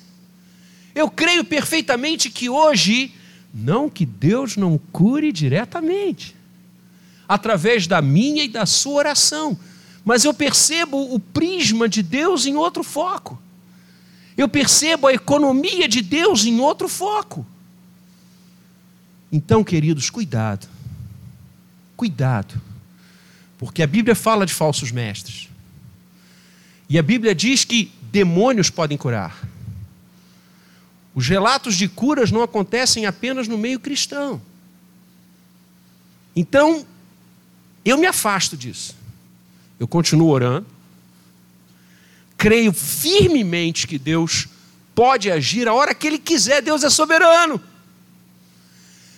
Eu 0.95 1.09
creio 1.09 1.45
perfeitamente 1.45 2.31
que 2.31 2.49
hoje, 2.49 3.13
não 3.53 3.89
que 3.89 4.05
Deus 4.05 4.57
não 4.57 4.77
cure 4.91 5.31
diretamente, 5.31 6.35
através 7.27 7.85
da 7.85 8.01
minha 8.01 8.43
e 8.43 8.47
da 8.47 8.65
sua 8.65 8.95
oração, 8.95 9.57
mas 10.03 10.25
eu 10.25 10.33
percebo 10.33 11.13
o 11.13 11.19
prisma 11.19 11.87
de 11.87 12.01
Deus 12.01 12.47
em 12.47 12.55
outro 12.55 12.83
foco. 12.83 13.39
Eu 14.39 14.47
percebo 14.47 15.05
a 15.07 15.13
economia 15.13 15.85
de 15.85 16.01
Deus 16.01 16.45
em 16.45 16.61
outro 16.61 16.87
foco. 16.87 17.45
Então, 19.29 19.65
queridos, 19.65 20.09
cuidado. 20.09 20.65
Cuidado. 21.97 22.55
Porque 23.57 23.83
a 23.83 23.87
Bíblia 23.87 24.15
fala 24.15 24.45
de 24.45 24.53
falsos 24.53 24.91
mestres. 24.91 25.49
E 26.87 26.97
a 26.97 27.03
Bíblia 27.03 27.35
diz 27.35 27.65
que 27.65 27.91
demônios 28.13 28.69
podem 28.69 28.97
curar. 28.97 29.45
Os 31.13 31.27
relatos 31.27 31.75
de 31.75 31.89
curas 31.89 32.31
não 32.31 32.41
acontecem 32.41 33.05
apenas 33.05 33.45
no 33.45 33.57
meio 33.57 33.77
cristão. 33.77 34.41
Então, 36.33 36.85
eu 37.83 37.97
me 37.97 38.07
afasto 38.07 38.55
disso. 38.55 38.95
Eu 39.77 39.85
continuo 39.85 40.29
orando. 40.29 40.78
Creio 42.39 42.71
firmemente 42.71 43.85
que 43.85 43.99
Deus 43.99 44.47
pode 44.95 45.29
agir 45.29 45.67
a 45.67 45.73
hora 45.73 45.93
que 45.93 46.07
Ele 46.07 46.17
quiser. 46.17 46.61
Deus 46.61 46.85
é 46.85 46.89
soberano. 46.89 47.61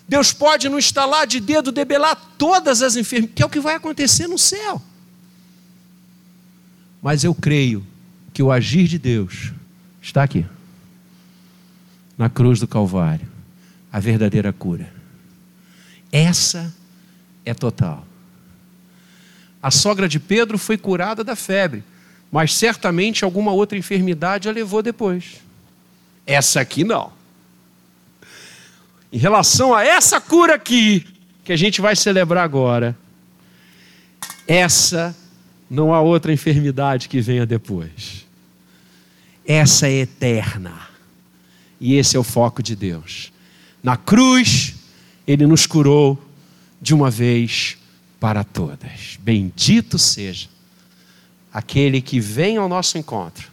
Deus 0.07 0.33
pode, 0.33 0.67
no 0.67 0.79
estalar 0.79 1.27
de 1.27 1.39
dedo, 1.39 1.71
debelar 1.71 2.15
todas 2.35 2.81
as 2.81 2.95
enfermidades, 2.95 3.35
que 3.35 3.43
é 3.43 3.45
o 3.45 3.49
que 3.49 3.59
vai 3.59 3.75
acontecer 3.75 4.27
no 4.27 4.39
céu. 4.39 4.81
Mas 6.99 7.23
eu 7.23 7.35
creio 7.35 7.85
que 8.33 8.41
o 8.41 8.51
agir 8.51 8.87
de 8.87 8.97
Deus 8.97 9.51
está 10.01 10.23
aqui, 10.23 10.43
na 12.17 12.27
cruz 12.27 12.59
do 12.59 12.67
Calvário, 12.67 13.29
a 13.93 13.99
verdadeira 13.99 14.51
cura. 14.51 14.91
Essa 16.11 16.73
é 17.45 17.53
total. 17.53 18.03
A 19.61 19.69
sogra 19.69 20.09
de 20.09 20.19
Pedro 20.19 20.57
foi 20.57 20.75
curada 20.75 21.23
da 21.23 21.35
febre, 21.35 21.83
mas 22.31 22.55
certamente 22.55 23.25
alguma 23.25 23.51
outra 23.51 23.77
enfermidade 23.77 24.47
a 24.47 24.51
levou 24.51 24.81
depois. 24.81 25.41
Essa 26.25 26.61
aqui 26.61 26.83
não. 26.83 27.11
Em 29.11 29.17
relação 29.17 29.73
a 29.73 29.83
essa 29.83 30.21
cura 30.21 30.55
aqui, 30.55 31.05
que 31.43 31.51
a 31.51 31.57
gente 31.57 31.81
vai 31.81 31.95
celebrar 31.95 32.45
agora, 32.45 32.97
essa 34.47 35.15
não 35.69 35.93
há 35.93 35.99
outra 35.99 36.31
enfermidade 36.31 37.09
que 37.09 37.19
venha 37.19 37.45
depois. 37.45 38.25
Essa 39.45 39.87
é 39.87 39.93
eterna. 39.93 40.87
E 41.79 41.95
esse 41.95 42.15
é 42.15 42.19
o 42.19 42.23
foco 42.23 42.63
de 42.63 42.75
Deus. 42.75 43.33
Na 43.83 43.97
cruz, 43.97 44.75
Ele 45.27 45.45
nos 45.45 45.65
curou 45.65 46.17
de 46.81 46.93
uma 46.93 47.09
vez 47.09 47.77
para 48.19 48.43
todas. 48.43 49.17
Bendito 49.19 49.97
seja 49.97 50.47
aquele 51.53 52.01
que 52.01 52.19
vem 52.19 52.57
ao 52.57 52.69
nosso 52.69 52.97
encontro, 52.97 53.49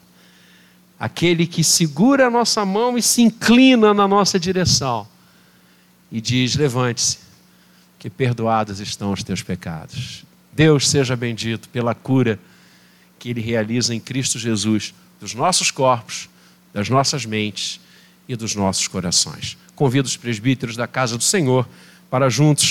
aquele 0.99 1.47
que 1.47 1.65
segura 1.65 2.27
a 2.27 2.31
nossa 2.31 2.65
mão 2.65 2.97
e 2.97 3.03
se 3.03 3.23
inclina 3.23 3.93
na 3.95 4.07
nossa 4.07 4.39
direção 4.39 5.07
e 6.11 6.21
diz: 6.21 6.57
Levante-se, 6.57 7.19
que 7.99 8.09
perdoados 8.09 8.81
estão 8.81 9.13
os 9.13 9.23
teus 9.23 9.43
pecados. 9.43 10.25
Deus 10.53 10.89
seja 10.89 11.15
bendito 11.17 11.69
pela 11.69 11.95
cura 11.95 12.39
que 13.19 13.31
Ele 13.31 13.41
realiza 13.41 13.95
em 13.95 14.01
Cristo 14.01 14.39
Jesus 14.39 14.95
dos 15.21 15.35
nossos 15.35 15.71
corpos, 15.71 16.29
das 16.73 16.89
nossas 16.89 17.25
mentes 17.25 17.81
e 18.29 18.37
dos 18.37 18.55
nossos 18.55 18.87
corações. 18.87 19.57
Convido 19.75 20.07
os 20.07 20.17
presbíteros 20.17 20.77
da 20.77 20.87
casa 20.87 21.17
do 21.17 21.25
Senhor 21.25 21.69
para 22.11 22.29
juntos 22.29 22.65